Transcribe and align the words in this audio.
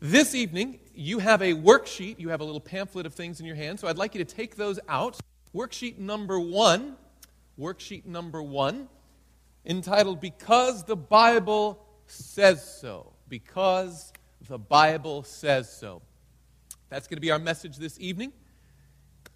This 0.00 0.32
evening, 0.32 0.78
you 0.94 1.18
have 1.18 1.42
a 1.42 1.54
worksheet. 1.54 2.20
You 2.20 2.28
have 2.28 2.40
a 2.40 2.44
little 2.44 2.60
pamphlet 2.60 3.04
of 3.04 3.14
things 3.14 3.40
in 3.40 3.46
your 3.46 3.56
hand. 3.56 3.80
So 3.80 3.88
I'd 3.88 3.98
like 3.98 4.14
you 4.14 4.24
to 4.24 4.34
take 4.34 4.54
those 4.54 4.78
out. 4.88 5.18
Worksheet 5.52 5.98
number 5.98 6.38
one, 6.38 6.94
worksheet 7.58 8.06
number 8.06 8.40
one, 8.40 8.88
entitled 9.66 10.20
Because 10.20 10.84
the 10.84 10.94
Bible 10.94 11.84
Says 12.06 12.62
So. 12.80 13.12
Because 13.28 14.12
the 14.48 14.56
Bible 14.56 15.24
Says 15.24 15.68
So. 15.68 16.02
That's 16.90 17.08
going 17.08 17.16
to 17.16 17.20
be 17.20 17.32
our 17.32 17.40
message 17.40 17.76
this 17.76 17.98
evening. 17.98 18.32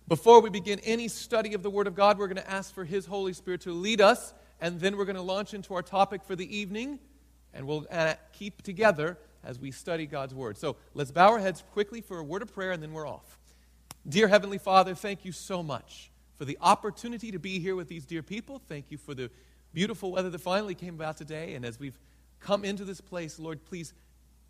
Before 0.07 0.41
we 0.41 0.49
begin 0.49 0.79
any 0.85 1.09
study 1.09 1.55
of 1.55 1.65
the 1.65 1.71
Word 1.71 1.89
of 1.89 1.97
God, 1.97 2.19
we're 2.19 2.29
going 2.29 2.37
to 2.37 2.49
ask 2.49 2.73
for 2.73 2.85
His 2.85 3.05
Holy 3.05 3.33
Spirit 3.33 3.63
to 3.63 3.73
lead 3.73 4.01
us, 4.01 4.33
and 4.61 4.79
then 4.79 4.97
we're 4.97 5.07
going 5.07 5.17
to 5.17 5.23
launch 5.23 5.55
into 5.55 5.75
our 5.75 5.83
topic 5.83 6.23
for 6.23 6.37
the 6.37 6.57
evening, 6.57 7.01
and 7.53 7.67
we'll 7.67 7.85
uh, 7.91 8.15
keep 8.33 8.63
together 8.63 9.19
as 9.45 9.59
we 9.59 9.71
study 9.71 10.07
God's 10.07 10.35
Word. 10.35 10.57
So 10.57 10.77
let's 10.95 11.11
bow 11.11 11.31
our 11.31 11.39
heads 11.39 11.63
quickly 11.73 12.01
for 12.01 12.19
a 12.19 12.25
word 12.25 12.43
of 12.43 12.53
prayer, 12.53 12.73
and 12.73 12.83
then 12.83 12.93
we're 12.93 13.09
off. 13.09 13.39
Dear 14.09 14.29
Heavenly 14.29 14.59
Father, 14.59 14.95
thank 14.95 15.25
you 15.25 15.33
so 15.33 15.63
much 15.63 16.11
for 16.37 16.45
the 16.45 16.59
opportunity 16.61 17.31
to 17.31 17.39
be 17.39 17.59
here 17.61 17.77
with 17.77 17.89
these 17.89 18.05
dear 18.05 18.23
people. 18.23 18.61
Thank 18.69 18.91
you 18.91 18.99
for 18.99 19.15
the 19.15 19.31
beautiful 19.73 20.13
weather 20.13 20.31
that 20.31 20.41
finally 20.41 20.75
came 20.75 20.95
about 20.95 21.17
today. 21.17 21.55
And 21.55 21.65
as 21.65 21.79
we've 21.79 21.99
come 22.41 22.65
into 22.65 22.85
this 22.85 23.01
place, 23.01 23.39
Lord, 23.39 23.65
please 23.65 23.93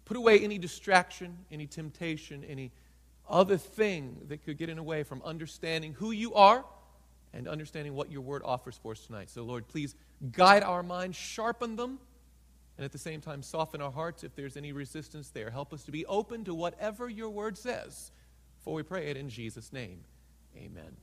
put 0.05 0.17
away 0.17 0.41
any 0.41 0.59
distraction, 0.59 1.37
any 1.51 1.67
temptation, 1.67 2.45
any 2.45 2.73
other 3.29 3.57
thing 3.57 4.17
that 4.29 4.45
could 4.45 4.59
get 4.59 4.69
in 4.69 4.77
the 4.77 4.83
way 4.83 5.03
from 5.03 5.23
understanding 5.25 5.93
who 5.95 6.11
you 6.11 6.35
are 6.35 6.65
and 7.35 7.49
understanding 7.49 7.95
what 7.95 8.11
your 8.11 8.21
word 8.21 8.43
offers 8.45 8.79
for 8.83 8.93
us 8.93 9.07
tonight. 9.07 9.31
So, 9.31 9.43
Lord, 9.43 9.69
please 9.69 9.95
guide 10.33 10.63
our 10.63 10.83
minds, 10.83 11.17
sharpen 11.17 11.77
them 11.77 11.99
and 12.77 12.85
at 12.85 12.93
the 12.93 12.99
same 12.99 13.21
time 13.21 13.43
soften 13.43 13.83
our 13.83 13.91
hearts 13.91 14.25
if 14.25 14.35
there's 14.35 14.57
any 14.57 14.73
resistance 14.73 15.31
there. 15.31 15.51
Help 15.51 15.73
us 15.73 15.83
to 15.85 15.93
be 15.93 16.07
open 16.07 16.45
to 16.45 16.55
whatever 16.55 17.09
your 17.09 17.31
word 17.31 17.59
says. 17.59 18.13
For 18.61 18.75
we 18.75 18.83
pray 18.83 19.09
it 19.09 19.17
in 19.17 19.29
Jesus' 19.29 19.73
name. 19.73 20.01
Amen. 20.57 20.97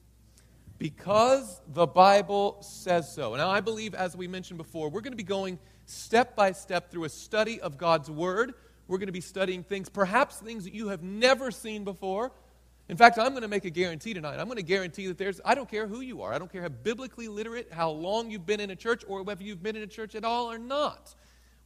Because 0.78 1.60
the 1.68 1.86
Bible 1.86 2.58
says 2.62 3.14
so. 3.14 3.36
Now, 3.36 3.50
I 3.50 3.60
believe, 3.60 3.94
as 3.94 4.16
we 4.16 4.28
mentioned 4.28 4.58
before, 4.58 4.90
we're 4.90 5.02
going 5.02 5.12
to 5.12 5.18
be 5.18 5.24
going 5.24 5.60
step 5.86 6.36
by 6.36 6.54
step 6.54 6.90
through 6.90 7.04
a 7.04 7.10
study 7.10 7.60
of 7.60 7.78
God's 7.78 8.10
Word. 8.10 8.54
We're 8.88 8.98
going 8.98 9.08
to 9.08 9.14
be 9.14 9.22
studying 9.22 9.64
things, 9.64 9.90
perhaps 9.90 10.38
things 10.38 10.64
that 10.64 10.74
you 10.74 10.88
have 10.88 11.04
never 11.04 11.52
seen 11.52 11.84
before. 11.84 12.32
In 12.88 12.98
fact, 12.98 13.20
I'm 13.20 13.30
going 13.30 13.44
to 13.44 13.48
make 13.48 13.66
a 13.66 13.70
guarantee 13.70 14.14
tonight. 14.14 14.40
I'm 14.40 14.46
going 14.46 14.58
to 14.58 14.64
guarantee 14.64 15.08
that 15.08 15.18
there's, 15.18 15.40
I 15.46 15.54
don't 15.54 15.70
care 15.70 15.86
who 15.86 16.02
you 16.02 16.24
are, 16.24 16.34
I 16.34 16.40
don't 16.40 16.52
care 16.52 16.64
how 16.64 16.70
biblically 16.70 17.28
literate, 17.28 17.72
how 17.72 17.92
long 17.92 18.32
you've 18.32 18.48
been 18.48 18.60
in 18.60 18.72
a 18.72 18.76
church, 18.76 19.04
or 19.08 19.22
whether 19.22 19.44
you've 19.44 19.62
been 19.62 19.76
in 19.76 19.84
a 19.84 19.88
church 19.88 20.16
at 20.16 20.24
all 20.24 20.50
or 20.52 20.58
not. 20.58 21.14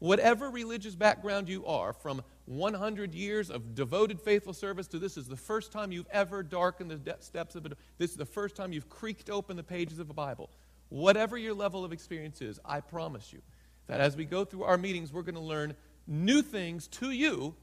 Whatever 0.04 0.50
religious 0.50 0.96
background 0.96 1.48
you 1.48 1.66
are, 1.66 1.94
from 1.94 2.22
100 2.44 3.16
years 3.16 3.50
of 3.50 3.74
devoted, 3.74 4.20
faithful 4.20 4.52
service 4.52 4.86
to 4.88 5.00
this 5.00 5.16
is 5.16 5.30
the 5.30 5.38
first 5.38 5.72
time 5.72 5.94
you've 5.94 6.10
ever 6.12 6.44
darkened 6.44 6.92
the 6.92 7.16
steps 7.22 7.56
of 7.56 7.66
it. 7.66 7.72
This 7.98 8.12
is 8.12 8.18
the 8.18 8.26
first 8.26 8.58
time 8.58 8.74
you've 8.74 8.90
creaked 8.90 9.30
open 9.30 9.56
the 9.56 9.64
pages 9.64 10.00
of 10.00 10.10
a 10.10 10.14
Bible. 10.14 10.50
Whatever 10.90 11.38
your 11.38 11.54
level 11.54 11.86
of 11.86 11.94
experience 11.94 12.42
is, 12.42 12.60
I 12.66 12.82
promise 12.82 13.32
you 13.32 13.40
that 13.88 14.02
as 14.02 14.18
we 14.18 14.26
go 14.26 14.44
through 14.44 14.64
our 14.64 14.78
meetings, 14.78 15.14
we're 15.14 15.22
going 15.22 15.36
to 15.36 15.40
learn 15.40 15.74
new 16.06 16.42
things 16.42 16.90
to 16.90 17.12
you, 17.12 17.56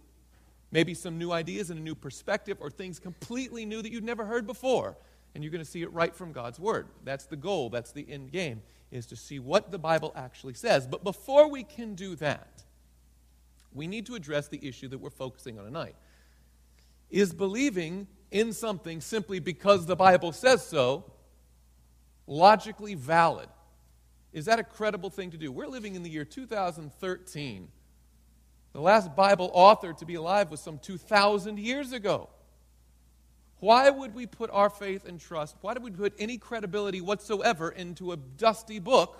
maybe 0.72 0.94
some 0.94 1.18
new 1.18 1.32
ideas 1.32 1.68
and 1.68 1.78
a 1.78 1.82
new 1.82 1.94
perspective, 1.94 2.56
or 2.62 2.70
things 2.70 2.98
completely 2.98 3.66
new 3.66 3.82
that 3.82 3.92
you've 3.92 4.02
never 4.02 4.24
heard 4.24 4.46
before. 4.46 4.96
And 5.34 5.44
you're 5.44 5.52
going 5.52 5.64
to 5.64 5.70
see 5.70 5.82
it 5.82 5.92
right 5.92 6.14
from 6.14 6.32
God's 6.32 6.58
Word. 6.58 6.88
That's 7.04 7.26
the 7.26 7.36
goal, 7.36 7.70
that's 7.70 7.92
the 7.92 8.10
end 8.10 8.32
game 8.32 8.62
is 8.90 9.06
to 9.06 9.16
see 9.16 9.38
what 9.38 9.70
the 9.70 9.78
Bible 9.78 10.12
actually 10.16 10.54
says. 10.54 10.86
But 10.86 11.04
before 11.04 11.48
we 11.48 11.62
can 11.62 11.94
do 11.94 12.16
that, 12.16 12.64
we 13.72 13.86
need 13.86 14.06
to 14.06 14.14
address 14.14 14.48
the 14.48 14.66
issue 14.66 14.88
that 14.88 14.98
we're 14.98 15.10
focusing 15.10 15.58
on 15.58 15.64
tonight. 15.64 15.94
Is 17.08 17.32
believing 17.32 18.08
in 18.30 18.52
something 18.52 19.00
simply 19.00 19.38
because 19.38 19.86
the 19.86 19.96
Bible 19.96 20.32
says 20.32 20.64
so 20.64 21.04
logically 22.26 22.94
valid? 22.94 23.48
Is 24.32 24.44
that 24.44 24.58
a 24.58 24.64
credible 24.64 25.10
thing 25.10 25.30
to 25.32 25.36
do? 25.36 25.50
We're 25.50 25.66
living 25.66 25.94
in 25.94 26.02
the 26.02 26.10
year 26.10 26.24
2013. 26.24 27.68
The 28.72 28.80
last 28.80 29.16
Bible 29.16 29.50
author 29.52 29.92
to 29.92 30.04
be 30.04 30.14
alive 30.14 30.50
was 30.50 30.60
some 30.60 30.78
2,000 30.78 31.58
years 31.58 31.92
ago. 31.92 32.28
Why 33.60 33.90
would 33.90 34.14
we 34.14 34.26
put 34.26 34.50
our 34.50 34.70
faith 34.70 35.06
and 35.06 35.20
trust, 35.20 35.56
why 35.60 35.74
do 35.74 35.80
we 35.80 35.90
put 35.90 36.14
any 36.18 36.38
credibility 36.38 37.00
whatsoever 37.00 37.70
into 37.70 38.12
a 38.12 38.16
dusty 38.16 38.78
book, 38.78 39.18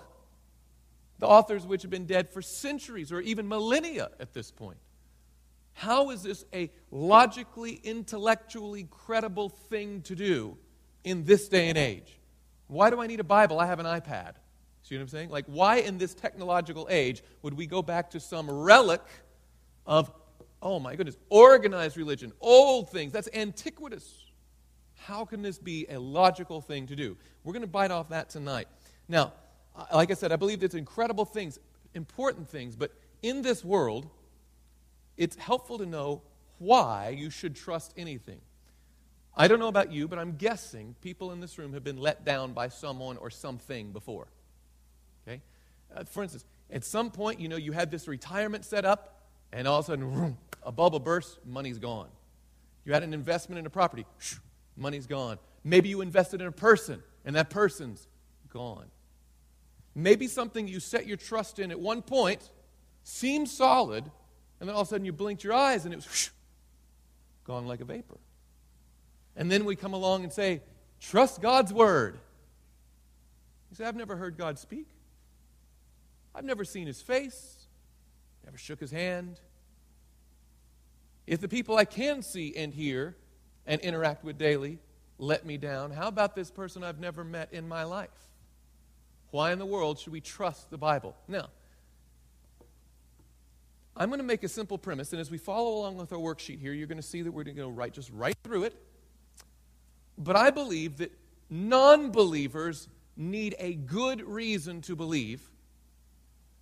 the 1.19 1.27
authors 1.27 1.65
which 1.65 1.83
have 1.83 1.91
been 1.91 2.07
dead 2.07 2.29
for 2.29 2.41
centuries 2.41 3.11
or 3.11 3.21
even 3.21 3.47
millennia 3.47 4.09
at 4.19 4.33
this 4.33 4.49
point? 4.49 4.77
How 5.73 6.09
is 6.09 6.23
this 6.23 6.43
a 6.53 6.71
logically, 6.89 7.79
intellectually 7.83 8.87
credible 8.89 9.49
thing 9.49 10.01
to 10.03 10.15
do 10.15 10.57
in 11.03 11.23
this 11.23 11.47
day 11.47 11.69
and 11.69 11.77
age? 11.77 12.19
Why 12.67 12.89
do 12.89 12.99
I 12.99 13.07
need 13.07 13.19
a 13.19 13.23
Bible? 13.23 13.59
I 13.59 13.67
have 13.67 13.79
an 13.79 13.85
iPad. 13.85 14.33
See 14.83 14.95
what 14.95 15.01
I'm 15.01 15.07
saying? 15.07 15.29
Like, 15.29 15.45
why 15.45 15.77
in 15.77 15.97
this 15.97 16.13
technological 16.13 16.87
age 16.89 17.23
would 17.43 17.53
we 17.53 17.67
go 17.67 17.81
back 17.81 18.09
to 18.11 18.19
some 18.19 18.49
relic 18.49 19.01
of, 19.85 20.11
oh 20.61 20.79
my 20.79 20.95
goodness, 20.95 21.17
organized 21.29 21.95
religion, 21.95 22.31
old 22.41 22.89
things? 22.89 23.11
That's 23.11 23.29
antiquitous. 23.33 24.20
How 25.05 25.25
can 25.25 25.41
this 25.41 25.57
be 25.57 25.87
a 25.89 25.99
logical 25.99 26.61
thing 26.61 26.87
to 26.87 26.95
do? 26.95 27.17
We're 27.43 27.53
going 27.53 27.61
to 27.61 27.67
bite 27.67 27.91
off 27.91 28.09
that 28.09 28.29
tonight. 28.29 28.67
Now, 29.07 29.33
like 29.93 30.11
I 30.11 30.13
said, 30.13 30.31
I 30.31 30.35
believe 30.35 30.63
it's 30.63 30.75
incredible 30.75 31.25
things, 31.25 31.59
important 31.93 32.49
things, 32.49 32.75
but 32.75 32.93
in 33.21 33.41
this 33.41 33.63
world, 33.63 34.09
it's 35.17 35.35
helpful 35.35 35.77
to 35.79 35.85
know 35.85 36.21
why 36.59 37.15
you 37.17 37.29
should 37.29 37.55
trust 37.55 37.93
anything. 37.97 38.41
I 39.35 39.47
don't 39.47 39.59
know 39.59 39.69
about 39.69 39.91
you, 39.91 40.07
but 40.07 40.19
I'm 40.19 40.35
guessing 40.35 40.95
people 41.01 41.31
in 41.31 41.39
this 41.39 41.57
room 41.57 41.73
have 41.73 41.83
been 41.83 41.97
let 41.97 42.25
down 42.25 42.53
by 42.53 42.67
someone 42.67 43.17
or 43.17 43.29
something 43.29 43.93
before. 43.93 44.27
Okay? 45.27 45.41
Uh, 45.95 46.03
for 46.03 46.21
instance, 46.21 46.45
at 46.69 46.83
some 46.83 47.11
point, 47.11 47.39
you 47.39 47.47
know, 47.47 47.55
you 47.55 47.71
had 47.71 47.89
this 47.89 48.07
retirement 48.07 48.65
set 48.65 48.85
up, 48.85 49.21
and 49.51 49.67
all 49.67 49.79
of 49.79 49.85
a 49.85 49.87
sudden, 49.87 50.09
vroom, 50.11 50.37
a 50.63 50.71
bubble 50.71 50.99
bursts, 50.99 51.39
money's 51.45 51.79
gone. 51.79 52.09
You 52.85 52.93
had 52.93 53.03
an 53.03 53.13
investment 53.13 53.59
in 53.59 53.65
a 53.65 53.69
property, 53.69 54.05
shoo, 54.19 54.39
money's 54.75 55.07
gone. 55.07 55.37
Maybe 55.63 55.89
you 55.89 56.01
invested 56.01 56.41
in 56.41 56.47
a 56.47 56.51
person, 56.51 57.01
and 57.25 57.35
that 57.35 57.49
person's 57.49 58.07
gone. 58.49 58.87
Maybe 59.93 60.27
something 60.27 60.67
you 60.67 60.79
set 60.79 61.05
your 61.05 61.17
trust 61.17 61.59
in 61.59 61.71
at 61.71 61.79
one 61.79 62.01
point 62.01 62.49
seemed 63.03 63.49
solid, 63.49 64.03
and 64.59 64.69
then 64.69 64.75
all 64.75 64.81
of 64.81 64.87
a 64.87 64.89
sudden 64.89 65.05
you 65.05 65.11
blinked 65.11 65.43
your 65.43 65.53
eyes 65.53 65.85
and 65.85 65.93
it 65.93 65.97
was 65.97 66.05
whoosh, 66.05 66.29
gone 67.45 67.67
like 67.67 67.81
a 67.81 67.85
vapor. 67.85 68.17
And 69.35 69.51
then 69.51 69.65
we 69.65 69.75
come 69.75 69.93
along 69.93 70.23
and 70.23 70.31
say, 70.31 70.61
Trust 70.99 71.41
God's 71.41 71.73
word. 71.73 72.19
You 73.71 73.75
say, 73.75 73.85
I've 73.85 73.95
never 73.95 74.15
heard 74.15 74.37
God 74.37 74.59
speak. 74.59 74.87
I've 76.35 76.45
never 76.45 76.63
seen 76.63 76.85
his 76.87 77.01
face, 77.01 77.67
never 78.45 78.57
shook 78.57 78.79
his 78.79 78.91
hand. 78.91 79.39
If 81.27 81.41
the 81.41 81.47
people 81.47 81.77
I 81.77 81.85
can 81.85 82.21
see 82.21 82.55
and 82.55 82.73
hear 82.73 83.15
and 83.65 83.81
interact 83.81 84.23
with 84.23 84.37
daily 84.37 84.79
let 85.21 85.45
me 85.45 85.55
down? 85.55 85.91
How 85.91 86.07
about 86.07 86.35
this 86.35 86.49
person 86.49 86.83
I've 86.83 86.99
never 86.99 87.23
met 87.23 87.49
in 87.53 87.67
my 87.67 87.83
life? 87.83 88.09
Why 89.29 89.53
in 89.53 89.59
the 89.59 89.65
world 89.65 89.99
should 89.99 90.11
we 90.11 90.19
trust 90.19 90.69
the 90.71 90.77
Bible? 90.77 91.15
Now, 91.27 91.49
I'm 93.95 94.09
going 94.09 94.19
to 94.19 94.25
make 94.25 94.43
a 94.43 94.49
simple 94.49 94.77
premise, 94.77 95.13
and 95.13 95.21
as 95.21 95.29
we 95.29 95.37
follow 95.37 95.75
along 95.75 95.97
with 95.97 96.11
our 96.11 96.17
worksheet 96.17 96.59
here, 96.59 96.73
you're 96.73 96.87
going 96.87 96.97
to 96.97 97.03
see 97.03 97.21
that 97.21 97.31
we're 97.31 97.43
going 97.43 97.55
to 97.55 97.61
go 97.61 97.69
right 97.69 97.93
just 97.93 98.09
right 98.11 98.35
through 98.43 98.63
it. 98.63 98.75
But 100.17 100.35
I 100.35 100.49
believe 100.49 100.97
that 100.97 101.11
non 101.49 102.11
believers 102.11 102.89
need 103.15 103.55
a 103.59 103.73
good 103.73 104.21
reason 104.21 104.81
to 104.81 104.95
believe, 104.95 105.41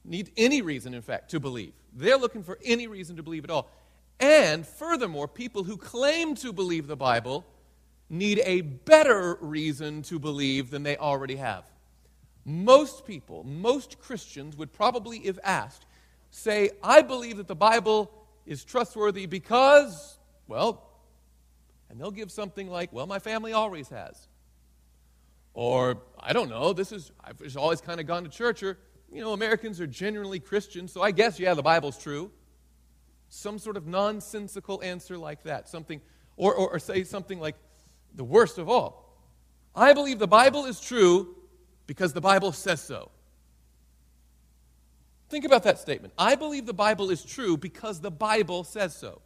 need 0.03 0.31
any 0.35 0.61
reason, 0.61 0.93
in 0.93 1.01
fact, 1.01 1.31
to 1.31 1.39
believe. 1.39 1.73
They're 1.93 2.17
looking 2.17 2.43
for 2.43 2.59
any 2.63 2.87
reason 2.87 3.15
to 3.15 3.23
believe 3.23 3.45
at 3.45 3.51
all. 3.51 3.69
And 4.19 4.67
furthermore, 4.67 5.27
people 5.27 5.63
who 5.63 5.77
claim 5.77 6.35
to 6.35 6.51
believe 6.51 6.87
the 6.87 6.97
Bible 6.97 7.45
need 8.09 8.41
a 8.43 8.61
better 8.61 9.37
reason 9.39 10.01
to 10.03 10.19
believe 10.19 10.71
than 10.71 10.83
they 10.83 10.97
already 10.97 11.37
have. 11.37 11.63
Most 12.43 13.05
people, 13.05 13.43
most 13.43 13.99
Christians 13.99 14.57
would 14.57 14.73
probably, 14.73 15.19
if 15.19 15.37
asked, 15.43 15.85
say, 16.31 16.71
I 16.83 17.01
believe 17.01 17.37
that 17.37 17.47
the 17.47 17.55
Bible 17.55 18.11
is 18.45 18.63
trustworthy 18.63 19.25
because, 19.25 20.17
well, 20.47 20.89
and 21.89 21.99
they'll 21.99 22.11
give 22.11 22.31
something 22.31 22.69
like, 22.69 22.91
well, 22.91 23.07
my 23.07 23.19
family 23.19 23.53
always 23.53 23.89
has. 23.89 24.27
Or, 25.53 26.01
I 26.19 26.33
don't 26.33 26.49
know, 26.49 26.73
this 26.73 26.91
is, 26.91 27.11
I've 27.23 27.55
always 27.57 27.81
kind 27.81 27.99
of 27.99 28.07
gone 28.07 28.23
to 28.23 28.29
church, 28.29 28.63
or, 28.63 28.77
you 29.11 29.21
know, 29.21 29.33
Americans 29.33 29.79
are 29.79 29.87
generally 29.87 30.39
Christians, 30.39 30.91
so 30.91 31.01
I 31.01 31.11
guess, 31.11 31.39
yeah, 31.39 31.53
the 31.53 31.63
Bible's 31.63 31.97
true 31.97 32.31
some 33.29 33.59
sort 33.59 33.77
of 33.77 33.87
nonsensical 33.87 34.81
answer 34.83 35.17
like 35.17 35.43
that. 35.43 35.69
Something, 35.69 36.01
or, 36.35 36.53
or, 36.53 36.71
or 36.71 36.79
say 36.79 37.03
something 37.03 37.39
like, 37.39 37.55
the 38.15 38.23
worst 38.23 38.57
of 38.57 38.69
all. 38.69 39.05
I 39.75 39.93
believe 39.93 40.19
the 40.19 40.27
Bible 40.27 40.65
is 40.65 40.79
true 40.79 41.35
because 41.87 42.13
the 42.13 42.21
Bible 42.21 42.51
says 42.51 42.81
so. 42.81 43.11
Think 45.29 45.45
about 45.45 45.63
that 45.63 45.77
statement. 45.77 46.13
I 46.17 46.35
believe 46.35 46.65
the 46.65 46.73
Bible 46.73 47.11
is 47.11 47.23
true 47.23 47.55
because 47.55 47.99
the 47.99 48.11
Bible 48.11 48.63
says 48.63 48.95
so. 48.95 49.21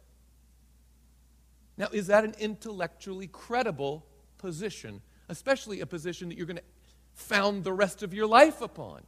Now, 1.76 1.88
is 1.92 2.06
that 2.08 2.24
an 2.24 2.34
intellectually 2.38 3.26
credible 3.26 4.06
position, 4.38 5.00
especially 5.28 5.80
a 5.80 5.86
position 5.86 6.28
that 6.28 6.36
you're 6.36 6.46
going 6.46 6.58
to 6.58 6.62
found 7.14 7.64
the 7.64 7.72
rest 7.72 8.02
of 8.02 8.12
your 8.12 8.26
life 8.26 8.60
upon? 8.60 9.02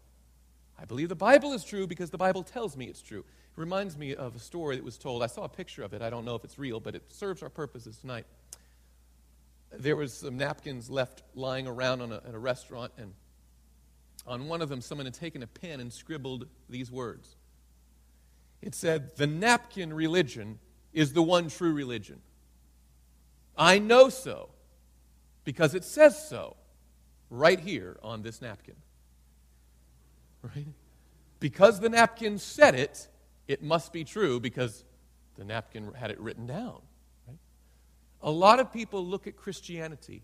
I 0.79 0.85
believe 0.85 1.09
the 1.09 1.15
Bible 1.15 1.53
is 1.53 1.65
true 1.65 1.87
because 1.87 2.11
the 2.11 2.19
Bible 2.19 2.43
tells 2.43 2.77
me 2.77 2.87
it's 2.87 3.03
true. 3.03 3.25
Reminds 3.57 3.97
me 3.97 4.15
of 4.15 4.37
a 4.37 4.39
story 4.39 4.77
that 4.77 4.85
was 4.85 4.99
told. 4.99 5.23
I 5.23 5.27
saw 5.27 5.45
a 5.45 5.49
picture 5.49 5.83
of 5.83 5.95
it. 5.95 6.03
I 6.03 6.11
don't 6.11 6.25
know 6.25 6.35
if 6.35 6.45
it's 6.45 6.59
real, 6.59 6.79
but 6.79 6.95
it 6.95 7.11
serves 7.11 7.43
our 7.43 7.49
purposes 7.49 7.97
tonight. 7.97 8.27
There 9.73 9.97
was 9.97 10.13
some 10.13 10.37
napkins 10.37 10.91
left 10.91 11.23
lying 11.35 11.67
around 11.67 12.03
a, 12.03 12.23
at 12.27 12.35
a 12.35 12.39
restaurant, 12.39 12.93
and 12.99 13.15
on 14.27 14.49
one 14.49 14.61
of 14.61 14.69
them, 14.69 14.81
someone 14.81 15.07
had 15.07 15.15
taken 15.15 15.43
a 15.43 15.47
pen 15.47 15.81
and 15.81 15.93
scribbled 15.93 16.47
these 16.69 16.91
words. 16.91 17.37
It 18.61 18.75
said, 18.75 19.17
The 19.17 19.27
napkin 19.27 19.93
religion 19.93 20.59
is 20.93 21.13
the 21.13 21.23
one 21.23 21.49
true 21.49 21.73
religion. 21.73 22.21
I 23.57 23.79
know 23.79 24.09
so 24.11 24.51
because 25.45 25.75
it 25.75 25.85
says 25.85 26.29
so 26.29 26.57
right 27.31 27.59
here 27.59 27.99
on 28.03 28.23
this 28.23 28.43
napkin. 28.43 28.77
Right? 30.43 30.67
Because 31.41 31.81
the 31.81 31.89
napkin 31.89 32.39
said 32.39 32.75
it, 32.75 33.09
it 33.49 33.63
must 33.63 33.93
be 33.93 34.05
true 34.05 34.41
because 34.41 34.85
the 35.37 35.45
napkin 35.45 35.93
had 35.95 36.11
it 36.11 36.21
written 36.21 36.47
down. 36.47 36.81
Right? 37.27 37.39
A 38.23 38.31
lot 38.31 38.61
of 38.61 38.73
people 38.73 39.05
look 39.05 39.27
at 39.27 39.37
Christianity 39.37 40.23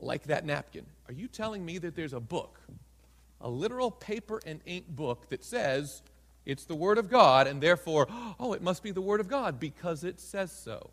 like 0.00 0.24
that 0.24 0.44
napkin. 0.44 0.86
Are 1.08 1.12
you 1.12 1.28
telling 1.28 1.64
me 1.64 1.78
that 1.78 1.94
there's 1.94 2.12
a 2.12 2.20
book, 2.20 2.60
a 3.40 3.48
literal 3.48 3.90
paper 3.90 4.40
and 4.46 4.60
ink 4.64 4.88
book 4.88 5.28
that 5.30 5.44
says 5.44 6.02
it's 6.46 6.64
the 6.64 6.74
Word 6.74 6.98
of 6.98 7.10
God, 7.10 7.46
and 7.46 7.60
therefore, 7.60 8.06
oh, 8.40 8.52
it 8.52 8.62
must 8.62 8.82
be 8.82 8.90
the 8.90 9.00
Word 9.00 9.20
of 9.20 9.28
God 9.28 9.60
because 9.60 10.04
it 10.04 10.20
says 10.20 10.52
so? 10.52 10.90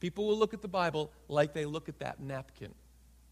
People 0.00 0.28
will 0.28 0.38
look 0.38 0.54
at 0.54 0.62
the 0.62 0.68
Bible 0.68 1.10
like 1.28 1.52
they 1.52 1.64
look 1.64 1.88
at 1.88 1.98
that 1.98 2.20
napkin 2.20 2.72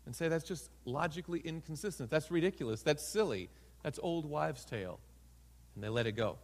and 0.05 0.15
say 0.15 0.29
that's 0.29 0.45
just 0.45 0.71
logically 0.85 1.41
inconsistent. 1.41 2.11
That's 2.11 2.31
ridiculous. 2.31 2.83
That's 2.83 3.07
silly. 3.07 3.49
That's 3.83 4.01
old 4.03 4.25
wives' 4.25 4.65
tale. 4.65 4.99
And 5.77 5.85
they 5.85 5.89
let 5.89 6.09
it 6.09 6.13
go. 6.13 6.39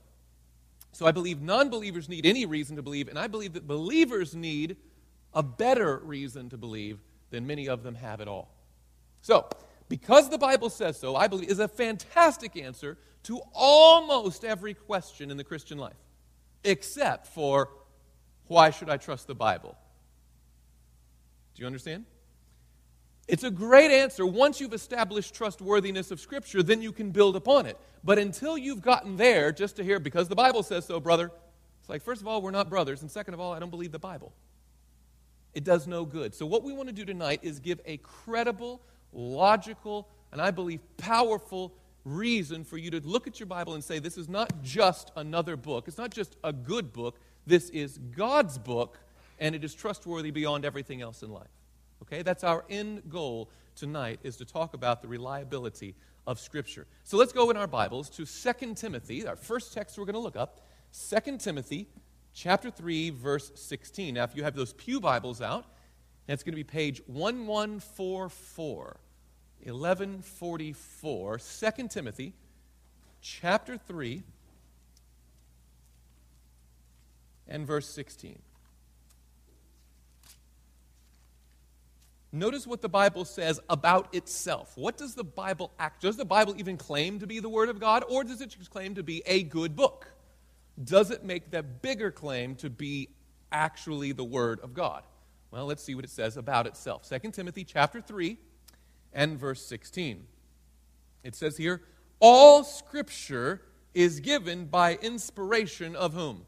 So 0.93 1.07
I 1.07 1.11
believe 1.11 1.41
non 1.41 1.71
believers 1.71 2.09
need 2.09 2.25
any 2.25 2.47
reason 2.47 2.77
to 2.77 2.83
believe, 2.83 3.09
and 3.09 3.19
I 3.19 3.27
believe 3.27 3.55
that 3.55 3.67
believers 3.67 4.35
need 4.35 4.77
a 5.35 5.43
better 5.43 5.99
reason 6.05 6.51
to 6.51 6.59
believe 6.59 7.01
than 7.31 7.47
many 7.47 7.69
of 7.69 7.83
them 7.83 7.95
have 7.97 8.21
at 8.21 8.29
all. 8.29 8.55
So, 9.23 9.49
because 9.89 10.29
the 10.29 10.39
Bible 10.39 10.71
says 10.71 10.99
so, 10.99 11.17
I 11.17 11.29
believe 11.29 11.49
is 11.49 11.59
a 11.59 11.69
fantastic 11.69 12.57
answer 12.57 12.99
to 13.25 13.41
almost 13.55 14.45
every 14.45 14.75
question 14.75 15.31
in 15.31 15.37
the 15.37 15.45
Christian 15.45 15.79
life, 15.79 15.97
except 16.63 17.27
for 17.29 17.71
why 18.47 18.71
should 18.71 18.91
I 18.91 18.99
trust 18.99 19.27
the 19.27 19.35
Bible? 19.35 19.77
Do 21.55 21.63
you 21.63 21.67
understand? 21.67 22.05
It's 23.29 23.45
a 23.45 23.51
great 23.51 23.91
answer. 23.91 24.27
Once 24.27 24.61
you've 24.61 24.73
established 24.73 25.35
trustworthiness 25.35 26.11
of 26.11 26.21
Scripture, 26.21 26.63
then 26.63 26.83
you 26.83 26.93
can 26.93 27.11
build 27.11 27.37
upon 27.37 27.67
it. 27.67 27.79
But 28.03 28.19
until 28.19 28.59
you've 28.59 28.83
gotten 28.83 29.17
there, 29.17 29.53
just 29.53 29.77
to 29.77 29.85
hear, 29.85 30.01
because 30.01 30.29
the 30.29 30.35
Bible 30.35 30.63
says 30.63 30.85
so, 30.85 30.99
brother, 30.99 31.31
it's 31.81 31.89
like, 31.89 32.03
first 32.03 32.21
of 32.21 32.27
all, 32.27 32.43
we're 32.43 32.51
not 32.51 32.69
brothers, 32.69 33.03
and 33.03 33.11
second 33.11 33.35
of 33.35 33.41
all, 33.41 33.53
I 33.53 33.59
don't 33.59 33.71
believe 33.71 33.93
the 33.93 33.99
Bible. 33.99 34.33
It 35.55 35.65
does 35.65 35.87
no 35.87 36.05
good. 36.05 36.35
So, 36.35 36.47
what 36.47 36.63
we 36.63 36.73
want 36.73 36.89
to 36.89 36.95
do 36.95 37.05
tonight 37.05 37.41
is 37.43 37.61
give 37.61 37.81
a 37.85 37.99
credible, 37.99 38.81
logical, 39.13 40.09
and 40.33 40.41
I 40.41 40.51
believe 40.51 40.81
powerful 40.97 41.75
reason 42.05 42.65
for 42.65 42.79
you 42.79 42.91
to 42.91 43.01
look 43.01 43.27
at 43.27 43.39
your 43.39 43.47
Bible 43.47 43.75
and 43.75 43.85
say, 43.85 43.99
this 43.99 44.19
is 44.19 44.29
not 44.29 44.63
just 44.63 45.13
another 45.15 45.57
book. 45.57 45.87
It's 45.87 45.99
not 45.99 46.11
just 46.11 46.37
a 46.43 46.53
good 46.53 46.93
book. 46.93 47.21
This 47.47 47.71
is 47.71 47.99
God's 47.99 48.59
book, 48.59 48.99
and 49.39 49.55
it 49.55 49.63
is 49.63 49.75
trustworthy 49.75 50.31
beyond 50.31 50.65
everything 50.65 51.01
else 51.03 51.23
in 51.23 51.31
life. 51.31 51.49
Okay? 52.03 52.23
That's 52.23 52.45
our 52.45 52.65
end 52.69 53.03
goal 53.09 53.51
tonight 53.75 54.21
is 54.23 54.37
to 54.37 54.45
talk 54.45 54.75
about 54.75 55.03
the 55.03 55.09
reliability 55.09 55.95
of 56.27 56.39
Scripture. 56.39 56.87
So 57.05 57.17
let's 57.17 57.33
go 57.33 57.51
in 57.51 57.57
our 57.57 57.67
Bibles 57.67 58.09
to 58.11 58.27
2 58.27 58.75
Timothy, 58.75 59.27
our 59.27 59.37
first 59.37 59.73
text 59.73 59.99
we're 59.99 60.05
going 60.05 60.15
to 60.15 60.21
look 60.21 60.37
up. 60.37 60.61
2 60.93 61.39
Timothy 61.39 61.89
chapter 62.35 62.71
3, 62.71 63.11
verse 63.11 63.51
16. 63.55 64.15
Now, 64.15 64.25
if 64.25 64.37
you 64.37 64.45
have 64.45 64.55
those 64.55 64.73
Pew 64.75 65.01
Bibles 65.01 65.41
out, 65.41 65.65
that's 66.27 66.43
going 66.43 66.53
to 66.53 66.57
be 66.57 66.65
page 66.65 67.01
1144. 67.07 68.97
1144, 69.65 71.39
2 71.39 71.89
Timothy 71.89 72.35
chapter 73.21 73.79
3 73.79 74.23
and 77.47 77.67
verse 77.67 77.89
16. 77.89 78.41
Notice 82.33 82.67
what 82.67 82.81
the 82.81 82.89
Bible 82.89 83.27
says 83.27 83.61
about 83.69 84.15
itself. 84.15 84.73
What 84.77 84.97
does 84.97 85.15
the 85.15 85.25
Bible 85.25 85.71
act? 85.79 86.01
Does 86.01 86.17
the 86.17 86.25
Bible 86.25 86.55
even 86.57 86.79
claim 86.79 87.19
to 87.19 87.27
be 87.27 87.41
the 87.41 87.49
Word 87.49 87.69
of 87.69 87.79
God, 87.79 88.05
or 88.09 88.25
does 88.25 88.41
it 88.41 88.49
just 88.49 88.71
claim 88.71 88.95
to 88.95 89.03
be 89.03 89.23
a 89.27 89.43
good 89.43 89.77
book? 89.77 90.11
Does 90.83 91.11
it 91.11 91.25
make 91.25 91.51
that 91.51 91.83
bigger 91.83 92.11
claim 92.11 92.55
to 92.57 92.71
be 92.71 93.11
actually 93.53 94.13
the 94.13 94.25
Word 94.25 94.61
of 94.61 94.73
God? 94.73 95.03
Well, 95.51 95.67
let's 95.67 95.85
see 95.85 95.95
what 95.95 96.05
it 96.05 96.11
says 96.11 96.39
about 96.39 96.67
itself. 96.67 97.07
2 97.07 97.31
Timothy 97.33 97.65
chapter 97.65 98.01
3 98.01 98.39
and 99.13 99.39
verse 99.39 99.63
16. 99.67 100.27
It 101.23 101.35
says 101.35 101.59
here, 101.59 101.83
all 102.19 102.65
scripture 102.65 103.61
is 103.93 104.21
given 104.21 104.65
by 104.65 104.95
inspiration 104.95 105.95
of 105.95 106.15
whom? 106.15 106.47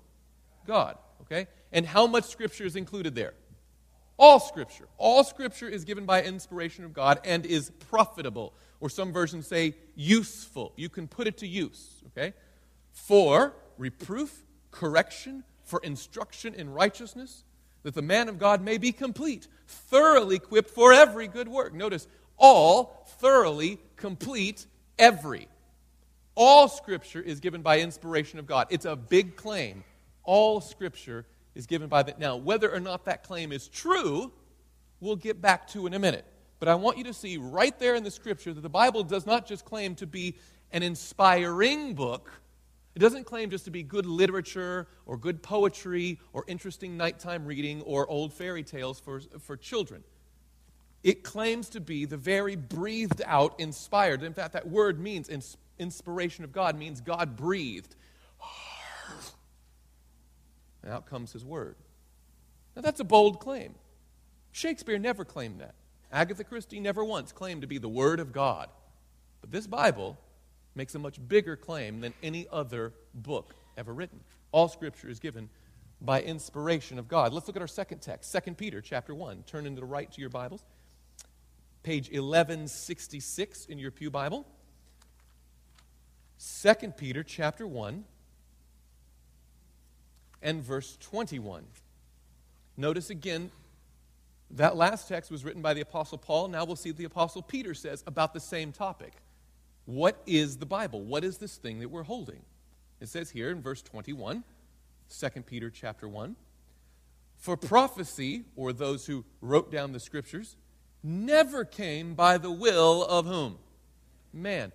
God. 0.67 0.97
Okay? 1.21 1.47
And 1.73 1.85
how 1.85 2.07
much 2.07 2.25
scripture 2.25 2.65
is 2.65 2.77
included 2.77 3.15
there? 3.15 3.35
All 4.17 4.39
Scripture. 4.39 4.89
All 4.97 5.25
Scripture 5.25 5.69
is 5.69 5.85
given 5.85 6.07
by 6.07 6.23
inspiration 6.23 6.85
of 6.85 6.93
God 6.93 7.21
and 7.25 7.45
is 7.45 7.71
profitable, 7.91 8.55
or 8.81 8.89
some 8.89 9.13
versions 9.13 9.47
say 9.47 9.75
useful. 9.95 10.73
You 10.77 10.89
can 10.89 11.09
put 11.09 11.27
it 11.27 11.39
to 11.39 11.47
use, 11.47 12.03
okay? 12.09 12.35
For 12.93 13.55
reproof, 13.77 14.45
correction, 14.71 15.45
for 15.65 15.81
instruction 15.83 16.55
in 16.55 16.71
righteousness, 16.71 17.45
that 17.83 17.95
the 17.95 18.03
man 18.03 18.29
of 18.29 18.39
God 18.39 18.63
may 18.63 18.79
be 18.79 18.93
complete, 18.93 19.49
thoroughly 19.67 20.37
equipped 20.37 20.71
for 20.71 20.93
every 20.93 21.29
good 21.29 21.49
work. 21.49 21.75
Notice, 21.75 22.07
all, 22.37 23.07
thoroughly, 23.19 23.79
complete, 23.97 24.67
every. 24.99 25.49
All 26.35 26.69
Scripture 26.69 27.21
is 27.21 27.41
given 27.41 27.63
by 27.63 27.81
inspiration 27.81 28.39
of 28.39 28.47
God. 28.47 28.69
It's 28.71 28.87
a 28.87 28.97
big 28.97 29.37
claim. 29.37 29.85
All 30.25 30.61
Scripture 30.61 31.27
is 31.55 31.67
given 31.67 31.89
by 31.89 32.03
the. 32.03 32.15
Now, 32.19 32.37
whether 32.37 32.73
or 32.73 32.81
not 32.81 33.05
that 33.07 33.23
claim 33.23 33.53
is 33.53 33.69
true, 33.69 34.33
we'll 35.01 35.17
get 35.17 35.41
back 35.41 35.69
to 35.69 35.87
in 35.87 35.95
a 35.95 35.99
minute. 35.99 36.25
But 36.59 36.69
I 36.69 36.75
want 36.77 36.99
you 36.99 37.05
to 37.05 37.13
see 37.13 37.37
right 37.37 37.79
there 37.79 37.95
in 37.95 38.05
the 38.05 38.11
scripture 38.11 38.53
that 38.53 38.61
the 38.61 38.69
Bible 38.69 39.05
does 39.05 39.27
not 39.27 39.47
just 39.47 39.65
claim 39.65 39.95
to 39.97 40.07
be 40.07 40.37
an 40.71 40.83
inspiring 40.83 41.95
book. 41.95 42.31
It 42.95 43.01
doesn't 43.01 43.25
claim 43.25 43.51
just 43.51 43.65
to 43.65 43.71
be 43.71 43.83
good 43.83 44.07
literature 44.07 44.87
or 45.05 45.17
good 45.17 45.43
poetry 45.43 46.21
or 46.33 46.45
interesting 46.47 46.97
nighttime 46.97 47.45
reading 47.45 47.83
or 47.83 48.09
old 48.09 48.33
fairy 48.33 48.63
tales 48.63 49.01
for, 49.01 49.21
for 49.41 49.57
children. 49.57 50.05
It 51.03 51.23
claims 51.23 51.69
to 51.71 51.81
be 51.81 52.07
the 52.07 52.17
very 52.17 52.57
breathed 52.57 53.21
out, 53.27 53.59
inspired. 53.59 54.23
In 54.23 54.33
fact, 54.33 54.55
that 54.55 54.69
word 54.69 54.99
means 54.99 55.29
inspiration 55.79 56.45
of 56.45 56.53
God, 56.53 56.79
means 56.79 57.01
God 57.01 57.37
breathed. 57.37 57.95
And 60.85 60.93
out 60.93 61.07
comes 61.07 61.33
his 61.33 61.45
word. 61.45 61.77
Now, 62.77 62.83
that's 62.83 63.01
a 63.01 63.05
bold 63.05 63.41
claim. 63.41 63.75
Shakespeare 64.53 64.99
never 64.99 65.25
claimed 65.25 65.61
that. 65.61 65.75
Agatha 66.13 66.45
Christie 66.45 66.79
never 66.79 67.03
once 67.03 67.33
claimed 67.33 67.63
to 67.63 67.67
be 67.67 67.79
the 67.79 67.89
Word 67.89 68.21
of 68.21 68.33
God. 68.33 68.69
But 69.41 69.51
this 69.51 69.67
Bible 69.67 70.19
makes 70.75 70.95
a 70.95 70.99
much 70.99 71.19
bigger 71.27 71.57
claim 71.57 72.01
than 72.01 72.13
any 72.23 72.47
other 72.53 72.93
book 73.15 73.55
ever 73.77 73.93
written. 73.93 74.21
All 74.53 74.69
Scripture 74.69 75.09
is 75.09 75.19
given 75.19 75.49
by 76.01 76.23
inspiration 76.23 76.99
of 76.99 77.09
God. 77.09 77.33
Let's 77.33 77.47
look 77.47 77.57
at 77.57 77.63
our 77.63 77.69
second 77.69 78.01
text, 78.01 78.37
2 78.45 78.55
Peter 78.55 78.81
chapter 78.81 79.15
1. 79.15 79.45
Turn 79.47 79.67
into 79.67 79.81
the 79.81 79.87
right 79.87 80.11
to 80.13 80.21
your 80.21 80.31
Bibles. 80.31 80.63
Page 81.83 82.09
1166 82.09 83.67
in 83.67 83.79
your 83.79 83.91
Pew 83.91 84.11
Bible. 84.11 84.47
2 86.63 86.75
Peter 86.97 87.23
chapter 87.23 87.67
1 87.67 88.05
and 90.45 90.63
verse 90.63 90.97
21. 91.01 91.65
Notice 92.77 93.11
again, 93.11 93.51
that 94.51 94.77
last 94.77 95.09
text 95.09 95.31
was 95.31 95.45
written 95.45 95.63
by 95.63 95.75
the 95.75 95.81
Apostle 95.81 96.19
Paul. 96.19 96.49
Now 96.49 96.65
we'll 96.65 96.77
see 96.77 96.91
what 96.91 96.99
the 96.99 97.05
Apostle 97.05 97.43
Peter 97.43 97.75
says 97.75 98.05
about 98.07 98.35
the 98.35 98.41
same 98.41 98.71
topic. 98.71 99.15
What 99.87 100.23
is 100.27 100.59
the 100.59 100.67
Bible? 100.67 101.03
What 101.03 101.25
is 101.25 101.39
this 101.39 101.57
thing 101.57 101.81
that 101.81 101.89
we're 101.89 102.05
holding? 102.05 102.41
It 103.01 103.09
says 103.09 103.31
here 103.31 103.51
in 103.51 103.61
verse 103.61 103.83
21, 103.83 104.45
2 105.19 105.29
Peter 105.43 105.71
chapter 105.71 106.09
1, 106.09 106.37
For 107.37 107.57
prophecy, 107.57 108.45
or 108.55 108.73
those 108.73 109.07
who 109.07 109.25
wrote 109.41 109.73
down 109.73 109.93
the 109.93 110.01
scriptures, 110.01 110.57
never 111.03 111.65
came 111.65 112.15
by 112.15 112.39
the 112.39 112.53
will 112.53 113.05
of 113.05 113.27
whom? 113.27 113.59
Man. 114.33 114.73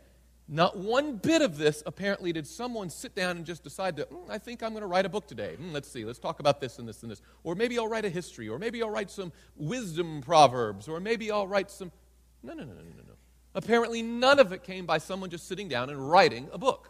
Not 0.51 0.75
one 0.75 1.17
bit 1.17 1.43
of 1.43 1.59
this, 1.59 1.83
apparently, 1.85 2.33
did 2.33 2.47
someone 2.47 2.89
sit 2.89 3.13
down 3.13 3.37
and 3.37 3.45
just 3.45 3.63
decide 3.63 3.97
to, 3.97 4.05
mm, 4.05 4.29
I 4.31 4.39
think 4.39 4.63
I'm 4.63 4.71
going 4.71 4.81
to 4.81 4.87
write 4.87 5.05
a 5.05 5.09
book 5.09 5.27
today. 5.27 5.55
Mm, 5.61 5.71
let's 5.71 5.87
see, 5.87 6.03
let's 6.05 6.17
talk 6.17 6.39
about 6.39 6.59
this 6.59 6.79
and 6.79 6.87
this 6.87 7.03
and 7.03 7.11
this. 7.11 7.21
Or 7.43 7.53
maybe 7.53 7.77
I'll 7.77 7.87
write 7.87 8.03
a 8.03 8.09
history, 8.09 8.49
or 8.49 8.57
maybe 8.57 8.81
I'll 8.81 8.89
write 8.89 9.11
some 9.11 9.31
wisdom 9.55 10.21
proverbs, 10.21 10.87
or 10.87 10.99
maybe 10.99 11.29
I'll 11.29 11.45
write 11.45 11.69
some. 11.69 11.91
No, 12.41 12.53
no, 12.53 12.63
no, 12.63 12.73
no, 12.73 12.81
no, 12.81 13.03
no. 13.07 13.13
Apparently, 13.53 14.01
none 14.01 14.39
of 14.39 14.51
it 14.51 14.63
came 14.63 14.87
by 14.87 14.97
someone 14.97 15.29
just 15.29 15.47
sitting 15.47 15.67
down 15.67 15.91
and 15.91 16.09
writing 16.09 16.49
a 16.51 16.57
book. 16.57 16.89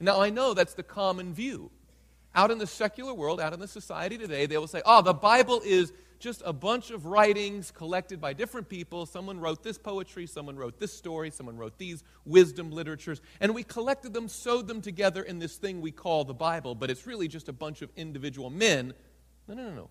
Now, 0.00 0.20
I 0.20 0.30
know 0.30 0.52
that's 0.52 0.74
the 0.74 0.82
common 0.82 1.32
view. 1.32 1.70
Out 2.34 2.50
in 2.50 2.58
the 2.58 2.66
secular 2.66 3.14
world, 3.14 3.40
out 3.40 3.52
in 3.52 3.60
the 3.60 3.68
society 3.68 4.18
today, 4.18 4.46
they 4.46 4.58
will 4.58 4.66
say, 4.66 4.82
oh, 4.84 5.00
the 5.00 5.14
Bible 5.14 5.60
is 5.64 5.92
just 6.22 6.40
a 6.46 6.52
bunch 6.52 6.92
of 6.92 7.04
writings 7.04 7.72
collected 7.72 8.20
by 8.20 8.32
different 8.32 8.68
people. 8.68 9.04
Someone 9.06 9.40
wrote 9.40 9.64
this 9.64 9.76
poetry, 9.76 10.26
someone 10.26 10.56
wrote 10.56 10.78
this 10.78 10.92
story, 10.92 11.30
someone 11.30 11.58
wrote 11.58 11.78
these 11.78 12.04
wisdom 12.24 12.70
literatures, 12.70 13.20
and 13.40 13.52
we 13.54 13.64
collected 13.64 14.14
them, 14.14 14.28
sewed 14.28 14.68
them 14.68 14.80
together 14.80 15.22
in 15.22 15.40
this 15.40 15.56
thing 15.56 15.80
we 15.80 15.90
call 15.90 16.24
the 16.24 16.32
Bible, 16.32 16.76
but 16.76 16.90
it's 16.90 17.08
really 17.08 17.26
just 17.26 17.48
a 17.48 17.52
bunch 17.52 17.82
of 17.82 17.90
individual 17.96 18.50
men. 18.50 18.94
No, 19.48 19.54
no, 19.54 19.68
no, 19.68 19.74
no. 19.74 19.90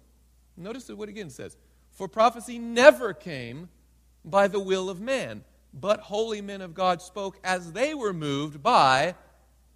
Notice 0.55 0.87
what 0.89 1.09
again 1.09 1.29
says. 1.29 1.57
For 1.91 2.07
prophecy 2.07 2.57
never 2.57 3.13
came 3.13 3.67
by 4.23 4.47
the 4.47 4.59
will 4.59 4.89
of 4.89 5.01
man, 5.01 5.43
but 5.73 5.99
holy 5.99 6.41
men 6.41 6.61
of 6.61 6.73
God 6.73 7.01
spoke 7.01 7.39
as 7.43 7.73
they 7.73 7.93
were 7.93 8.13
moved 8.13 8.63
by 8.63 9.15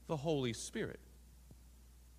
the 0.08 0.16
Holy 0.16 0.54
Spirit. 0.54 1.02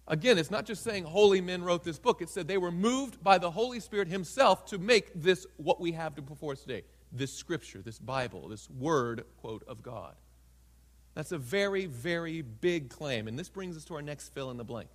Again, 0.08 0.38
it's 0.38 0.50
not 0.50 0.66
just 0.66 0.84
saying 0.84 1.04
holy 1.04 1.40
men 1.40 1.64
wrote 1.64 1.82
this 1.82 1.98
book. 1.98 2.22
It 2.22 2.28
said 2.28 2.46
they 2.46 2.58
were 2.58 2.70
moved 2.70 3.22
by 3.22 3.38
the 3.38 3.50
Holy 3.50 3.80
Spirit 3.80 4.08
Himself 4.08 4.66
to 4.66 4.78
make 4.78 5.10
this 5.14 5.46
what 5.56 5.80
we 5.80 5.92
have 5.92 6.14
before 6.14 6.52
us 6.52 6.60
today 6.60 6.82
this 7.12 7.32
scripture, 7.32 7.80
this 7.82 7.98
Bible, 7.98 8.48
this 8.48 8.68
word, 8.68 9.24
quote, 9.40 9.64
of 9.66 9.82
God. 9.82 10.14
That's 11.14 11.32
a 11.32 11.38
very, 11.38 11.86
very 11.86 12.42
big 12.42 12.90
claim. 12.90 13.26
And 13.26 13.38
this 13.38 13.48
brings 13.48 13.76
us 13.76 13.84
to 13.86 13.94
our 13.94 14.02
next 14.02 14.34
fill 14.34 14.50
in 14.50 14.56
the 14.58 14.64
blank. 14.64 14.90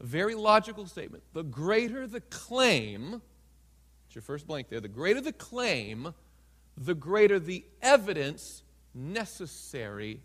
A 0.00 0.06
very 0.06 0.34
logical 0.34 0.86
statement. 0.86 1.22
The 1.34 1.44
greater 1.44 2.06
the 2.06 2.20
claim, 2.22 3.22
it's 4.06 4.14
your 4.14 4.22
first 4.22 4.46
blank 4.46 4.68
there, 4.70 4.80
the 4.80 4.88
greater 4.88 5.20
the 5.20 5.32
claim, 5.32 6.14
the 6.76 6.94
greater 6.94 7.38
the 7.38 7.64
evidence 7.80 8.64
necessary 8.94 10.20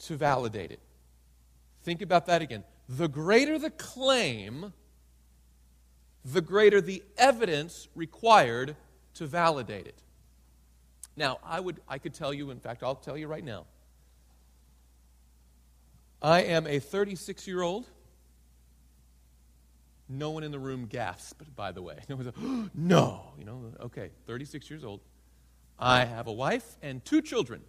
to 0.00 0.16
validate 0.16 0.72
it. 0.72 0.80
Think 1.88 2.02
about 2.02 2.26
that 2.26 2.42
again. 2.42 2.64
The 2.86 3.08
greater 3.08 3.58
the 3.58 3.70
claim, 3.70 4.74
the 6.22 6.42
greater 6.42 6.82
the 6.82 7.02
evidence 7.16 7.88
required 7.94 8.76
to 9.14 9.26
validate 9.26 9.86
it. 9.86 10.02
Now, 11.16 11.38
I 11.42 11.60
would 11.60 11.80
I 11.88 11.96
could 11.96 12.12
tell 12.12 12.34
you, 12.34 12.50
in 12.50 12.60
fact, 12.60 12.82
I'll 12.82 12.94
tell 12.94 13.16
you 13.16 13.26
right 13.26 13.42
now. 13.42 13.64
I 16.20 16.42
am 16.42 16.66
a 16.66 16.78
36 16.78 17.46
year 17.46 17.62
old. 17.62 17.86
No 20.10 20.28
one 20.28 20.42
in 20.42 20.50
the 20.50 20.58
room 20.58 20.84
gasped, 20.84 21.56
by 21.56 21.72
the 21.72 21.80
way. 21.80 22.00
No 22.10 22.16
one 22.16 22.26
said, 22.26 22.34
oh, 22.38 22.68
no, 22.74 23.32
you 23.38 23.46
know, 23.46 23.72
okay, 23.80 24.10
36 24.26 24.68
years 24.68 24.84
old. 24.84 25.00
I 25.78 26.04
have 26.04 26.26
a 26.26 26.32
wife 26.32 26.76
and 26.82 27.02
two 27.02 27.22
children. 27.22 27.62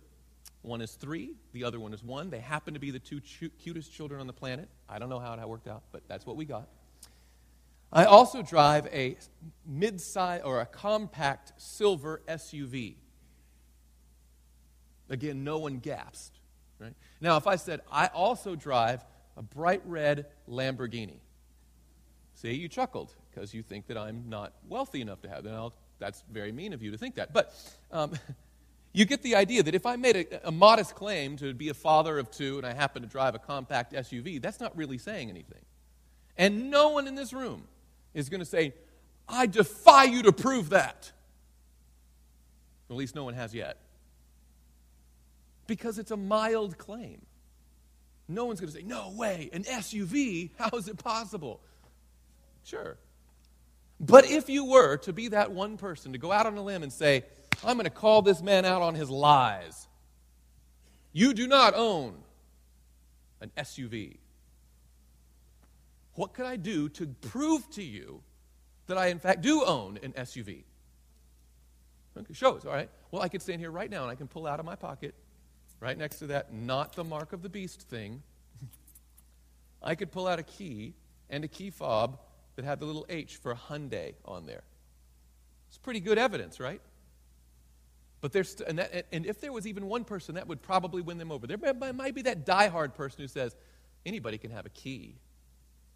One 0.61 0.81
is 0.81 0.91
three, 0.91 1.35
the 1.53 1.63
other 1.63 1.79
one 1.79 1.93
is 1.93 2.03
one. 2.03 2.29
They 2.29 2.39
happen 2.39 2.73
to 2.73 2.79
be 2.79 2.91
the 2.91 2.99
two 2.99 3.21
cutest 3.21 3.93
children 3.93 4.19
on 4.19 4.27
the 4.27 4.33
planet. 4.33 4.67
I 4.89 4.99
don't 4.99 5.09
know 5.09 5.19
how 5.19 5.33
it 5.33 5.47
worked 5.47 5.67
out, 5.67 5.83
but 5.91 6.03
that's 6.07 6.25
what 6.25 6.35
we 6.35 6.45
got. 6.45 6.67
I 7.91 8.05
also 8.05 8.41
drive 8.41 8.87
a 8.87 9.17
mid-size 9.65 10.41
or 10.43 10.61
a 10.61 10.65
compact 10.65 11.53
silver 11.57 12.21
SUV. 12.27 12.95
Again, 15.09 15.43
no 15.43 15.57
one 15.57 15.79
gasped. 15.79 16.39
Right? 16.77 16.93
Now, 17.19 17.37
if 17.37 17.47
I 17.47 17.55
said, 17.55 17.81
I 17.91 18.07
also 18.07 18.55
drive 18.55 19.03
a 19.35 19.41
bright 19.41 19.81
red 19.85 20.27
Lamborghini, 20.47 21.19
see, 22.35 22.53
you 22.53 22.67
chuckled 22.67 23.15
because 23.31 23.53
you 23.53 23.63
think 23.63 23.87
that 23.87 23.97
I'm 23.97 24.29
not 24.29 24.53
wealthy 24.67 25.01
enough 25.01 25.21
to 25.21 25.29
have 25.29 25.43
that. 25.43 25.71
That's 25.97 26.23
very 26.31 26.51
mean 26.51 26.73
of 26.73 26.83
you 26.83 26.91
to 26.91 26.97
think 26.97 27.15
that. 27.15 27.33
But 27.33 27.53
um, 27.91 28.13
You 28.91 29.05
get 29.05 29.21
the 29.21 29.35
idea 29.35 29.61
that 29.63 29.75
if 29.75 29.85
I 29.85 29.95
made 29.95 30.15
a, 30.15 30.47
a, 30.47 30.51
modest 30.51 30.95
claim 30.95 31.37
to 31.37 31.53
be 31.53 31.69
a 31.69 31.73
father 31.73 32.17
of 32.17 32.31
two 32.31 32.57
and 32.57 32.65
I 32.65 32.73
happen 32.73 33.03
to 33.03 33.07
drive 33.07 33.35
a 33.35 33.39
compact 33.39 33.93
SUV, 33.93 34.41
that's 34.41 34.59
not 34.59 34.75
really 34.75 34.97
saying 34.97 35.29
anything. 35.29 35.61
And 36.37 36.71
no 36.71 36.89
one 36.89 37.07
in 37.07 37.15
this 37.15 37.31
room 37.31 37.67
is 38.13 38.29
going 38.29 38.39
to 38.39 38.45
say, 38.45 38.73
I 39.27 39.45
defy 39.45 40.05
you 40.05 40.23
to 40.23 40.31
prove 40.31 40.69
that. 40.69 41.11
At 42.89 42.95
least 42.95 43.13
no 43.13 43.23
one 43.23 43.35
has 43.35 43.53
yet. 43.53 43.77
Because 45.67 45.99
it's 45.99 46.09
a 46.09 46.17
mild 46.17 46.79
claim. 46.79 47.21
No 48.27 48.45
one's 48.45 48.59
going 48.59 48.71
to 48.71 48.77
say, 48.77 48.83
No 48.83 49.11
way, 49.11 49.49
an 49.53 49.63
SUV? 49.63 50.51
How 50.57 50.69
is 50.77 50.87
it 50.87 50.97
possible? 50.97 51.61
Sure. 52.63 52.97
But 53.99 54.25
if 54.25 54.49
you 54.49 54.65
were 54.65 54.97
to 54.97 55.13
be 55.13 55.27
that 55.29 55.51
one 55.51 55.77
person 55.77 56.13
to 56.13 56.17
go 56.17 56.31
out 56.31 56.45
on 56.45 56.57
a 56.57 56.61
limb 56.61 56.83
and 56.83 56.93
say, 56.93 57.25
I'm 57.63 57.75
going 57.75 57.85
to 57.85 57.89
call 57.89 58.21
this 58.21 58.41
man 58.41 58.65
out 58.65 58.81
on 58.81 58.95
his 58.95 59.09
lies. 59.09 59.87
You 61.11 61.33
do 61.33 61.47
not 61.47 61.73
own 61.75 62.15
an 63.41 63.51
SUV. 63.57 64.17
What 66.13 66.33
could 66.33 66.45
I 66.45 66.55
do 66.55 66.89
to 66.89 67.07
prove 67.07 67.69
to 67.71 67.83
you 67.83 68.21
that 68.87 68.97
I, 68.97 69.07
in 69.07 69.19
fact, 69.19 69.41
do 69.41 69.63
own 69.63 69.99
an 70.03 70.13
SUV? 70.13 70.63
Okay, 72.17 72.33
show 72.33 72.57
us, 72.57 72.65
all 72.65 72.73
right? 72.73 72.89
Well, 73.11 73.21
I 73.21 73.29
could 73.29 73.41
stand 73.41 73.61
here 73.61 73.71
right 73.71 73.89
now 73.89 74.03
and 74.03 74.11
I 74.11 74.15
can 74.15 74.27
pull 74.27 74.45
out 74.45 74.59
of 74.59 74.65
my 74.65 74.75
pocket, 74.75 75.15
right 75.79 75.97
next 75.97 76.19
to 76.19 76.27
that, 76.27 76.53
not 76.53 76.93
the 76.93 77.03
mark 77.03 77.33
of 77.33 77.41
the 77.41 77.49
beast 77.49 77.81
thing. 77.83 78.21
I 79.81 79.95
could 79.95 80.11
pull 80.11 80.27
out 80.27 80.39
a 80.39 80.43
key 80.43 80.93
and 81.29 81.43
a 81.43 81.47
key 81.47 81.69
fob 81.69 82.19
that 82.55 82.65
had 82.65 82.79
the 82.79 82.85
little 82.85 83.05
H 83.07 83.37
for 83.37 83.55
Hyundai 83.55 84.15
on 84.25 84.45
there. 84.45 84.63
It's 85.69 85.77
pretty 85.77 86.01
good 86.01 86.17
evidence, 86.17 86.59
right? 86.59 86.81
But 88.21 88.33
there's, 88.33 88.59
and, 88.61 88.79
and 89.11 89.25
if 89.25 89.39
there 89.39 89.53
was 89.53 89.65
even 89.65 89.85
one 89.85 90.03
person, 90.03 90.35
that 90.35 90.47
would 90.47 90.61
probably 90.61 91.01
win 91.01 91.17
them 91.17 91.31
over. 91.31 91.47
There 91.47 91.57
might 91.93 92.15
be 92.15 92.23
that 92.23 92.45
diehard 92.45 92.93
person 92.93 93.21
who 93.21 93.27
says, 93.27 93.55
anybody 94.05 94.37
can 94.37 94.51
have 94.51 94.65
a 94.65 94.69
key. 94.69 95.15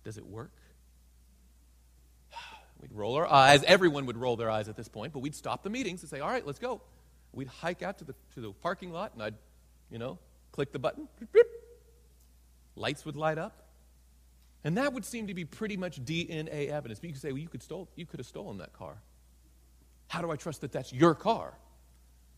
Does 0.04 0.18
it 0.18 0.26
work? 0.26 0.54
We'd 2.82 2.94
roll 2.94 3.16
our 3.16 3.28
eyes. 3.28 3.64
Everyone 3.64 4.06
would 4.06 4.18
roll 4.18 4.38
their 4.38 4.50
eyes 4.50 4.70
at 4.70 4.78
this 4.78 4.88
point, 4.88 5.12
but 5.14 5.20
we'd 5.20 5.36
stop 5.36 5.64
the 5.64 5.70
meetings 5.70 6.02
and 6.02 6.10
say, 6.10 6.22
all 6.22 6.30
right, 6.30 6.46
let's 6.46 6.60
go. 6.60 6.82
We'd 7.34 7.48
hike 7.48 7.82
out 7.82 7.98
to 7.98 8.06
the, 8.06 8.16
to 8.36 8.42
the 8.42 8.52
parking 8.54 8.92
lot, 8.92 9.14
and 9.14 9.24
I'd, 9.24 9.36
you 9.90 10.00
know, 10.00 10.20
click 10.52 10.72
the 10.72 10.80
button. 10.80 11.08
Lights 12.76 13.06
would 13.06 13.16
light 13.16 13.38
up. 13.38 13.64
And 14.64 14.78
that 14.78 14.94
would 14.94 15.04
seem 15.04 15.28
to 15.28 15.34
be 15.34 15.44
pretty 15.44 15.76
much 15.76 16.04
DNA 16.04 16.70
evidence. 16.70 17.00
But 17.00 17.08
you 17.08 17.14
could 17.14 17.22
say, 17.22 17.32
well, 17.32 17.42
you 17.42 17.50
could, 17.50 17.64
stole, 17.64 17.90
you 17.96 18.06
could 18.06 18.20
have 18.20 18.28
stolen 18.28 18.60
that 18.60 18.72
car. 18.72 18.96
How 20.08 20.22
do 20.22 20.32
I 20.32 20.36
trust 20.38 20.62
that 20.62 20.72
that's 20.72 20.94
your 20.94 21.16
car? 21.16 21.58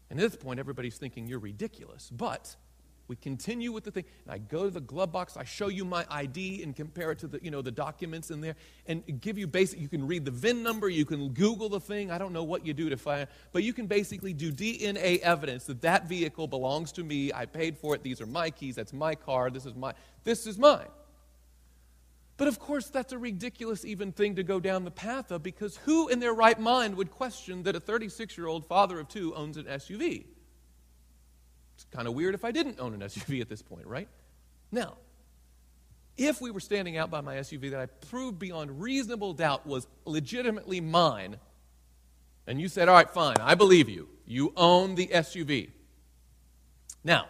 And 0.10 0.20
at 0.20 0.32
this 0.32 0.42
point, 0.42 0.60
everybody's 0.60 0.98
thinking 0.98 1.28
you're 1.28 1.40
ridiculous. 1.40 2.10
But 2.12 2.56
we 3.08 3.16
continue 3.16 3.72
with 3.72 3.84
the 3.84 3.92
thing, 3.92 4.06
and 4.26 4.34
I 4.34 4.40
go 4.40 4.64
to 4.64 4.72
the 4.72 4.82
glove 4.82 5.12
box, 5.12 5.38
I 5.38 5.44
show 5.44 5.68
you 5.68 5.86
my 5.86 6.06
ID 6.10 6.64
and 6.64 6.76
compare 6.76 7.12
it 7.12 7.20
to 7.20 7.28
the, 7.28 7.40
you 7.44 7.52
know, 7.52 7.62
the 7.62 7.72
documents 7.72 8.32
in 8.32 8.42
there, 8.42 8.56
and 8.88 9.04
give 9.22 9.38
you 9.38 9.46
basic, 9.46 9.80
you 9.80 9.88
can 9.88 10.08
read 10.08 10.26
the 10.26 10.32
VIN 10.32 10.64
number, 10.64 10.90
you 10.90 11.06
can 11.06 11.30
Google 11.30 11.70
the 11.70 11.80
thing, 11.80 12.10
I 12.10 12.18
don't 12.18 12.34
know 12.34 12.44
what 12.44 12.66
you 12.66 12.74
do 12.74 12.90
to 12.90 12.98
find, 12.98 13.28
but 13.52 13.64
you 13.64 13.74
can 13.74 13.86
basically 13.86 14.34
do 14.34 14.52
DNA 14.52 15.20
evidence 15.20 15.66
that 15.66 15.82
that 15.82 16.10
vehicle 16.10 16.48
belongs 16.48 16.92
to 16.94 17.04
me, 17.04 17.32
I 17.32 17.46
paid 17.46 17.78
for 17.78 17.94
it, 17.94 18.02
these 18.02 18.22
are 18.22 18.26
my 18.26 18.50
keys, 18.50 18.76
that's 18.76 18.94
my 18.94 19.14
car, 19.14 19.52
this 19.52 19.68
is 19.68 19.76
my, 19.76 19.94
this 20.24 20.48
is 20.48 20.58
mine. 20.58 20.88
But 22.38 22.48
of 22.50 22.60
course, 22.60 22.90
that's 22.90 23.14
a 23.14 23.18
ridiculous 23.18 23.86
even 23.86 24.12
thing 24.12 24.36
to 24.36 24.44
go 24.44 24.60
down 24.60 24.84
the 24.84 24.92
path 24.92 25.32
of 25.32 25.42
because 25.42 25.78
who 25.78 26.10
in 26.10 26.20
their 26.20 26.34
right 26.34 26.60
mind 26.60 26.96
would 26.96 27.12
question 27.12 27.64
that 27.64 27.76
a 27.76 27.80
36 27.80 28.38
year 28.38 28.48
old 28.48 28.66
father 28.66 29.00
of 29.00 29.08
two 29.08 29.34
owns 29.36 29.58
an 29.58 29.66
SUV? 29.66 30.26
It's 31.76 31.86
kind 31.92 32.08
of 32.08 32.14
weird 32.14 32.36
if 32.36 32.44
I 32.44 32.52
didn't 32.52 32.80
own 32.80 32.94
an 32.94 33.00
SUV 33.10 33.42
at 33.42 33.50
this 33.50 33.62
point, 33.62 33.88
right? 33.88 34.10
Now, 34.72 34.96
if 36.18 36.42
we 36.42 36.52
were 36.52 36.60
standing 36.60 36.98
out 36.98 37.10
by 37.10 37.22
my 37.22 37.38
SUV 37.38 37.72
that 37.72 37.80
I 37.80 37.86
proved 37.86 38.40
beyond 38.40 38.82
reasonable 38.82 39.34
doubt 39.34 39.66
was 39.66 39.88
legitimately 40.06 40.82
mine, 40.82 41.38
and 42.48 42.60
you 42.60 42.68
said, 42.68 42.90
All 42.90 42.96
right, 42.96 43.10
fine, 43.10 43.38
I 43.40 43.56
believe 43.56 43.90
you. 43.90 44.10
You 44.26 44.54
own 44.56 44.96
the 44.96 45.08
SUV. 45.08 45.70
Now, 47.04 47.28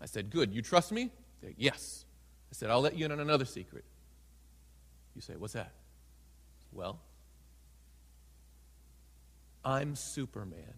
I 0.00 0.06
said, 0.06 0.30
Good, 0.30 0.54
you 0.54 0.62
trust 0.62 0.92
me? 0.92 1.10
Said, 1.40 1.54
yes. 1.56 2.04
I 2.50 2.54
said, 2.54 2.70
I'll 2.70 2.80
let 2.80 2.96
you 2.96 3.04
in 3.04 3.12
on 3.12 3.20
another 3.20 3.44
secret. 3.44 3.84
You 5.14 5.20
say, 5.20 5.34
What's 5.36 5.54
that? 5.54 5.72
Well, 6.72 6.98
I'm 9.64 9.94
Superman. 9.94 10.74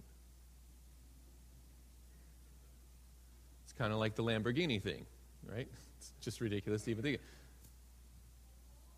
It's 3.65 3.73
kind 3.73 3.93
of 3.93 3.99
like 3.99 4.15
the 4.15 4.25
Lamborghini 4.25 4.83
thing, 4.83 5.07
right? 5.49 5.69
It's 5.99 6.13
just 6.21 6.41
ridiculous 6.41 6.83
to 6.83 6.91
even 6.91 7.03
think. 7.03 7.21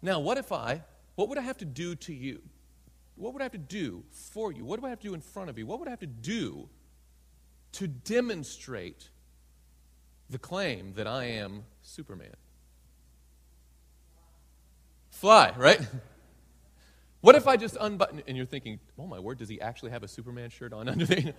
Now, 0.03 0.21
what 0.21 0.39
if 0.39 0.53
I, 0.53 0.83
what 1.15 1.29
would 1.29 1.39
I 1.39 1.43
have 1.43 1.59
to 1.59 1.65
do 1.65 1.95
to 1.97 2.15
you? 2.15 2.41
What 3.17 3.33
would 3.33 3.43
I 3.43 3.45
have 3.45 3.53
to 3.53 3.59
do 3.59 4.05
for 4.11 4.53
you? 4.53 4.65
What 4.65 4.81
do 4.81 4.87
I 4.87 4.91
have 4.91 5.01
to 5.01 5.09
do 5.09 5.15
in 5.15 5.21
front 5.21 5.51
of 5.51 5.59
you? 5.59 5.67
What 5.67 5.79
would 5.79 5.89
I 5.89 5.91
have 5.91 6.01
to 6.01 6.07
do 6.07 6.69
to 7.73 7.87
demonstrate 7.87 9.11
the 10.31 10.39
claim 10.39 10.95
that 10.95 11.07
I 11.07 11.25
am 11.25 11.65
Superman. 11.83 12.35
Fly, 15.21 15.53
right? 15.57 15.81
What 17.23 17.35
if 17.35 17.49
I 17.49 17.57
just 17.57 17.77
unbutton 17.81 18.23
and 18.29 18.37
you're 18.37 18.47
thinking, 18.47 18.79
oh 18.97 19.07
my 19.09 19.19
word, 19.19 19.39
does 19.39 19.49
he 19.49 19.61
actually 19.61 19.91
have 19.91 20.05
a 20.05 20.09
Superman 20.09 20.49
shirt 20.49 20.73
on 20.73 20.89
under 20.93 21.05
there? 21.05 21.35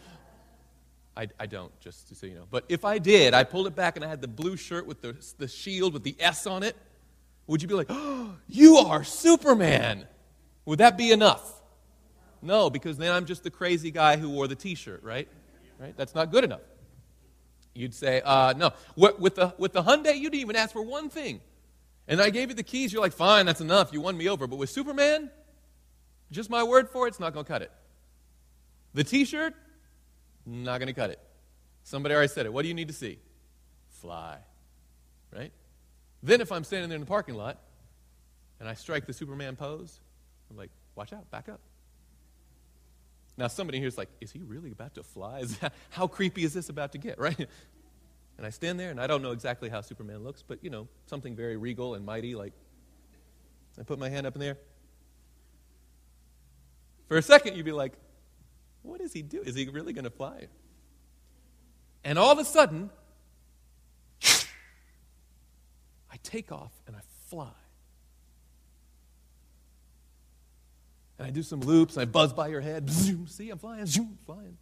I, 1.16 1.28
I 1.40 1.46
don't, 1.46 1.72
just 1.80 2.10
to 2.10 2.16
so 2.16 2.28
you 2.28 2.36
know. 2.36 2.46
But 2.52 2.66
if 2.68 2.84
I 2.84 2.98
did, 2.98 3.34
I 3.34 3.46
pulled 3.46 3.68
it 3.68 3.76
back 3.76 3.96
and 3.96 4.04
I 4.04 4.10
had 4.10 4.20
the 4.20 4.28
blue 4.28 4.58
shirt 4.58 4.86
with 4.86 5.02
the, 5.02 5.16
the 5.38 5.48
shield 5.48 5.94
with 5.94 6.04
the 6.04 6.14
S 6.20 6.46
on 6.46 6.64
it, 6.64 6.76
would 7.46 7.62
you 7.62 7.70
be 7.70 7.74
like, 7.74 7.88
oh, 7.90 8.36
you 8.50 8.76
are 8.78 9.06
Superman? 9.06 10.06
Would 10.66 10.80
that 10.80 10.98
be 10.98 11.14
enough? 11.14 11.54
No, 12.42 12.70
because 12.70 12.98
then 12.98 13.14
I'm 13.14 13.26
just 13.26 13.44
the 13.44 13.52
crazy 13.52 13.90
guy 13.90 14.18
who 14.18 14.30
wore 14.30 14.50
the 14.50 14.56
t 14.56 14.76
shirt, 14.76 15.04
right? 15.04 15.30
Right? 15.80 15.96
That's 15.96 16.14
not 16.14 16.32
good 16.32 16.44
enough. 16.44 16.64
You'd 17.74 17.94
say, 17.94 18.22
uh, 18.26 18.56
no. 18.58 18.72
With 18.98 19.36
the, 19.36 19.54
with 19.58 19.72
the 19.72 19.84
Hyundai, 19.84 20.18
you 20.18 20.30
didn't 20.30 20.42
even 20.42 20.58
ask 20.58 20.74
for 20.74 20.82
one 20.82 21.08
thing. 21.10 21.40
And 22.08 22.22
I 22.22 22.30
gave 22.30 22.50
you 22.50 22.56
the 22.56 22.64
keys, 22.64 22.94
you're 22.94 23.02
like, 23.02 23.14
fine, 23.14 23.46
that's 23.46 23.62
enough. 23.62 23.92
You 23.92 24.02
won 24.02 24.18
me 24.18 24.30
over. 24.30 24.48
But 24.48 24.58
with 24.58 24.70
Superman, 24.70 25.30
just 26.32 26.50
my 26.50 26.64
word 26.64 26.90
for 26.90 27.06
it, 27.06 27.10
it's 27.10 27.20
not 27.20 27.34
going 27.34 27.46
to 27.46 27.52
cut 27.52 27.62
it. 27.62 27.72
The 28.94 29.04
t 29.04 29.26
shirt, 29.26 29.54
not 30.46 30.80
going 30.80 30.88
to 30.88 30.94
cut 30.94 31.10
it. 31.10 31.20
Somebody 31.84 32.16
already 32.16 32.30
said 32.30 32.46
it. 32.46 32.54
What 32.54 32.62
do 32.62 32.70
you 32.70 32.74
need 32.74 32.88
to 32.88 32.94
see? 32.94 33.20
Fly. 34.02 34.38
Right? 35.34 35.52
Then, 36.24 36.42
if 36.42 36.52
I'm 36.52 36.64
standing 36.64 36.90
there 36.90 36.96
in 36.96 37.02
the 37.02 37.08
parking 37.08 37.36
lot 37.36 37.60
and 38.60 38.68
I 38.68 38.74
strike 38.74 39.06
the 39.06 39.14
Superman 39.14 39.56
pose, 39.56 40.00
I'm 40.50 40.58
like, 40.58 40.72
watch 40.96 41.14
out, 41.14 41.30
back 41.30 41.50
up. 41.50 41.60
Now, 43.38 43.48
somebody 43.48 43.78
here 43.78 43.88
is 43.88 43.98
like, 43.98 44.10
is 44.20 44.32
he 44.32 44.42
really 44.42 44.72
about 44.72 44.96
to 44.96 45.04
fly? 45.04 45.44
That, 45.62 45.74
how 45.92 46.08
creepy 46.08 46.44
is 46.44 46.54
this 46.54 46.70
about 46.70 46.94
to 46.94 46.98
get, 46.98 47.20
right? 47.20 47.48
And 48.38 48.46
I 48.46 48.52
stand 48.52 48.80
there, 48.80 48.92
and 48.92 49.02
I 49.02 49.08
don't 49.08 49.24
know 49.24 49.32
exactly 49.32 49.68
how 49.68 49.82
Superman 49.82 50.24
looks, 50.24 50.44
but, 50.44 50.64
you 50.64 50.70
know, 50.70 50.88
something 51.08 51.36
very 51.36 51.58
regal 51.58 51.96
and 51.96 52.06
mighty, 52.06 52.36
like, 52.36 52.54
I 53.80 53.84
put 53.84 53.98
my 54.00 54.10
hand 54.10 54.28
up 54.28 54.36
in 54.36 54.42
there. 54.42 54.58
For 57.08 57.18
a 57.18 57.22
second, 57.22 57.56
you'd 57.56 57.66
be 57.66 57.72
like, 57.72 57.94
what 58.84 59.00
does 59.00 59.14
he 59.14 59.22
do? 59.22 59.42
Is 59.42 59.56
he 59.56 59.68
really 59.68 59.94
going 59.94 60.06
to 60.06 60.12
fly? 60.12 60.48
And 62.04 62.20
all 62.20 62.32
of 62.32 62.38
a 62.38 62.46
sudden, 62.46 62.90
I 66.12 66.18
take 66.24 66.52
off 66.52 66.72
and 66.86 66.96
I 66.96 67.02
fly. 67.28 67.52
And 71.18 71.28
I 71.28 71.32
do 71.32 71.44
some 71.44 71.62
loops 71.62 71.96
and 71.96 72.04
I 72.04 72.06
buzz 72.06 72.34
by 72.34 72.48
your 72.48 72.62
head. 72.62 72.90
Zoom, 72.90 73.28
see, 73.28 73.50
I'm 73.50 73.58
flying, 73.58 73.86
zoom, 73.86 74.18
flying. 74.26 74.58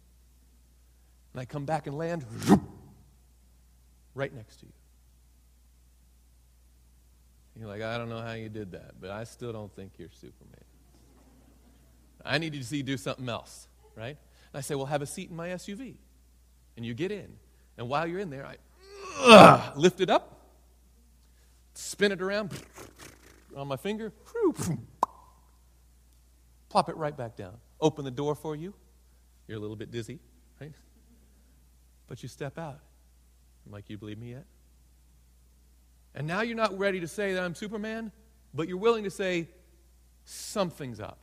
And 1.32 1.40
I 1.40 1.44
come 1.44 1.66
back 1.66 1.86
and 1.86 1.96
land 1.96 2.24
right 4.16 4.34
next 4.34 4.56
to 4.56 4.66
you. 4.66 4.72
And 7.54 7.62
you're 7.62 7.70
like, 7.70 7.82
I 7.82 7.96
don't 7.96 8.08
know 8.08 8.20
how 8.20 8.32
you 8.32 8.48
did 8.48 8.72
that, 8.72 9.00
but 9.00 9.10
I 9.10 9.24
still 9.24 9.52
don't 9.52 9.74
think 9.74 9.92
you're 9.98 10.10
Superman. 10.10 10.64
I 12.24 12.38
need 12.38 12.54
you 12.54 12.60
to 12.60 12.66
see 12.66 12.78
you 12.78 12.82
do 12.82 12.96
something 12.96 13.28
else, 13.28 13.68
right? 13.94 14.16
And 14.52 14.58
I 14.58 14.60
say, 14.60 14.74
Well, 14.74 14.86
have 14.86 15.02
a 15.02 15.06
seat 15.06 15.30
in 15.30 15.36
my 15.36 15.48
SUV. 15.50 15.94
And 16.76 16.84
you 16.84 16.92
get 16.92 17.12
in. 17.12 17.36
And 17.78 17.88
while 17.88 18.06
you're 18.06 18.20
in 18.20 18.30
there, 18.30 18.46
I 18.46 18.56
uh, 19.18 19.72
lift 19.76 20.00
it 20.00 20.10
up, 20.10 20.50
spin 21.74 22.12
it 22.12 22.20
around 22.20 22.50
on 23.56 23.68
my 23.68 23.76
finger, 23.76 24.12
plop 26.68 26.88
it 26.88 26.96
right 26.96 27.16
back 27.16 27.36
down. 27.36 27.54
Open 27.80 28.04
the 28.04 28.10
door 28.10 28.34
for 28.34 28.56
you. 28.56 28.74
You're 29.46 29.58
a 29.58 29.60
little 29.60 29.76
bit 29.76 29.90
dizzy, 29.90 30.18
right? 30.60 30.72
But 32.08 32.22
you 32.22 32.28
step 32.28 32.58
out. 32.58 32.80
I'm 33.66 33.72
like, 33.72 33.90
You 33.90 33.98
believe 33.98 34.18
me 34.18 34.30
yet? 34.30 34.44
And 36.14 36.26
now 36.26 36.40
you're 36.40 36.56
not 36.56 36.76
ready 36.78 37.00
to 37.00 37.08
say 37.08 37.34
that 37.34 37.42
I'm 37.42 37.54
Superman, 37.54 38.12
but 38.54 38.68
you're 38.68 38.78
willing 38.78 39.04
to 39.04 39.10
say, 39.10 39.48
Something's 40.24 41.00
up. 41.00 41.18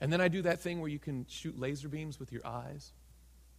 And 0.00 0.12
then 0.12 0.20
I 0.20 0.28
do 0.28 0.42
that 0.42 0.60
thing 0.60 0.80
where 0.80 0.88
you 0.88 1.00
can 1.00 1.26
shoot 1.28 1.58
laser 1.58 1.88
beams 1.88 2.20
with 2.20 2.32
your 2.32 2.46
eyes. 2.46 2.92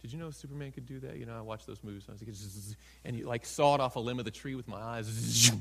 Did 0.00 0.12
you 0.12 0.18
know 0.18 0.30
Superman 0.30 0.72
could 0.72 0.86
do 0.86 0.98
that? 1.00 1.18
You 1.18 1.26
know, 1.26 1.36
I 1.36 1.42
watched 1.42 1.66
those 1.66 1.84
movies. 1.84 2.06
I 2.08 2.12
was 2.12 2.22
like, 2.22 2.76
and 3.04 3.14
you 3.14 3.26
like 3.26 3.44
saw 3.44 3.74
it 3.74 3.80
off 3.82 3.96
a 3.96 4.00
limb 4.00 4.18
of 4.18 4.24
the 4.24 4.30
tree 4.30 4.54
with 4.54 4.68
my 4.68 4.80
eyes. 4.80 5.52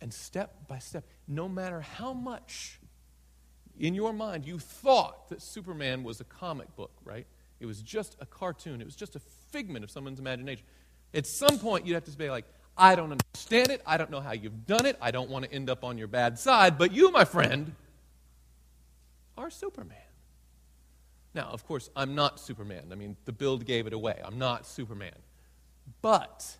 And 0.00 0.12
step 0.12 0.68
by 0.68 0.78
step, 0.78 1.06
no 1.26 1.48
matter 1.48 1.80
how 1.80 2.12
much 2.12 2.78
in 3.78 3.94
your 3.94 4.12
mind 4.12 4.46
you 4.46 4.58
thought 4.58 5.28
that 5.30 5.42
Superman 5.42 6.04
was 6.04 6.20
a 6.20 6.24
comic 6.24 6.74
book, 6.76 6.92
right? 7.04 7.26
It 7.60 7.66
was 7.66 7.80
just 7.80 8.16
a 8.20 8.26
cartoon. 8.26 8.80
It 8.80 8.84
was 8.84 8.96
just 8.96 9.16
a 9.16 9.20
figment 9.50 9.84
of 9.84 9.90
someone's 9.90 10.18
imagination. 10.18 10.64
At 11.14 11.26
some 11.26 11.58
point, 11.58 11.86
you'd 11.86 11.94
have 11.94 12.04
to 12.04 12.10
say, 12.10 12.30
like, 12.30 12.44
I 12.76 12.94
don't 12.94 13.12
understand 13.12 13.70
it. 13.70 13.80
I 13.86 13.96
don't 13.96 14.10
know 14.10 14.20
how 14.20 14.32
you've 14.32 14.66
done 14.66 14.84
it. 14.84 14.98
I 15.00 15.10
don't 15.10 15.30
want 15.30 15.46
to 15.46 15.52
end 15.52 15.70
up 15.70 15.82
on 15.84 15.96
your 15.96 16.08
bad 16.08 16.38
side. 16.38 16.76
But 16.76 16.92
you, 16.92 17.10
my 17.10 17.24
friend, 17.24 17.74
are 19.38 19.50
Superman. 19.50 19.96
Now, 21.34 21.48
of 21.52 21.66
course, 21.66 21.90
I'm 21.96 22.14
not 22.14 22.40
Superman. 22.40 22.88
I 22.92 22.94
mean, 22.94 23.16
the 23.24 23.32
build 23.32 23.64
gave 23.64 23.86
it 23.86 23.92
away. 23.92 24.20
I'm 24.24 24.38
not 24.38 24.66
Superman. 24.66 25.14
But 26.02 26.56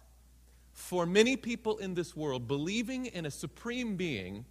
for 0.73 1.07
many 1.07 1.37
people 1.37 1.79
in 1.79 1.95
this 1.95 2.15
world, 2.15 2.47
believing 2.47 3.07
in 3.07 3.27
a 3.27 3.31
supreme 3.31 3.97
being 3.97 4.45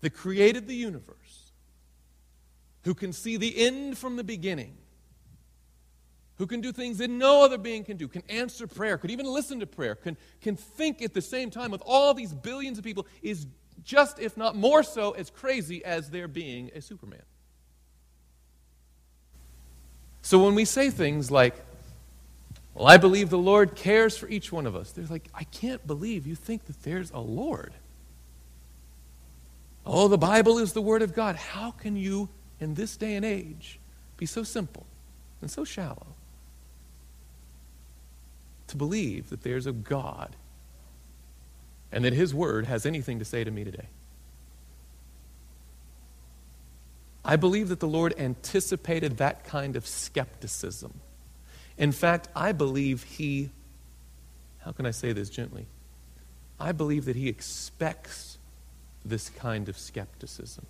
that 0.00 0.10
created 0.10 0.66
the 0.66 0.74
universe, 0.74 1.52
who 2.84 2.94
can 2.94 3.12
see 3.12 3.36
the 3.36 3.66
end 3.66 3.96
from 3.96 4.16
the 4.16 4.24
beginning, 4.24 4.76
who 6.36 6.46
can 6.46 6.60
do 6.60 6.72
things 6.72 6.98
that 6.98 7.10
no 7.10 7.44
other 7.44 7.58
being 7.58 7.84
can 7.84 7.96
do, 7.96 8.08
can 8.08 8.22
answer 8.28 8.66
prayer, 8.66 8.98
could 8.98 9.10
even 9.10 9.26
listen 9.26 9.60
to 9.60 9.66
prayer, 9.66 9.94
can, 9.94 10.16
can 10.40 10.56
think 10.56 11.00
at 11.00 11.14
the 11.14 11.22
same 11.22 11.50
time 11.50 11.70
with 11.70 11.82
all 11.86 12.12
these 12.12 12.32
billions 12.32 12.76
of 12.78 12.84
people, 12.84 13.06
is 13.22 13.46
just, 13.84 14.18
if 14.18 14.36
not 14.36 14.56
more 14.56 14.82
so, 14.82 15.12
as 15.12 15.30
crazy 15.30 15.84
as 15.84 16.10
there 16.10 16.26
being 16.26 16.70
a 16.74 16.80
Superman. 16.80 17.22
So 20.22 20.42
when 20.42 20.54
we 20.54 20.64
say 20.64 20.90
things 20.90 21.30
like, 21.30 21.54
well, 22.74 22.88
I 22.88 22.96
believe 22.96 23.30
the 23.30 23.38
Lord 23.38 23.76
cares 23.76 24.16
for 24.16 24.28
each 24.28 24.50
one 24.50 24.66
of 24.66 24.74
us, 24.74 24.90
they're 24.90 25.06
like, 25.06 25.28
I 25.34 25.44
can't 25.44 25.86
believe 25.86 26.26
you 26.26 26.34
think 26.34 26.64
that 26.64 26.82
there's 26.82 27.12
a 27.12 27.20
Lord. 27.20 27.74
Oh, 29.86 30.08
the 30.08 30.18
Bible 30.18 30.58
is 30.58 30.72
the 30.72 30.82
Word 30.82 31.02
of 31.02 31.14
God. 31.14 31.36
How 31.36 31.70
can 31.70 31.94
you, 31.94 32.28
in 32.58 32.74
this 32.74 32.96
day 32.96 33.14
and 33.14 33.24
age, 33.24 33.78
be 34.16 34.26
so 34.26 34.42
simple 34.42 34.86
and 35.40 35.50
so 35.50 35.62
shallow 35.62 36.06
to 38.74 38.78
believe 38.78 39.30
that 39.30 39.44
there's 39.44 39.66
a 39.68 39.72
God 39.72 40.34
and 41.92 42.04
that 42.04 42.12
His 42.12 42.34
Word 42.34 42.66
has 42.66 42.84
anything 42.84 43.20
to 43.20 43.24
say 43.24 43.44
to 43.44 43.50
me 43.52 43.62
today. 43.62 43.86
I 47.24 47.36
believe 47.36 47.68
that 47.68 47.78
the 47.78 47.86
Lord 47.86 48.14
anticipated 48.18 49.18
that 49.18 49.44
kind 49.44 49.76
of 49.76 49.86
skepticism. 49.86 50.92
In 51.78 51.92
fact, 51.92 52.28
I 52.34 52.50
believe 52.50 53.04
He, 53.04 53.50
how 54.58 54.72
can 54.72 54.86
I 54.86 54.90
say 54.90 55.12
this 55.12 55.30
gently? 55.30 55.66
I 56.58 56.72
believe 56.72 57.04
that 57.04 57.14
He 57.14 57.28
expects 57.28 58.38
this 59.04 59.28
kind 59.28 59.68
of 59.68 59.78
skepticism. 59.78 60.66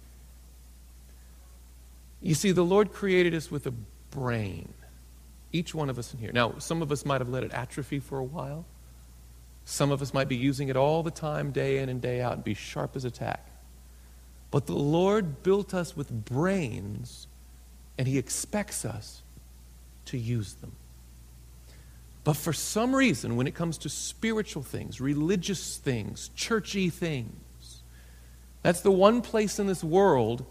You 2.21 2.35
see, 2.35 2.53
the 2.53 2.65
Lord 2.65 2.93
created 2.93 3.35
us 3.35 3.51
with 3.51 3.67
a 3.67 3.73
brain, 4.11 4.75
each 5.55 5.75
one 5.75 5.89
of 5.89 5.99
us 5.99 6.13
in 6.13 6.19
here. 6.19 6.33
Now, 6.33 6.57
some 6.59 6.83
of 6.83 6.91
us 6.91 7.07
might 7.07 7.21
have 7.21 7.29
let 7.29 7.45
it 7.45 7.53
atrophy 7.53 8.01
for 8.01 8.19
a 8.19 8.25
while. 8.25 8.67
Some 9.65 9.93
of 9.93 10.03
us 10.03 10.13
might 10.13 10.29
be 10.29 10.37
using 10.37 10.69
it 10.69 10.77
all 10.77 11.03
the 11.03 11.13
time, 11.13 11.53
day 11.53 11.79
in 11.79 11.89
and 11.89 12.03
day 12.03 12.21
out, 12.21 12.35
and 12.35 12.45
be 12.45 12.55
sharp 12.55 12.97
as 12.97 13.05
a 13.05 13.11
tack. 13.11 13.47
But 14.51 14.67
the 14.67 14.75
Lord 14.75 15.43
built 15.43 15.73
us 15.73 15.97
with 15.97 16.11
brains, 16.11 17.29
and 17.97 18.09
He 18.09 18.19
expects 18.19 18.85
us 18.85 19.23
to 20.07 20.19
use 20.19 20.55
them. 20.55 20.73
But 22.25 22.37
for 22.37 22.53
some 22.53 22.95
reason, 22.95 23.37
when 23.37 23.47
it 23.47 23.55
comes 23.55 23.79
to 23.79 23.89
spiritual 23.89 24.63
things, 24.63 25.01
religious 25.01 25.77
things, 25.77 26.31
churchy 26.35 26.91
things, 26.91 27.83
that's 28.63 28.81
the 28.81 28.91
one 28.91 29.23
place 29.23 29.59
in 29.59 29.67
this 29.67 29.85
world 29.85 30.45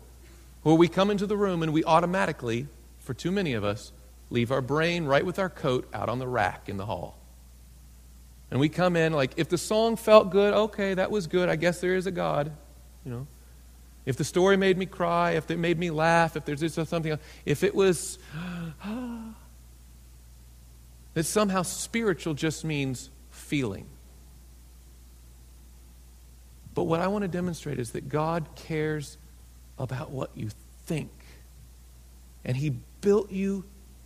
where 0.62 0.76
we 0.76 0.88
come 0.88 1.10
into 1.10 1.26
the 1.26 1.36
room 1.36 1.62
and 1.62 1.74
we 1.74 1.84
automatically, 1.84 2.68
for 3.00 3.14
too 3.14 3.32
many 3.32 3.54
of 3.54 3.64
us, 3.64 3.92
leave 4.34 4.52
our 4.52 4.62
brain 4.62 5.06
right 5.06 5.26
with 5.26 5.40
our 5.40 5.50
coat 5.50 5.88
out 5.94 6.10
on 6.10 6.20
the 6.20 6.28
rack 6.28 6.68
in 6.68 6.76
the 6.76 6.86
hall. 6.86 7.18
And 8.52 8.60
we 8.60 8.68
come 8.68 8.96
in 8.98 9.14
like, 9.14 9.32
if 9.38 9.48
the 9.48 9.58
song 9.58 9.96
felt 9.96 10.32
good, 10.32 10.54
okay, 10.54 10.96
that 10.96 11.12
was 11.12 11.28
good. 11.28 11.48
I 11.50 11.56
guess 11.56 11.80
there 11.80 11.96
is 11.96 12.08
a 12.08 12.12
God, 12.12 12.52
you 13.06 13.12
know. 13.12 13.28
If 14.06 14.18
the 14.18 14.24
story 14.26 14.58
made 14.58 14.78
me 14.78 14.86
cry, 14.86 15.32
if 15.32 15.50
it 15.50 15.58
made 15.58 15.80
me 15.80 15.90
laugh, 15.90 16.36
if 16.36 16.44
there's 16.44 16.60
just 16.60 16.76
something 16.90 17.18
if 17.46 17.64
it 17.64 17.74
was, 17.74 18.20
that 21.14 21.24
somehow 21.24 21.62
spiritual 21.62 22.34
just 22.34 22.66
means 22.66 23.10
feeling. 23.32 23.86
But 26.74 26.84
what 26.84 27.00
I 27.00 27.08
want 27.08 27.22
to 27.22 27.28
demonstrate 27.28 27.80
is 27.80 27.92
that 27.92 28.10
God 28.10 28.48
cares 28.56 29.18
about 29.78 30.12
what 30.12 30.32
you 30.36 30.50
think 30.86 31.12
And 32.46 32.58
He 32.58 32.72
built 33.00 33.32
you 33.32 33.64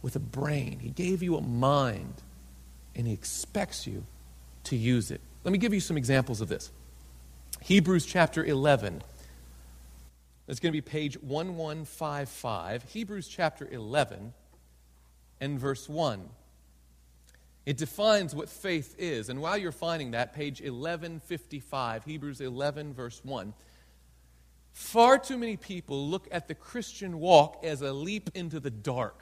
with 0.08 0.16
a 0.16 0.20
brain, 0.20 0.80
He 0.80 0.88
gave 0.88 1.22
you 1.22 1.36
a 1.36 1.42
mind, 1.42 2.14
and 2.96 3.06
He 3.06 3.12
expects 3.12 3.86
you 3.86 4.06
to 4.64 4.78
use 4.78 5.12
it. 5.12 5.20
Let 5.44 5.52
me 5.52 5.58
give 5.58 5.74
you 5.74 5.82
some 5.82 5.98
examples 5.98 6.40
of 6.40 6.48
this. 6.48 6.72
Hebrews 7.60 8.06
chapter 8.06 8.42
11. 8.42 9.02
It's 10.48 10.62
going 10.62 10.72
to 10.72 10.78
be 10.78 10.80
page 10.80 11.18
1155. 11.18 12.84
Hebrews 12.84 13.28
chapter 13.28 13.68
11 13.70 14.32
and 15.42 15.60
verse 15.60 15.90
1. 15.90 16.30
It 17.66 17.76
defines 17.76 18.34
what 18.34 18.48
faith 18.48 18.96
is. 18.98 19.28
And 19.28 19.42
while 19.42 19.58
you're 19.58 19.74
finding 19.74 20.12
that, 20.12 20.34
page 20.34 20.62
1155, 20.62 22.06
Hebrews 22.06 22.40
11, 22.40 22.94
verse 22.94 23.20
1. 23.26 23.54
Far 24.72 25.20
too 25.20 25.38
many 25.38 25.58
people 25.58 26.08
look 26.08 26.30
at 26.32 26.48
the 26.48 26.56
Christian 26.56 27.20
walk 27.20 27.66
as 27.66 27.82
a 27.82 27.92
leap 27.92 28.30
into 28.36 28.62
the 28.62 28.72
dark. 28.72 29.20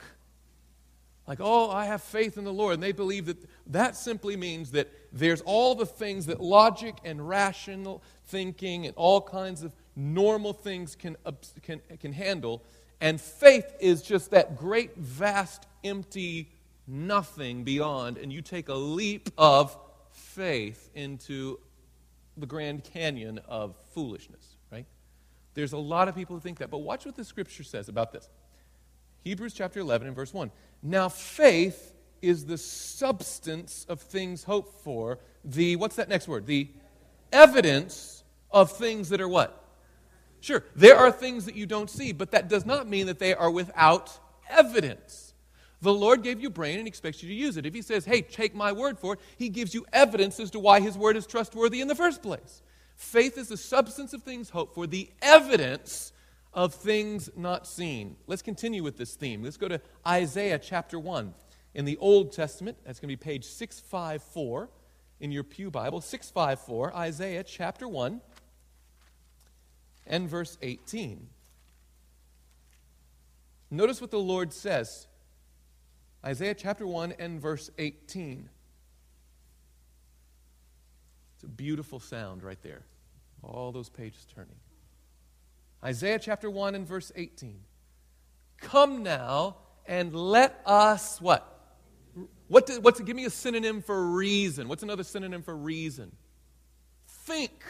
Like, 1.27 1.39
oh, 1.41 1.71
I 1.71 1.85
have 1.85 2.01
faith 2.03 2.37
in 2.37 2.43
the 2.43 2.53
Lord. 2.53 2.75
And 2.75 2.83
they 2.83 2.91
believe 2.91 3.25
that 3.25 3.37
that 3.67 3.95
simply 3.95 4.35
means 4.35 4.71
that 4.71 4.91
there's 5.11 5.41
all 5.41 5.73
the 5.73 5.85
things 5.85 6.27
that 6.27 6.39
logic 6.39 6.95
and 7.03 7.27
rational 7.27 8.03
thinking 8.27 8.85
and 8.85 8.95
all 8.95 9.21
kinds 9.21 9.63
of 9.63 9.73
normal 9.95 10.53
things 10.53 10.95
can, 10.95 11.17
can, 11.63 11.81
can 11.99 12.13
handle. 12.13 12.63
And 13.01 13.19
faith 13.19 13.65
is 13.79 14.01
just 14.01 14.31
that 14.31 14.57
great, 14.57 14.95
vast, 14.97 15.65
empty 15.83 16.51
nothing 16.87 17.63
beyond. 17.63 18.17
And 18.17 18.31
you 18.31 18.41
take 18.41 18.69
a 18.69 18.75
leap 18.75 19.29
of 19.37 19.75
faith 20.11 20.89
into 20.93 21.59
the 22.37 22.45
Grand 22.45 22.83
Canyon 22.83 23.39
of 23.47 23.75
foolishness, 23.93 24.57
right? 24.71 24.85
There's 25.55 25.73
a 25.73 25.77
lot 25.77 26.07
of 26.07 26.15
people 26.15 26.35
who 26.35 26.39
think 26.39 26.59
that. 26.59 26.69
But 26.69 26.79
watch 26.79 27.05
what 27.05 27.15
the 27.15 27.23
scripture 27.23 27.63
says 27.63 27.89
about 27.89 28.11
this 28.11 28.29
Hebrews 29.25 29.55
chapter 29.55 29.79
11 29.79 30.05
and 30.05 30.15
verse 30.15 30.31
1. 30.31 30.51
Now, 30.83 31.09
faith 31.09 31.95
is 32.21 32.45
the 32.45 32.59
substance 32.59 33.83
of 33.89 33.99
things 33.99 34.43
hoped 34.43 34.83
for, 34.83 35.17
the, 35.43 35.75
what's 35.77 35.95
that 35.95 36.09
next 36.09 36.27
word? 36.27 36.45
The 36.45 36.69
evidence 37.33 38.23
of 38.51 38.71
things 38.71 39.09
that 39.09 39.19
are 39.19 39.27
what? 39.27 39.63
Sure, 40.41 40.63
there 40.75 40.95
are 40.95 41.11
things 41.11 41.45
that 41.45 41.55
you 41.55 41.65
don't 41.65 41.89
see, 41.89 42.11
but 42.11 42.31
that 42.31 42.49
does 42.49 42.67
not 42.67 42.87
mean 42.87 43.07
that 43.07 43.17
they 43.17 43.33
are 43.33 43.49
without 43.49 44.15
evidence. 44.47 45.33
The 45.81 45.93
Lord 45.93 46.21
gave 46.21 46.39
you 46.39 46.51
brain 46.51 46.77
and 46.77 46.87
expects 46.87 47.23
you 47.23 47.29
to 47.29 47.35
use 47.35 47.57
it. 47.57 47.65
If 47.65 47.73
He 47.73 47.81
says, 47.81 48.05
hey, 48.05 48.21
take 48.21 48.53
my 48.53 48.73
word 48.73 48.99
for 48.99 49.13
it, 49.13 49.19
He 49.37 49.49
gives 49.49 49.73
you 49.73 49.87
evidence 49.91 50.39
as 50.39 50.51
to 50.51 50.59
why 50.59 50.81
His 50.81 50.99
word 50.99 51.17
is 51.17 51.25
trustworthy 51.25 51.81
in 51.81 51.87
the 51.87 51.95
first 51.95 52.21
place. 52.21 52.61
Faith 52.95 53.39
is 53.39 53.47
the 53.47 53.57
substance 53.57 54.13
of 54.13 54.21
things 54.21 54.51
hoped 54.51 54.75
for, 54.75 54.85
the 54.85 55.09
evidence 55.23 56.11
of 56.55 56.73
things 56.73 57.29
not 57.35 57.67
seen. 57.67 58.15
Let's 58.25 58.41
continue 58.41 58.81
with 58.81 58.97
this 58.97 59.15
theme. 59.15 59.43
Let's 59.43 59.57
go 59.57 59.67
to 59.67 59.81
Isaiah 60.07 60.57
chapter 60.57 60.97
1. 60.97 61.33
In 61.75 61.83
the 61.83 61.97
Old 61.97 62.31
Testament, 62.31 62.77
that's 62.85 62.99
going 62.99 63.09
to 63.09 63.17
be 63.17 63.21
page 63.21 63.43
654 63.43 64.69
in 65.19 65.31
your 65.31 65.43
Pew 65.43 65.69
Bible. 65.69 65.99
654, 65.99 66.95
Isaiah 66.95 67.43
chapter 67.43 67.87
1 67.87 68.21
and 70.07 70.29
verse 70.29 70.57
18. 70.61 71.27
Notice 73.69 73.99
what 73.99 74.11
the 74.11 74.19
Lord 74.19 74.53
says. 74.53 75.07
Isaiah 76.23 76.55
chapter 76.55 76.87
1 76.87 77.15
and 77.19 77.41
verse 77.41 77.69
18. 77.77 78.49
It's 81.35 81.43
a 81.43 81.47
beautiful 81.47 81.99
sound 81.99 82.43
right 82.43 82.61
there. 82.63 82.83
All 83.43 83.73
those 83.73 83.89
pages 83.89 84.25
turning. 84.33 84.55
Isaiah 85.85 86.17
chapter 86.17 86.49
1 86.49 86.73
and 86.73 86.87
verse 86.87 87.11
18. 87.15 87.59
Come 88.59 89.03
now 89.03 89.57
and 89.85 90.15
let 90.15 90.59
us 90.65 91.21
what? 91.21 91.51
What 92.47 92.67
to, 92.67 92.79
what's 92.79 92.99
give 93.01 93.15
me 93.15 93.25
a 93.25 93.29
synonym 93.29 93.83
for 93.83 94.07
reason? 94.07 94.67
What's 94.67 94.81
another 94.81 95.03
synonym 95.03 95.43
for 95.43 95.55
reason? 95.55 96.11
Think, 97.07 97.63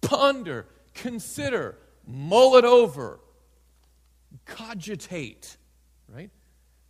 ponder, 0.00 0.66
consider, 0.94 1.78
mull 2.06 2.56
it 2.56 2.64
over, 2.64 3.20
cogitate, 4.46 5.56
right? 6.08 6.30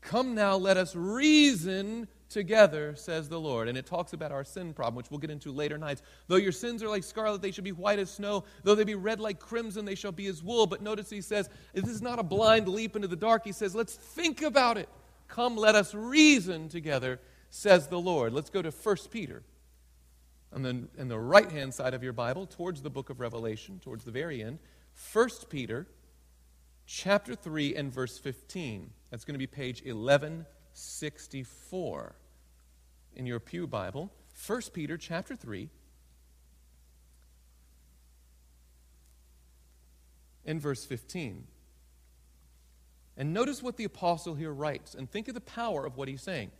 Come 0.01 0.35
now, 0.35 0.57
let 0.57 0.79
us 0.79 0.97
reason 0.97 2.09
together, 2.35 2.95
says 2.97 3.31
the 3.31 3.41
Lord. 3.41 3.69
And 3.69 3.79
it 3.79 3.87
talks 3.87 4.13
about 4.13 4.33
our 4.33 4.45
sin 4.45 4.75
problem, 4.75 4.97
which 4.97 5.11
we'll 5.11 5.21
get 5.21 5.31
into 5.31 5.51
later 5.51 5.79
nights. 5.79 6.03
Though 6.27 6.37
your 6.37 6.53
sins 6.53 6.83
are 6.83 6.89
like 6.89 7.05
scarlet, 7.05 7.41
they 7.41 7.53
shall 7.53 7.65
be 7.65 7.73
white 7.73 7.99
as 7.99 8.11
snow. 8.11 8.45
Though 8.65 8.75
they 8.75 8.85
be 8.85 8.97
red 8.97 9.21
like 9.21 9.39
crimson, 9.39 9.87
they 9.87 9.95
shall 9.95 10.13
be 10.13 10.27
as 10.27 10.43
wool. 10.43 10.67
But 10.67 10.83
notice 10.83 11.09
he 11.09 11.23
says, 11.23 11.49
this 11.73 11.89
is 11.89 12.03
not 12.03 12.19
a 12.19 12.23
blind 12.23 12.69
leap 12.69 12.97
into 12.97 13.09
the 13.09 13.17
dark. 13.17 13.47
He 13.47 13.53
says, 13.53 13.75
let's 13.75 13.95
think 13.95 14.43
about 14.43 14.77
it. 14.77 14.91
Come, 15.29 15.57
let 15.57 15.75
us 15.75 15.95
reason 15.95 16.69
together, 16.69 17.19
says 17.49 17.89
the 17.89 17.99
Lord. 17.99 18.35
Let's 18.35 18.51
go 18.51 18.61
to 18.61 18.71
1 18.71 18.97
Peter 19.11 19.43
And 20.53 20.63
the, 20.65 20.87
on 21.01 21.09
the 21.09 21.19
right 21.19 21.51
hand 21.51 21.73
side 21.73 21.95
of 21.95 22.03
your 22.03 22.13
Bible, 22.13 22.47
towards 22.47 22.83
the 22.83 22.91
book 22.91 23.09
of 23.09 23.21
Revelation, 23.21 23.81
towards 23.83 24.05
the 24.05 24.11
very 24.11 24.43
end, 24.43 24.59
1 25.13 25.29
Peter 25.49 25.87
chapter 26.87 27.35
3 27.35 27.75
and 27.77 27.93
verse 27.93 28.19
15. 28.19 28.91
That's 29.11 29.25
going 29.25 29.35
to 29.35 29.39
be 29.39 29.47
page 29.47 29.83
1164 29.85 32.17
in 33.17 33.27
your 33.27 33.41
Pew 33.41 33.67
Bible. 33.67 34.13
1 34.47 34.61
Peter 34.73 34.97
chapter 34.97 35.37
3 35.37 35.71
and 40.45 40.61
verse 40.61 40.85
15. 40.85 41.47
And 43.17 43.33
notice 43.33 43.63
what 43.63 43.77
the 43.77 43.85
apostle 43.85 44.35
here 44.35 44.53
writes, 44.53 44.95
and 44.95 45.11
think 45.11 45.29
of 45.29 45.35
the 45.35 45.41
power 45.41 45.87
of 45.87 45.97
what 45.97 46.09
he's 46.09 46.23
saying. 46.23 46.51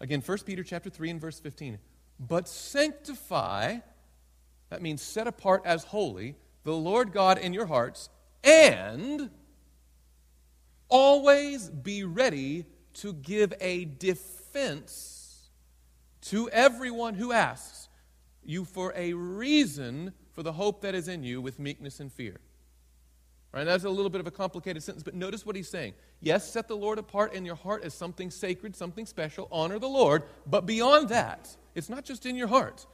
Again, 0.00 0.22
1 0.24 0.38
Peter 0.46 0.64
chapter 0.64 0.90
3 0.90 1.10
and 1.10 1.20
verse 1.20 1.38
15. 1.38 1.78
But 2.18 2.48
sanctify, 2.48 3.78
that 4.70 4.82
means 4.82 5.02
set 5.02 5.26
apart 5.26 5.62
as 5.64 5.84
holy, 5.84 6.36
the 6.64 6.74
Lord 6.74 7.12
God 7.12 7.38
in 7.38 7.52
your 7.52 7.66
hearts, 7.66 8.08
and 8.42 9.30
always 10.88 11.70
be 11.70 12.04
ready 12.04 12.66
to 12.94 13.12
give 13.12 13.52
a 13.60 13.84
defense 13.84 15.48
to 16.22 16.48
everyone 16.50 17.14
who 17.14 17.32
asks 17.32 17.88
you 18.44 18.64
for 18.64 18.92
a 18.96 19.12
reason 19.14 20.12
for 20.32 20.42
the 20.42 20.52
hope 20.52 20.82
that 20.82 20.94
is 20.94 21.08
in 21.08 21.22
you 21.22 21.40
with 21.40 21.58
meekness 21.58 22.00
and 22.00 22.12
fear. 22.12 22.40
Right? 23.52 23.64
That's 23.64 23.84
a 23.84 23.90
little 23.90 24.10
bit 24.10 24.20
of 24.20 24.26
a 24.26 24.30
complicated 24.30 24.82
sentence, 24.82 25.02
but 25.02 25.14
notice 25.14 25.44
what 25.44 25.56
he's 25.56 25.68
saying. 25.68 25.94
Yes, 26.20 26.48
set 26.48 26.68
the 26.68 26.76
Lord 26.76 26.98
apart 26.98 27.34
in 27.34 27.44
your 27.44 27.56
heart 27.56 27.82
as 27.82 27.94
something 27.94 28.30
sacred, 28.30 28.76
something 28.76 29.06
special. 29.06 29.48
Honor 29.50 29.78
the 29.78 29.88
Lord. 29.88 30.22
But 30.46 30.66
beyond 30.66 31.08
that, 31.08 31.56
it's 31.74 31.88
not 31.88 32.04
just 32.04 32.26
in 32.26 32.36
your 32.36 32.46
heart. 32.46 32.86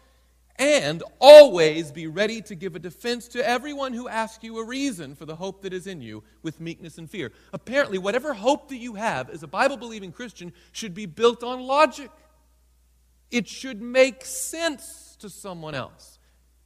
And 0.59 1.03
always 1.19 1.93
be 1.93 2.07
ready 2.07 2.41
to 2.43 2.55
give 2.55 2.75
a 2.77 2.79
defense 2.79 3.29
to 3.29 3.47
everyone 3.47 3.93
who 3.93 4.09
asks 4.09 4.43
you 4.43 4.59
a 4.59 4.65
reason 4.65 5.15
for 5.15 5.27
the 5.27 5.37
hope 5.37 5.63
that 5.63 5.75
is 5.75 5.87
in 5.87 6.01
you 6.01 6.23
with 6.43 6.61
meekness 6.61 6.97
and 6.97 7.11
fear. 7.11 7.33
Apparently, 7.53 7.99
whatever 7.99 8.33
hope 8.33 8.71
that 8.71 8.79
you 8.79 8.95
have 8.95 9.29
as 9.29 9.43
a 9.43 9.47
Bible 9.47 9.77
believing 9.77 10.13
Christian 10.13 10.53
should 10.73 10.95
be 10.95 11.05
built 11.05 11.45
on 11.45 11.61
logic. 11.61 12.11
It 13.31 13.49
should 13.49 13.83
make 13.83 14.25
sense 14.25 15.17
to 15.21 15.29
someone 15.29 15.75
else. 15.75 16.19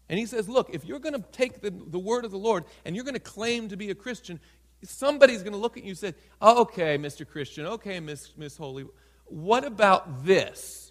And 0.09 0.19
he 0.19 0.27
says, 0.27 0.49
Look, 0.49 0.71
if 0.73 0.85
you're 0.85 0.99
going 0.99 1.15
to 1.15 1.25
take 1.33 1.61
the, 1.61 1.71
the 1.71 1.99
word 1.99 2.25
of 2.25 2.31
the 2.31 2.39
Lord 2.39 2.65
and 2.85 2.95
you're 2.95 3.05
going 3.05 3.15
to 3.15 3.21
claim 3.21 3.69
to 3.69 3.77
be 3.77 3.91
a 3.91 3.95
Christian, 3.95 4.39
somebody's 4.85 5.43
going 5.43 5.53
to 5.53 5.59
look 5.59 5.77
at 5.77 5.85
you 5.85 5.91
and 5.91 5.99
say, 5.99 6.15
oh, 6.41 6.63
Okay, 6.63 6.99
Mr. 6.99 7.27
Christian, 7.27 7.67
okay, 7.67 7.99
Miss, 8.01 8.33
Miss 8.37 8.57
Holy, 8.57 8.87
what 9.27 9.65
about 9.65 10.25
this? 10.25 10.90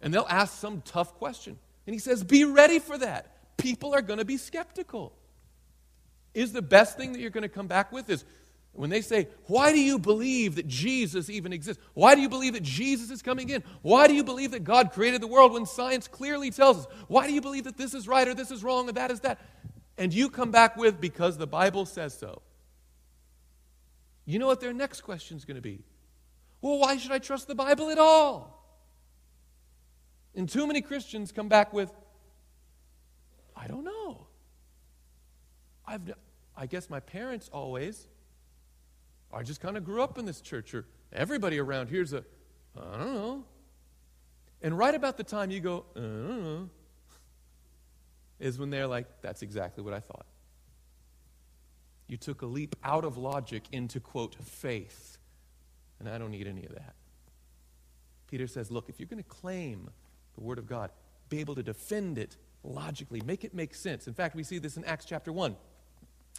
And 0.00 0.12
they'll 0.12 0.26
ask 0.28 0.58
some 0.58 0.82
tough 0.82 1.14
question. 1.14 1.58
And 1.86 1.94
he 1.94 1.98
says, 1.98 2.22
Be 2.22 2.44
ready 2.44 2.78
for 2.78 2.96
that. 2.98 3.56
People 3.56 3.94
are 3.94 4.02
going 4.02 4.18
to 4.18 4.24
be 4.24 4.36
skeptical. 4.36 5.12
Is 6.32 6.52
the 6.52 6.62
best 6.62 6.96
thing 6.96 7.12
that 7.12 7.20
you're 7.20 7.30
going 7.30 7.42
to 7.42 7.48
come 7.48 7.66
back 7.66 7.92
with 7.92 8.08
is 8.08 8.24
when 8.72 8.90
they 8.90 9.00
say, 9.00 9.28
Why 9.46 9.72
do 9.72 9.80
you 9.80 9.98
believe 9.98 10.54
that 10.54 10.68
Jesus 10.68 11.28
even 11.28 11.52
exists? 11.52 11.82
Why 11.94 12.14
do 12.14 12.20
you 12.20 12.28
believe 12.28 12.54
that 12.54 12.62
Jesus 12.62 13.10
is 13.10 13.22
coming 13.22 13.48
in? 13.50 13.62
Why 13.82 14.06
do 14.06 14.14
you 14.14 14.24
believe 14.24 14.52
that 14.52 14.64
God 14.64 14.92
created 14.92 15.20
the 15.20 15.26
world 15.26 15.52
when 15.52 15.66
science 15.66 16.08
clearly 16.08 16.50
tells 16.50 16.78
us? 16.78 16.86
Why 17.08 17.26
do 17.26 17.32
you 17.32 17.40
believe 17.40 17.64
that 17.64 17.76
this 17.76 17.94
is 17.94 18.08
right 18.08 18.26
or 18.26 18.34
this 18.34 18.50
is 18.50 18.62
wrong 18.62 18.88
or 18.88 18.92
that 18.92 19.10
is 19.10 19.20
that? 19.20 19.40
And 19.98 20.14
you 20.14 20.30
come 20.30 20.50
back 20.50 20.76
with, 20.76 21.00
Because 21.00 21.36
the 21.36 21.46
Bible 21.46 21.84
says 21.84 22.16
so. 22.16 22.42
You 24.24 24.38
know 24.38 24.46
what 24.46 24.60
their 24.60 24.72
next 24.72 25.00
question 25.00 25.36
is 25.36 25.44
going 25.44 25.56
to 25.56 25.60
be? 25.60 25.82
Well, 26.62 26.78
why 26.78 26.98
should 26.98 27.10
I 27.10 27.18
trust 27.18 27.48
the 27.48 27.54
Bible 27.54 27.90
at 27.90 27.98
all? 27.98 28.59
And 30.34 30.48
too 30.48 30.66
many 30.66 30.80
Christians 30.80 31.32
come 31.32 31.48
back 31.48 31.72
with, 31.72 31.92
I 33.56 33.66
don't 33.66 33.84
know. 33.84 34.26
I've, 35.86 36.12
I 36.56 36.66
guess 36.66 36.88
my 36.88 37.00
parents 37.00 37.50
always 37.52 38.06
I 39.32 39.42
just 39.42 39.60
kind 39.60 39.76
of 39.76 39.84
grew 39.84 40.02
up 40.02 40.18
in 40.18 40.24
this 40.24 40.40
church, 40.40 40.74
or 40.74 40.86
everybody 41.12 41.58
around 41.58 41.88
here's 41.88 42.12
a, 42.12 42.24
I 42.76 42.96
don't 42.98 43.14
know. 43.14 43.44
And 44.62 44.76
right 44.76 44.94
about 44.94 45.16
the 45.16 45.24
time 45.24 45.50
you 45.50 45.60
go, 45.60 45.84
I 45.94 46.00
don't 46.00 46.42
know, 46.42 46.68
is 48.38 48.58
when 48.58 48.70
they're 48.70 48.86
like, 48.86 49.06
that's 49.22 49.42
exactly 49.42 49.84
what 49.84 49.94
I 49.94 50.00
thought. 50.00 50.26
You 52.08 52.16
took 52.16 52.42
a 52.42 52.46
leap 52.46 52.74
out 52.82 53.04
of 53.04 53.16
logic 53.16 53.62
into, 53.70 54.00
quote, 54.00 54.34
faith. 54.34 55.18
And 56.00 56.08
I 56.08 56.18
don't 56.18 56.30
need 56.30 56.48
any 56.48 56.64
of 56.64 56.74
that. 56.74 56.94
Peter 58.26 58.46
says, 58.46 58.70
look, 58.70 58.88
if 58.88 58.98
you're 58.98 59.08
going 59.08 59.22
to 59.22 59.28
claim 59.28 59.90
the 60.40 60.44
Word 60.44 60.58
of 60.58 60.66
God, 60.66 60.90
be 61.28 61.38
able 61.38 61.54
to 61.54 61.62
defend 61.62 62.18
it 62.18 62.36
logically, 62.64 63.20
make 63.20 63.44
it 63.44 63.54
make 63.54 63.74
sense. 63.74 64.08
In 64.08 64.14
fact, 64.14 64.34
we 64.34 64.42
see 64.42 64.58
this 64.58 64.76
in 64.76 64.84
Acts 64.84 65.04
chapter 65.04 65.32
1. 65.32 65.54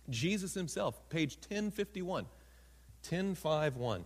Jesus 0.10 0.56
himself, 0.56 1.08
page 1.10 1.36
1051. 1.36 2.26
1051. 3.08 4.04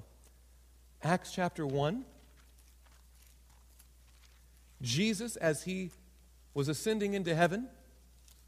Acts 1.01 1.31
chapter 1.31 1.65
1. 1.65 2.03
Jesus, 4.81 5.37
as 5.37 5.63
he 5.63 5.91
was 6.53 6.67
ascending 6.67 7.13
into 7.13 7.33
heaven, 7.33 7.69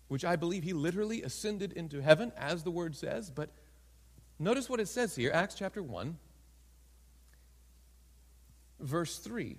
which 0.09 0.25
I 0.25 0.35
believe 0.35 0.63
he 0.63 0.73
literally 0.73 1.23
ascended 1.23 1.71
into 1.71 2.01
heaven, 2.01 2.33
as 2.37 2.63
the 2.63 2.71
word 2.71 2.95
says, 2.95 3.31
but 3.31 3.49
notice 4.37 4.69
what 4.69 4.81
it 4.81 4.89
says 4.89 5.15
here, 5.15 5.31
Acts 5.33 5.55
chapter 5.55 5.81
1, 5.81 6.17
verse 8.81 9.17
3. 9.19 9.57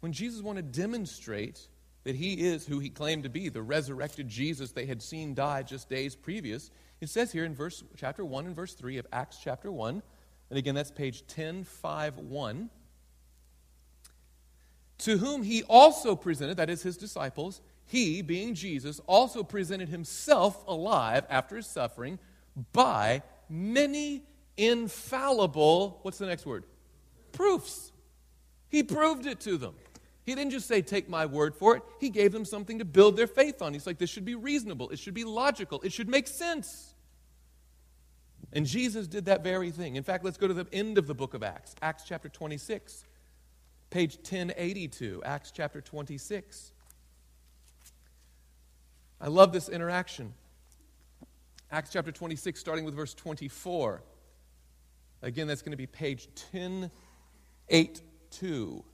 When 0.00 0.12
Jesus 0.12 0.42
wanted 0.42 0.72
to 0.72 0.80
demonstrate 0.80 1.68
that 2.04 2.16
he 2.16 2.34
is 2.34 2.66
who 2.66 2.78
he 2.78 2.88
claimed 2.90 3.24
to 3.24 3.28
be, 3.28 3.48
the 3.48 3.62
resurrected 3.62 4.28
Jesus 4.28 4.72
they 4.72 4.86
had 4.86 5.02
seen 5.02 5.34
die 5.34 5.62
just 5.62 5.88
days 5.88 6.16
previous, 6.16 6.70
it 7.00 7.08
says 7.08 7.32
here 7.32 7.44
in 7.44 7.54
verse 7.54 7.84
chapter 7.96 8.24
1 8.24 8.46
and 8.46 8.56
verse 8.56 8.74
3 8.74 8.98
of 8.98 9.06
Acts 9.12 9.38
chapter 9.42 9.70
1, 9.70 10.02
and 10.50 10.58
again 10.58 10.74
that's 10.74 10.90
page 10.90 11.22
1051 11.22 12.70
to 15.00 15.16
whom 15.16 15.42
he 15.42 15.62
also 15.62 16.14
presented, 16.14 16.58
that 16.58 16.68
is 16.68 16.82
his 16.82 16.96
disciples, 16.96 17.60
he, 17.86 18.22
being 18.22 18.54
Jesus, 18.54 19.00
also 19.06 19.42
presented 19.42 19.88
himself 19.88 20.62
alive 20.68 21.24
after 21.28 21.56
his 21.56 21.66
suffering 21.66 22.18
by 22.72 23.22
many 23.48 24.24
infallible, 24.56 25.98
what's 26.02 26.18
the 26.18 26.26
next 26.26 26.44
word? 26.44 26.64
Proofs. 27.32 27.92
He 28.68 28.82
proved 28.82 29.26
it 29.26 29.40
to 29.40 29.56
them. 29.56 29.74
He 30.24 30.34
didn't 30.34 30.50
just 30.50 30.68
say, 30.68 30.82
Take 30.82 31.08
my 31.08 31.26
word 31.26 31.54
for 31.54 31.76
it. 31.76 31.82
He 31.98 32.10
gave 32.10 32.32
them 32.32 32.44
something 32.44 32.78
to 32.78 32.84
build 32.84 33.16
their 33.16 33.26
faith 33.26 33.62
on. 33.62 33.72
He's 33.72 33.86
like, 33.86 33.98
This 33.98 34.10
should 34.10 34.24
be 34.24 34.34
reasonable. 34.34 34.90
It 34.90 34.98
should 34.98 35.14
be 35.14 35.24
logical. 35.24 35.80
It 35.82 35.92
should 35.92 36.08
make 36.08 36.26
sense. 36.26 36.94
And 38.52 38.66
Jesus 38.66 39.06
did 39.06 39.26
that 39.26 39.44
very 39.44 39.70
thing. 39.70 39.96
In 39.96 40.02
fact, 40.02 40.24
let's 40.24 40.36
go 40.36 40.48
to 40.48 40.54
the 40.54 40.66
end 40.72 40.98
of 40.98 41.06
the 41.06 41.14
book 41.14 41.34
of 41.34 41.42
Acts, 41.42 41.74
Acts 41.82 42.04
chapter 42.06 42.28
26. 42.28 43.04
Page 43.90 44.16
1082, 44.16 45.22
Acts 45.24 45.50
chapter 45.50 45.80
26. 45.80 46.72
I 49.20 49.26
love 49.26 49.52
this 49.52 49.68
interaction. 49.68 50.32
Acts 51.72 51.90
chapter 51.92 52.12
26, 52.12 52.58
starting 52.58 52.84
with 52.84 52.94
verse 52.94 53.14
24. 53.14 54.02
Again, 55.22 55.48
that's 55.48 55.62
going 55.62 55.72
to 55.72 55.76
be 55.76 55.86
page 55.86 56.28
1082. 56.52 58.84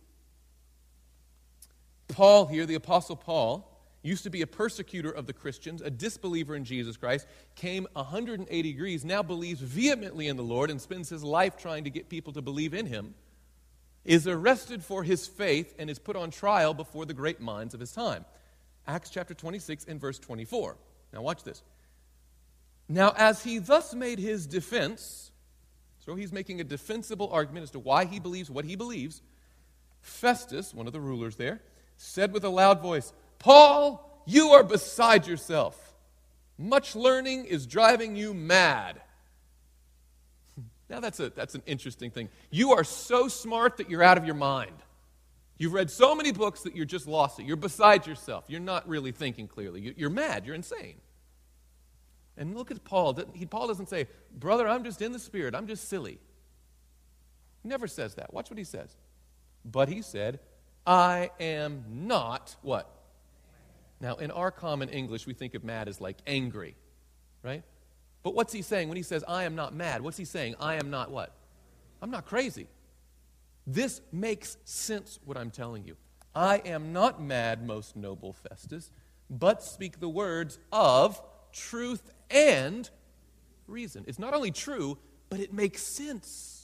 Paul 2.09 2.47
here, 2.47 2.67
the 2.67 2.75
Apostle 2.75 3.17
Paul, 3.17 3.73
used 4.03 4.25
to 4.25 4.31
be 4.31 4.43
a 4.43 4.47
persecutor 4.47 5.11
of 5.11 5.27
the 5.27 5.33
Christians, 5.33 5.83
a 5.83 5.91
disbeliever 5.91 6.55
in 6.55 6.65
Jesus 6.65 6.97
Christ, 6.97 7.27
came 7.57 7.87
180 7.95 8.63
degrees, 8.63 9.05
now 9.05 9.23
believes 9.23 9.61
vehemently 9.61 10.29
in 10.29 10.37
the 10.37 10.45
Lord 10.45 10.71
and 10.71 10.81
spends 10.81 11.09
his 11.09 11.25
life 11.25 11.57
trying 11.57 11.85
to 11.85 11.91
get 11.91 12.09
people 12.09 12.33
to 12.35 12.43
believe 12.43 12.75
in 12.75 12.87
him 12.87 13.15
is 14.07 14.27
arrested 14.27 14.85
for 14.85 15.03
his 15.03 15.27
faith 15.27 15.75
and 15.79 15.91
is 15.91 15.99
put 15.99 16.17
on 16.17 16.31
trial 16.31 16.73
before 16.73 17.05
the 17.05 17.13
great 17.13 17.41
minds 17.41 17.75
of 17.75 17.81
his 17.81 17.93
time. 17.93 18.25
Acts 18.87 19.11
chapter 19.11 19.35
26 19.35 19.85
and 19.87 20.01
verse 20.01 20.19
24. 20.19 20.77
Now, 21.13 21.23
watch 21.23 21.43
this. 21.43 21.63
Now, 22.89 23.13
as 23.17 23.43
he 23.43 23.59
thus 23.59 23.95
made 23.95 24.21
his 24.21 24.47
defense, 24.47 25.33
so 26.05 26.15
he's 26.15 26.33
making 26.33 26.61
a 26.61 26.65
defensible 26.65 27.29
argument 27.33 27.65
as 27.65 27.73
to 27.73 27.81
why 27.81 28.05
he 28.05 28.21
believes 28.21 28.49
what 28.49 28.65
he 28.65 28.77
believes, 28.77 29.23
Festus, 30.01 30.73
one 30.73 30.87
of 30.87 30.93
the 30.93 31.01
rulers 31.01 31.35
there, 31.35 31.61
said 31.97 32.33
with 32.33 32.45
a 32.45 32.49
loud 32.49 32.81
voice, 32.81 33.13
Paul, 33.39 34.23
you 34.27 34.49
are 34.51 34.63
beside 34.63 35.27
yourself. 35.27 35.95
Much 36.59 36.97
learning 36.97 37.45
is 37.45 37.67
driving 37.67 38.17
you 38.17 38.35
mad. 38.35 39.01
Now, 40.89 41.01
that's, 41.01 41.19
a, 41.19 41.31
that's 41.31 41.57
an 41.57 41.65
interesting 41.67 42.13
thing. 42.13 42.29
You 42.49 42.75
are 42.75 42.85
so 42.85 43.27
smart 43.27 43.79
that 43.79 43.91
you're 43.91 44.05
out 44.05 44.19
of 44.19 44.25
your 44.25 44.37
mind. 44.37 44.77
You've 45.59 45.73
read 45.73 45.91
so 45.91 46.15
many 46.15 46.31
books 46.31 46.63
that 46.63 46.77
you're 46.77 46.85
just 46.85 47.09
lost 47.09 47.41
it. 47.41 47.47
You're 47.47 47.57
beside 47.57 48.07
yourself. 48.07 48.45
You're 48.47 48.61
not 48.61 48.89
really 48.89 49.11
thinking 49.11 49.49
clearly. 49.49 49.95
You're 49.97 50.11
mad. 50.11 50.47
You're 50.47 50.55
insane. 50.55 51.01
And 52.37 52.55
look 52.57 52.71
at 52.71 52.85
Paul. 52.85 53.15
Paul 53.51 53.67
doesn't 53.67 53.89
say, 53.89 54.07
Brother, 54.33 54.69
I'm 54.69 54.85
just 54.85 55.03
in 55.03 55.13
the 55.13 55.19
spirit. 55.19 55.55
I'm 55.55 55.67
just 55.67 55.89
silly. 55.89 56.21
He 57.63 57.69
never 57.69 57.89
says 57.89 58.15
that. 58.17 58.33
Watch 58.33 58.51
what 58.51 58.59
he 58.59 58.65
says. 58.65 58.95
But 59.65 59.89
he 59.89 60.03
said, 60.03 60.39
I 60.87 61.31
am 61.41 61.85
not 61.91 62.55
what? 62.63 62.89
Now, 64.01 64.17
in 64.17 64.31
our 64.31 64.51
common 64.51 64.89
English, 64.89 65.27
we 65.27 65.35
think 65.35 65.55
of 65.55 65.65
mad 65.65 65.89
as 65.89 66.01
like 66.01 66.19
angry, 66.27 66.77
right? 67.43 67.63
But 68.23 68.35
what's 68.35 68.53
he 68.53 68.63
saying 68.63 68.89
when 68.89 68.97
he 68.97 69.03
says, 69.03 69.25
I 69.27 69.45
am 69.45 69.55
not 69.55 69.75
mad? 69.75 70.03
What's 70.03 70.19
he 70.19 70.25
saying? 70.25 70.57
I 70.61 70.75
am 70.75 70.91
not 70.91 71.11
what? 71.11 71.33
I'm 72.03 72.11
not 72.11 72.27
crazy. 72.27 72.67
This 73.67 74.01
makes 74.13 74.59
sense, 74.65 75.19
what 75.25 75.37
I'm 75.37 75.51
telling 75.51 75.85
you. 75.85 75.97
I 76.35 76.59
am 76.59 76.93
not 76.93 77.23
mad, 77.23 77.67
most 77.67 77.97
noble 77.97 78.33
Festus, 78.33 78.91
but 79.31 79.63
speak 79.63 79.99
the 79.99 80.09
words 80.09 80.59
of 80.71 81.21
truth 81.53 82.13
and 82.31 82.89
reason. 83.67 84.05
It's 84.07 84.19
not 84.19 84.35
only 84.35 84.51
true, 84.51 84.99
but 85.31 85.41
it 85.41 85.53
makes 85.53 85.83
sense. 85.83 86.56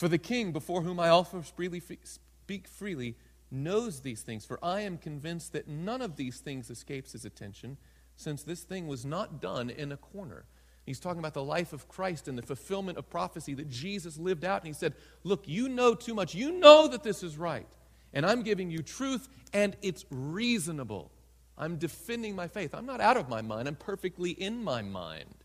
For 0.00 0.08
the 0.08 0.16
king, 0.16 0.52
before 0.52 0.80
whom 0.80 0.98
I 0.98 1.10
also 1.10 1.42
freely 1.42 1.82
speak 2.04 2.66
freely, 2.66 3.16
knows 3.50 4.00
these 4.00 4.22
things, 4.22 4.46
for 4.46 4.58
I 4.64 4.80
am 4.80 4.96
convinced 4.96 5.52
that 5.52 5.68
none 5.68 6.00
of 6.00 6.16
these 6.16 6.38
things 6.38 6.70
escapes 6.70 7.12
his 7.12 7.26
attention, 7.26 7.76
since 8.16 8.42
this 8.42 8.62
thing 8.62 8.88
was 8.88 9.04
not 9.04 9.42
done 9.42 9.68
in 9.68 9.92
a 9.92 9.98
corner. 9.98 10.46
He's 10.86 11.00
talking 11.00 11.18
about 11.18 11.34
the 11.34 11.44
life 11.44 11.74
of 11.74 11.86
Christ 11.86 12.28
and 12.28 12.38
the 12.38 12.42
fulfillment 12.42 12.96
of 12.96 13.10
prophecy 13.10 13.52
that 13.52 13.68
Jesus 13.68 14.16
lived 14.16 14.42
out. 14.42 14.62
And 14.62 14.68
he 14.68 14.72
said, 14.72 14.94
Look, 15.22 15.46
you 15.46 15.68
know 15.68 15.94
too 15.94 16.14
much. 16.14 16.34
You 16.34 16.52
know 16.52 16.88
that 16.88 17.02
this 17.02 17.22
is 17.22 17.36
right. 17.36 17.68
And 18.14 18.24
I'm 18.24 18.42
giving 18.42 18.70
you 18.70 18.78
truth, 18.78 19.28
and 19.52 19.76
it's 19.82 20.06
reasonable. 20.08 21.12
I'm 21.58 21.76
defending 21.76 22.34
my 22.34 22.48
faith. 22.48 22.74
I'm 22.74 22.86
not 22.86 23.02
out 23.02 23.18
of 23.18 23.28
my 23.28 23.42
mind, 23.42 23.68
I'm 23.68 23.76
perfectly 23.76 24.30
in 24.30 24.64
my 24.64 24.80
mind. 24.80 25.44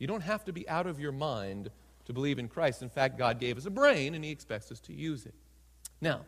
You 0.00 0.08
don't 0.08 0.22
have 0.22 0.44
to 0.46 0.52
be 0.52 0.68
out 0.68 0.88
of 0.88 0.98
your 0.98 1.12
mind 1.12 1.70
to 2.06 2.12
believe 2.12 2.38
in 2.38 2.48
Christ. 2.48 2.82
In 2.82 2.88
fact, 2.88 3.18
God 3.18 3.38
gave 3.38 3.56
us 3.56 3.66
a 3.66 3.70
brain, 3.70 4.14
and 4.14 4.24
He 4.24 4.30
expects 4.30 4.70
us 4.72 4.80
to 4.80 4.92
use 4.92 5.26
it. 5.26 5.34
Now, 6.00 6.22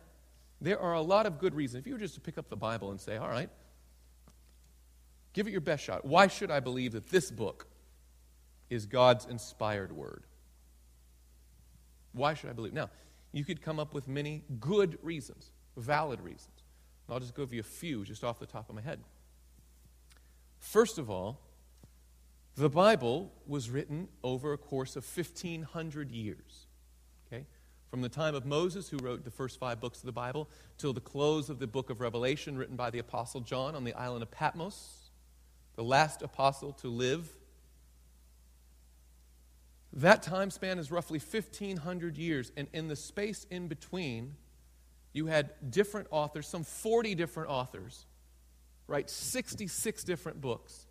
there 0.61 0.79
are 0.79 0.95
a 0.95 1.01
lot 1.01 1.27
of 1.27 1.39
good 1.39 1.55
reasons. 1.55 1.81
If 1.81 1.87
you 1.87 1.95
were 1.95 1.99
just 1.99 2.15
to 2.15 2.21
pick 2.21 2.39
up 2.39 2.49
the 2.49 2.57
Bible 2.57 2.91
and 2.91 3.01
say, 3.01 3.17
all 3.17 3.29
right, 3.29 3.51
give 5.33 5.47
it 5.47 5.51
your 5.51 5.61
best 5.61 5.85
shot. 5.85 6.05
Why 6.05 6.27
should 6.29 6.51
I 6.51 6.61
believe 6.61 6.93
that 6.93 7.11
this 7.11 7.31
book 7.31 7.67
is 8.71 8.87
God's 8.87 9.27
inspired 9.27 9.93
word? 9.93 10.25
Why 12.13 12.35
should 12.35 12.51
I 12.51 12.53
believe? 12.53 12.73
Now, 12.73 12.91
you 13.33 13.45
could 13.45 13.61
come 13.61 13.81
up 13.81 13.93
with 13.93 14.07
many 14.07 14.45
good 14.61 14.99
reasons, 15.03 15.51
valid 15.77 16.21
reasons. 16.21 16.63
I'll 17.09 17.21
just 17.21 17.35
give 17.35 17.53
you 17.53 17.61
a 17.61 17.65
few 17.65 18.05
just 18.05 18.25
off 18.25 18.39
the 18.39 18.47
top 18.47 18.69
of 18.69 18.75
my 18.75 18.81
head. 18.81 19.01
First 20.59 20.99
of 20.99 21.11
all, 21.11 21.41
the 22.57 22.69
Bible 22.69 23.33
was 23.47 23.69
written 23.69 24.09
over 24.23 24.53
a 24.53 24.59
course 24.59 24.97
of 24.97 25.05
1,500 25.05 26.11
years 26.11 26.67
Okay? 27.27 27.47
from 27.91 28.01
the 28.01 28.09
time 28.09 28.35
of 28.35 28.45
Moses, 28.45 28.89
who 28.89 28.97
wrote 28.99 29.25
the 29.25 29.31
first 29.31 29.59
five 29.59 29.81
books 29.81 29.99
of 30.01 30.07
the 30.07 30.13
Bible, 30.13 30.49
till 30.79 30.93
the 30.93 31.01
close 31.01 31.49
of 31.49 31.59
the 31.59 31.67
book 31.67 31.91
of 31.91 32.01
Revelation, 32.01 32.57
written 32.57 32.77
by 32.77 32.91
the 32.91 32.99
Apostle 32.99 33.41
John 33.41 33.75
on 33.75 33.85
the 33.85 33.95
island 33.95 34.23
of 34.23 34.31
Patmos, 34.31 35.11
the 35.77 35.85
last 35.85 36.23
apostle 36.23 36.73
to 36.73 36.89
live. 36.89 37.29
That 39.93 40.23
time 40.23 40.51
span 40.51 40.79
is 40.79 40.91
roughly 40.91 41.21
1,500 41.21 42.17
years, 42.17 42.51
and 42.57 42.67
in 42.73 42.89
the 42.89 42.97
space 42.97 43.47
in 43.51 43.69
between, 43.69 44.35
you 45.13 45.27
had 45.27 45.51
different 45.71 46.09
authors, 46.11 46.49
some 46.49 46.65
40 46.65 47.15
different 47.15 47.49
authors, 47.49 48.07
write 48.89 49.09
66 49.09 50.03
different 50.03 50.41
books 50.41 50.84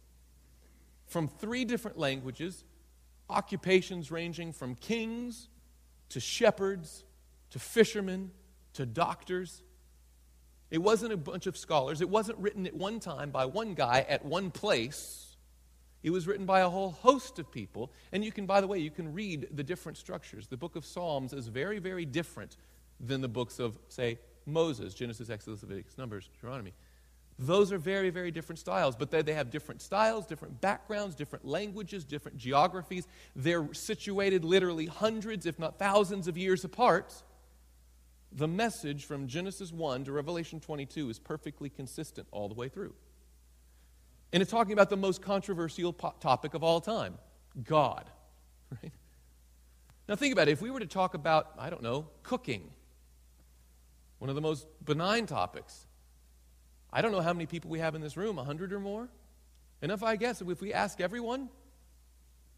from 1.14 1.28
three 1.28 1.64
different 1.64 2.00
languages, 2.00 2.66
occupations 3.30 4.10
ranging 4.10 4.52
from 4.52 4.74
kings 4.74 5.48
to 6.10 6.20
shepherds, 6.20 7.06
to 7.52 7.60
fishermen, 7.60 8.32
to 8.74 8.84
doctors. 8.88 9.62
It 10.72 10.80
wasn't 10.80 11.14
a 11.14 11.18
bunch 11.18 11.46
of 11.46 11.56
scholars. 11.56 12.02
It 12.02 12.10
wasn't 12.10 12.40
written 12.40 12.66
at 12.66 12.74
one 12.74 13.00
time 13.00 13.30
by 13.30 13.46
one 13.46 13.76
guy 13.76 14.08
at 14.10 14.26
one 14.26 14.50
place. 14.50 15.36
It 16.02 16.10
was 16.10 16.26
written 16.26 16.48
by 16.48 16.62
a 16.62 16.70
whole 16.70 16.90
host 16.90 17.38
of 17.38 17.52
people. 17.52 17.92
And 18.12 18.26
you 18.26 18.32
can, 18.32 18.48
by 18.48 18.60
the 18.60 18.68
way, 18.68 18.80
you 18.80 18.90
can 18.90 19.14
read 19.14 19.50
the 19.52 19.64
different 19.64 20.00
structures. 20.00 20.48
The 20.48 20.58
book 20.58 20.76
of 20.76 20.84
Psalms 20.84 21.32
is 21.32 21.48
very, 21.48 21.78
very 21.78 22.06
different 22.06 22.58
than 23.00 23.22
the 23.22 23.28
books 23.30 23.60
of, 23.60 23.78
say, 23.88 24.18
Moses, 24.48 24.96
Genesis, 24.96 25.30
Exodus, 25.30 25.62
Leviticus, 25.62 25.96
Numbers, 25.96 26.28
Deuteronomy. 26.34 26.74
Those 27.40 27.72
are 27.72 27.78
very, 27.78 28.10
very 28.10 28.32
different 28.32 28.60
styles, 28.60 28.96
but 28.96 29.10
they, 29.10 29.22
they 29.22 29.34
have 29.34 29.50
different 29.50 29.82
styles, 29.82 30.28
different 30.28 30.62
backgrounds, 30.62 31.16
different 31.16 31.46
languages, 31.46 32.06
different 32.06 32.38
geographies. 32.38 33.08
They're 33.36 33.74
situated 33.74 34.44
literally 34.46 34.86
hundreds, 34.86 35.46
if 35.46 35.58
not 35.58 35.80
thousands, 35.80 36.28
of 36.28 36.38
years 36.38 36.64
apart. 36.64 37.14
The 38.32 38.48
message 38.48 39.06
from 39.06 39.28
Genesis 39.28 39.72
1 39.72 40.06
to 40.06 40.12
Revelation 40.12 40.60
22 40.60 41.10
is 41.10 41.20
perfectly 41.20 41.70
consistent 41.70 42.28
all 42.32 42.48
the 42.48 42.56
way 42.56 42.70
through. 42.70 42.94
And 44.32 44.42
it's 44.42 44.52
talking 44.52 44.74
about 44.74 44.90
the 44.90 44.98
most 44.98 45.22
controversial 45.22 45.94
po- 45.94 46.16
topic 46.20 46.54
of 46.54 46.64
all 46.64 46.82
time 46.82 47.18
God. 47.64 48.10
Right? 48.82 48.92
Now, 50.08 50.16
think 50.16 50.34
about 50.34 50.48
it. 50.48 50.52
If 50.52 50.62
we 50.62 50.72
were 50.72 50.80
to 50.80 50.88
talk 50.88 51.14
about, 51.14 51.52
I 51.60 51.70
don't 51.70 51.84
know, 51.84 52.08
cooking, 52.24 52.72
one 54.18 54.30
of 54.30 54.36
the 54.36 54.42
most 54.42 54.66
benign 54.84 55.28
topics, 55.28 55.86
I 56.94 57.02
don't 57.02 57.12
know 57.12 57.22
how 57.22 57.34
many 57.34 57.48
people 57.48 57.72
we 57.72 57.80
have 57.80 57.96
in 57.96 58.02
this 58.02 58.16
room, 58.16 58.36
100 58.36 58.72
or 58.72 58.80
more? 58.80 59.10
And 59.82 59.92
if 59.92 60.04
I 60.04 60.16
guess, 60.16 60.42
if 60.42 60.62
we 60.62 60.72
ask 60.72 61.02
everyone, 61.02 61.50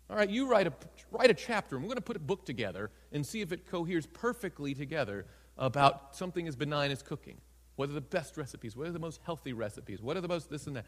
all 0.09 0.17
right, 0.17 0.29
you 0.29 0.45
write 0.45 0.67
a, 0.67 0.73
write 1.09 1.31
a 1.31 1.33
chapter, 1.33 1.77
and 1.77 1.83
we're 1.83 1.87
going 1.87 1.95
to 1.95 2.01
put 2.01 2.17
a 2.17 2.19
book 2.19 2.45
together 2.45 2.91
and 3.13 3.25
see 3.25 3.39
if 3.39 3.53
it 3.53 3.65
coheres 3.65 4.05
perfectly 4.05 4.75
together 4.75 5.25
about 5.57 6.17
something 6.17 6.49
as 6.49 6.57
benign 6.57 6.91
as 6.91 7.01
cooking. 7.01 7.37
What 7.77 7.89
are 7.89 7.93
the 7.93 8.01
best 8.01 8.35
recipes? 8.35 8.75
What 8.75 8.87
are 8.87 8.91
the 8.91 8.99
most 8.99 9.21
healthy 9.25 9.53
recipes? 9.53 10.01
What 10.01 10.17
are 10.17 10.21
the 10.21 10.27
most 10.27 10.49
this 10.49 10.67
and 10.67 10.75
that? 10.75 10.85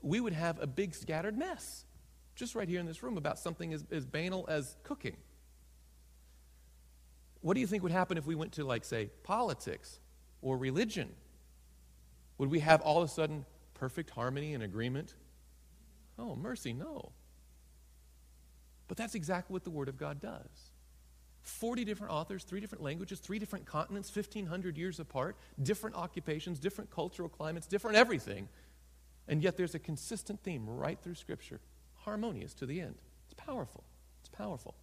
We 0.00 0.20
would 0.20 0.32
have 0.32 0.62
a 0.62 0.66
big 0.66 0.94
scattered 0.94 1.36
mess 1.36 1.84
just 2.36 2.54
right 2.54 2.68
here 2.68 2.78
in 2.78 2.86
this 2.86 3.02
room 3.02 3.16
about 3.16 3.40
something 3.40 3.74
as, 3.74 3.84
as 3.90 4.06
banal 4.06 4.46
as 4.48 4.76
cooking. 4.84 5.16
What 7.40 7.54
do 7.54 7.60
you 7.60 7.66
think 7.66 7.82
would 7.82 7.92
happen 7.92 8.18
if 8.18 8.26
we 8.26 8.36
went 8.36 8.52
to, 8.52 8.64
like, 8.64 8.84
say, 8.84 9.10
politics 9.24 9.98
or 10.42 10.56
religion 10.56 11.10
would 12.38 12.50
we 12.50 12.60
have 12.60 12.80
all 12.80 13.02
of 13.02 13.08
a 13.08 13.12
sudden 13.12 13.44
perfect 13.74 14.10
harmony 14.10 14.54
and 14.54 14.62
agreement? 14.62 15.14
Oh, 16.18 16.36
mercy, 16.36 16.72
no. 16.72 17.12
But 18.88 18.96
that's 18.96 19.14
exactly 19.14 19.52
what 19.52 19.64
the 19.64 19.70
Word 19.70 19.88
of 19.88 19.96
God 19.96 20.20
does. 20.20 20.70
40 21.42 21.84
different 21.84 22.12
authors, 22.12 22.44
three 22.44 22.60
different 22.60 22.82
languages, 22.82 23.20
three 23.20 23.38
different 23.38 23.66
continents, 23.66 24.14
1,500 24.14 24.78
years 24.78 24.98
apart, 24.98 25.36
different 25.62 25.94
occupations, 25.94 26.58
different 26.58 26.90
cultural 26.90 27.28
climates, 27.28 27.66
different 27.66 27.96
everything. 27.96 28.48
And 29.28 29.42
yet 29.42 29.56
there's 29.56 29.74
a 29.74 29.78
consistent 29.78 30.42
theme 30.42 30.66
right 30.66 30.98
through 31.02 31.14
Scripture 31.14 31.60
harmonious 32.04 32.54
to 32.54 32.66
the 32.66 32.80
end. 32.80 32.96
It's 33.24 33.34
powerful. 33.34 33.84
It's 34.20 34.28
powerful. 34.28 34.74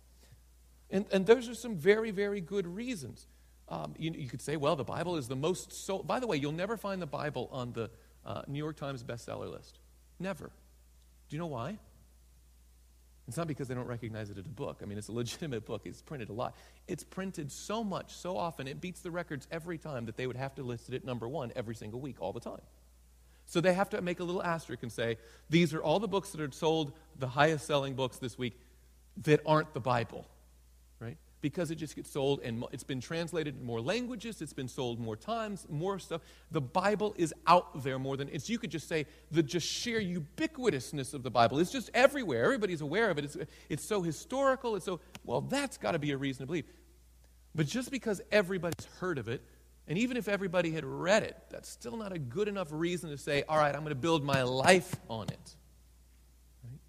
And, 0.89 1.05
and 1.11 1.25
those 1.25 1.47
are 1.47 1.55
some 1.55 1.75
very, 1.75 2.11
very 2.11 2.41
good 2.41 2.67
reasons. 2.67 3.27
Um, 3.71 3.93
you, 3.97 4.11
you, 4.11 4.27
could 4.27 4.41
say, 4.41 4.57
well, 4.57 4.75
the 4.75 4.83
Bible 4.83 5.15
is 5.15 5.29
the 5.29 5.35
most 5.35 5.71
sold. 5.71 6.05
By 6.05 6.19
the 6.19 6.27
way, 6.27 6.35
you'll 6.35 6.51
never 6.51 6.75
find 6.75 7.01
the 7.01 7.07
Bible 7.07 7.47
on 7.53 7.71
the 7.71 7.89
uh, 8.25 8.41
New 8.45 8.57
York 8.57 8.75
Times 8.75 9.01
bestseller 9.01 9.49
list. 9.49 9.79
Never. 10.19 10.51
Do 11.29 11.35
you 11.35 11.39
know 11.39 11.47
why? 11.47 11.79
It's 13.29 13.37
not 13.37 13.47
because 13.47 13.69
they 13.69 13.73
don't 13.73 13.87
recognize 13.87 14.29
it 14.29 14.37
as 14.37 14.45
a 14.45 14.49
book. 14.49 14.81
I 14.83 14.85
mean, 14.85 14.97
it's 14.97 15.07
a 15.07 15.13
legitimate 15.13 15.65
book. 15.65 15.83
It's 15.85 16.01
printed 16.01 16.27
a 16.27 16.33
lot. 16.33 16.53
It's 16.89 17.05
printed 17.05 17.49
so 17.49 17.81
much, 17.81 18.13
so 18.13 18.35
often, 18.35 18.67
it 18.67 18.81
beats 18.81 18.99
the 18.99 19.09
records 19.09 19.47
every 19.49 19.77
time 19.77 20.05
that 20.07 20.17
they 20.17 20.27
would 20.27 20.35
have 20.35 20.53
to 20.55 20.63
list 20.63 20.89
it 20.89 20.95
at 20.95 21.05
number 21.05 21.29
one 21.29 21.53
every 21.55 21.75
single 21.75 22.01
week, 22.01 22.17
all 22.19 22.33
the 22.33 22.41
time. 22.41 22.61
So 23.45 23.61
they 23.61 23.73
have 23.73 23.89
to 23.91 24.01
make 24.01 24.19
a 24.19 24.25
little 24.25 24.43
asterisk 24.43 24.83
and 24.83 24.91
say, 24.91 25.17
these 25.49 25.73
are 25.73 25.81
all 25.81 25.99
the 25.99 26.09
books 26.09 26.31
that 26.31 26.41
are 26.41 26.51
sold, 26.51 26.91
the 27.17 27.27
highest 27.27 27.67
selling 27.67 27.93
books 27.93 28.17
this 28.17 28.37
week, 28.37 28.59
that 29.23 29.39
aren't 29.45 29.73
the 29.73 29.79
Bible 29.79 30.25
because 31.41 31.71
it 31.71 31.75
just 31.75 31.95
gets 31.95 32.09
sold 32.09 32.39
and 32.43 32.63
it's 32.71 32.83
been 32.83 33.01
translated 33.01 33.57
in 33.59 33.65
more 33.65 33.81
languages, 33.81 34.41
it's 34.41 34.53
been 34.53 34.67
sold 34.67 34.99
more 34.99 35.15
times, 35.15 35.65
more 35.69 35.99
stuff. 35.99 36.21
The 36.51 36.61
Bible 36.61 37.15
is 37.17 37.33
out 37.47 37.83
there 37.83 37.99
more 37.99 38.15
than 38.15 38.29
it's 38.29 38.49
you 38.49 38.59
could 38.59 38.69
just 38.69 38.87
say 38.87 39.05
the 39.31 39.43
just 39.43 39.67
sheer 39.67 39.99
ubiquitousness 39.99 41.13
of 41.13 41.23
the 41.23 41.31
Bible 41.31 41.59
is 41.59 41.71
just 41.71 41.89
everywhere. 41.93 42.43
Everybody's 42.43 42.81
aware 42.81 43.09
of 43.09 43.17
it. 43.17 43.25
It's, 43.25 43.37
it's 43.69 43.85
so 43.85 44.01
historical, 44.01 44.75
it's 44.75 44.85
so 44.85 44.99
well, 45.25 45.41
that's 45.41 45.77
got 45.77 45.91
to 45.93 45.99
be 45.99 46.11
a 46.11 46.17
reason 46.17 46.43
to 46.43 46.47
believe. 46.47 46.65
But 47.53 47.65
just 47.67 47.91
because 47.91 48.21
everybody's 48.31 48.85
heard 48.99 49.17
of 49.17 49.27
it, 49.27 49.41
and 49.87 49.97
even 49.97 50.15
if 50.15 50.27
everybody 50.27 50.71
had 50.71 50.85
read 50.85 51.23
it, 51.23 51.35
that's 51.49 51.67
still 51.67 51.97
not 51.97 52.13
a 52.13 52.19
good 52.19 52.47
enough 52.47 52.69
reason 52.71 53.09
to 53.09 53.17
say, 53.17 53.43
all 53.49 53.57
right, 53.57 53.75
I'm 53.75 53.81
going 53.81 53.89
to 53.89 53.95
build 53.95 54.23
my 54.23 54.43
life 54.43 54.95
on 55.09 55.27
it. 55.27 55.55
Right? 56.63 56.79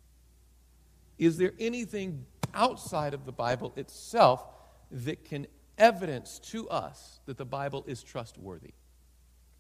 Is 1.19 1.37
there 1.37 1.53
anything 1.59 2.27
outside 2.55 3.15
of 3.15 3.25
the 3.25 3.33
Bible 3.33 3.73
itself 3.77 4.45
that 4.91 5.25
can 5.25 5.47
evidence 5.79 6.39
to 6.39 6.69
us 6.69 7.21
that 7.27 7.39
the 7.39 7.45
Bible 7.45 7.85
is 7.87 8.03
trustworthy? 8.03 8.75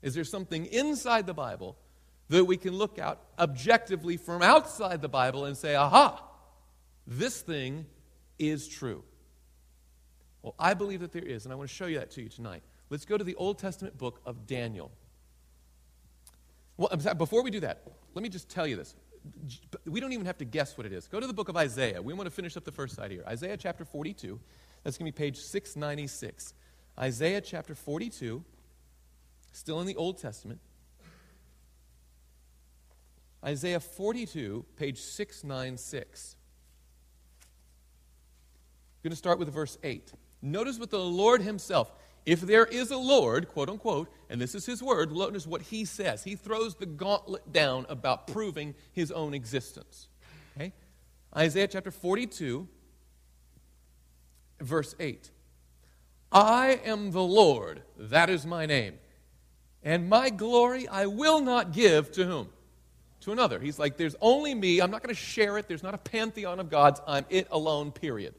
Is 0.02 0.14
there 0.14 0.24
something 0.24 0.66
inside 0.66 1.26
the 1.26 1.35
Bible 1.35 1.76
that 2.28 2.44
we 2.44 2.57
can 2.57 2.72
look 2.72 2.98
out 2.98 3.20
objectively 3.38 4.16
from 4.16 4.42
outside 4.42 5.00
the 5.00 5.09
Bible 5.09 5.44
and 5.44 5.57
say, 5.57 5.74
aha, 5.74 6.22
this 7.07 7.40
thing 7.40 7.87
is 8.38 8.68
true? 8.68 9.05
Well, 10.42 10.55
I 10.59 10.74
believe 10.74 11.00
that 11.00 11.12
there 11.12 11.22
is, 11.22 11.44
and 11.44 11.52
I 11.52 11.57
want 11.57 11.68
to 11.68 11.74
show 11.74 11.87
you 11.87 11.98
that 11.98 12.11
to 12.12 12.22
you 12.22 12.28
tonight. 12.28 12.62
Let's 12.90 13.05
go 13.05 13.16
to 13.16 13.24
the 13.24 13.37
Old 13.37 13.59
Testament 13.59 13.96
book 13.96 14.20
of 14.26 14.46
Daniel. 14.46 14.90
Well, 16.76 16.90
before 17.16 17.42
we 17.42 17.50
do 17.50 17.61
that, 17.61 17.83
let 18.14 18.22
me 18.22 18.28
just 18.28 18.48
tell 18.48 18.66
you 18.66 18.76
this 18.76 18.94
we 19.87 20.00
don't 20.00 20.12
even 20.12 20.26
have 20.26 20.38
to 20.38 20.44
guess 20.44 20.76
what 20.76 20.87
it 20.87 20.92
is. 20.92 21.06
Go 21.08 21.20
to 21.20 21.26
the 21.26 21.32
book 21.32 21.48
of 21.48 21.56
Isaiah. 21.56 22.00
We 22.00 22.12
want 22.14 22.26
to 22.26 22.30
finish 22.30 22.56
up 22.56 22.64
the 22.64 22.72
first 22.72 22.96
side 22.96 23.11
here. 23.11 23.24
Isaiah 23.26 23.56
chapter 23.56 23.85
42. 23.85 24.38
That's 24.82 24.98
going 24.98 25.11
to 25.11 25.16
be 25.16 25.24
page 25.24 25.38
696. 25.38 26.54
Isaiah 26.98 27.40
chapter 27.40 27.74
42, 27.74 28.44
still 29.52 29.80
in 29.80 29.87
the 29.87 29.96
Old 29.96 30.18
Testament. 30.18 30.61
Isaiah 33.44 33.80
42, 33.80 34.64
page 34.76 34.98
696. 34.98 36.37
I'm 37.42 37.48
going 39.02 39.11
to 39.11 39.16
start 39.16 39.38
with 39.38 39.52
verse 39.52 39.78
8. 39.82 40.12
Notice 40.42 40.78
what 40.78 40.90
the 40.90 40.98
Lord 40.98 41.42
Himself, 41.42 41.92
if 42.24 42.40
there 42.40 42.64
is 42.64 42.90
a 42.90 42.96
Lord, 42.96 43.48
quote 43.48 43.68
unquote, 43.68 44.08
and 44.30 44.40
this 44.40 44.54
is 44.54 44.64
his 44.64 44.82
word, 44.82 45.12
notice 45.12 45.46
what 45.46 45.62
he 45.62 45.85
says. 45.85 46.22
He 46.22 46.37
throws 46.37 46.76
the 46.76 46.87
gauntlet 46.87 47.52
down 47.52 47.87
about 47.88 48.28
proving 48.28 48.74
his 48.92 49.11
own 49.11 49.35
existence. 49.35 50.08
Okay? 50.56 50.72
Isaiah 51.37 51.66
chapter 51.66 51.90
42, 51.90 52.68
verse 54.61 54.94
8. 55.00 55.30
I 56.30 56.80
am 56.85 57.11
the 57.11 57.22
Lord, 57.22 57.82
that 57.98 58.30
is 58.30 58.46
my 58.46 58.66
name. 58.66 58.94
And 59.82 60.08
my 60.08 60.30
glory 60.30 60.87
I 60.87 61.06
will 61.06 61.40
not 61.40 61.72
give 61.72 62.12
to 62.12 62.24
whom? 62.24 62.48
To 63.22 63.32
another. 63.32 63.58
He's 63.58 63.78
like, 63.78 63.96
there's 63.96 64.16
only 64.20 64.54
me. 64.54 64.80
I'm 64.80 64.90
not 64.90 65.02
going 65.02 65.14
to 65.14 65.20
share 65.20 65.58
it. 65.58 65.68
There's 65.68 65.82
not 65.82 65.94
a 65.94 65.98
pantheon 65.98 66.61
of 66.61 66.70
gods. 66.70 67.00
I'm 67.06 67.24
it 67.30 67.48
alone, 67.50 67.90
period. 67.90 68.35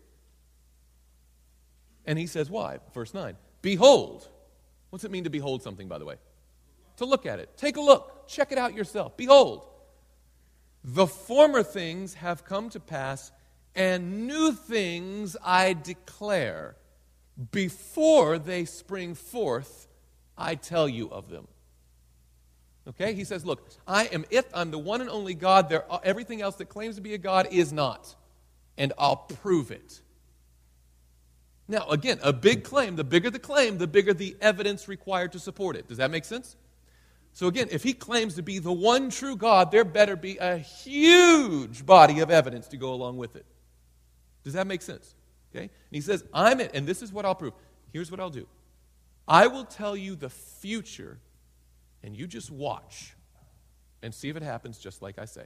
And 2.05 2.17
he 2.17 2.27
says, 2.27 2.49
why? 2.49 2.79
Verse 2.93 3.13
9. 3.13 3.35
Behold. 3.63 4.28
What's 4.91 5.04
it 5.04 5.10
mean 5.10 5.23
to 5.23 5.32
behold 5.32 5.63
something, 5.63 5.88
by 5.88 5.97
the 5.97 6.06
way? 6.06 6.17
To 6.97 7.06
look 7.06 7.26
at 7.26 7.39
it. 7.39 7.58
Take 7.58 7.78
a 7.78 7.82
look. 7.82 8.28
Check 8.28 8.52
it 8.52 8.60
out 8.60 8.76
yourself. 8.76 9.17
Behold. 9.17 9.65
The 10.84 11.08
former 11.08 11.63
things 11.63 12.13
have 12.15 12.45
come 12.45 12.69
to 12.69 12.80
pass, 12.80 13.32
and 13.73 14.28
new 14.28 14.52
things 14.52 15.36
I 15.43 15.73
declare. 15.73 16.76
Before 17.52 18.38
they 18.38 18.65
spring 18.65 19.15
forth, 19.15 19.88
I 20.38 20.54
tell 20.54 20.88
you 20.88 21.10
of 21.10 21.30
them. 21.30 21.47
Okay? 22.88 23.15
He 23.15 23.23
says, 23.23 23.45
Look, 23.45 23.67
I 23.88 24.06
am 24.06 24.26
it. 24.30 24.47
I'm 24.54 24.69
the 24.69 24.78
one 24.78 25.02
and 25.02 25.10
only 25.10 25.34
God. 25.34 25.69
There, 25.69 25.86
everything 26.04 26.41
else 26.41 26.58
that 26.58 26.65
claims 26.65 26.97
to 26.97 27.02
be 27.02 27.15
a 27.15 27.17
God 27.17 27.47
is 27.49 27.73
not. 27.73 28.13
And 28.78 28.93
I'll 28.99 29.15
prove 29.15 29.71
it. 29.71 30.02
Now, 31.67 31.88
again, 31.88 32.19
a 32.21 32.34
big 32.34 32.63
claim, 32.63 32.95
the 32.95 33.04
bigger 33.04 33.30
the 33.30 33.39
claim, 33.39 33.78
the 33.78 33.88
bigger 33.88 34.13
the 34.13 34.36
evidence 34.41 34.88
required 34.88 35.32
to 35.32 35.39
support 35.39 35.76
it. 35.76 35.88
Does 35.88 35.97
that 35.97 36.12
make 36.12 36.26
sense? 36.26 36.58
So, 37.32 37.47
again, 37.47 37.67
if 37.71 37.84
he 37.84 37.93
claims 37.93 38.36
to 38.36 38.43
be 38.43 38.60
the 38.60 38.71
one 38.71 39.10
true 39.10 39.36
God, 39.36 39.71
there 39.71 39.86
better 39.86 40.16
be 40.16 40.38
a 40.38 40.57
huge 40.57 41.86
body 41.86 42.20
of 42.20 42.30
evidence 42.30 42.68
to 42.68 42.78
go 42.78 42.93
along 42.93 43.18
with 43.18 43.36
it. 43.36 43.45
Does 44.43 44.53
that 44.53 44.68
make 44.68 44.82
sense? 44.82 45.16
Okay? 45.51 45.64
And 45.64 45.72
he 45.91 46.01
says, 46.01 46.24
I'm 46.34 46.59
it, 46.59 46.72
and 46.74 46.86
this 46.86 47.01
is 47.01 47.11
what 47.11 47.26
I'll 47.26 47.36
prove. 47.36 47.53
Here's 47.91 48.11
what 48.11 48.20
I'll 48.20 48.30
do 48.30 48.45
I 49.28 49.47
will 49.47 49.66
tell 49.66 49.95
you 49.95 50.16
the 50.16 50.30
future, 50.30 51.20
and 52.03 52.16
you 52.16 52.28
just 52.28 52.51
watch 52.51 53.16
and 54.03 54.14
see 54.14 54.30
if 54.30 54.36
it 54.36 54.43
happens 54.43 54.78
just 54.78 55.01
like 55.01 55.18
I 55.18 55.26
say. 55.26 55.45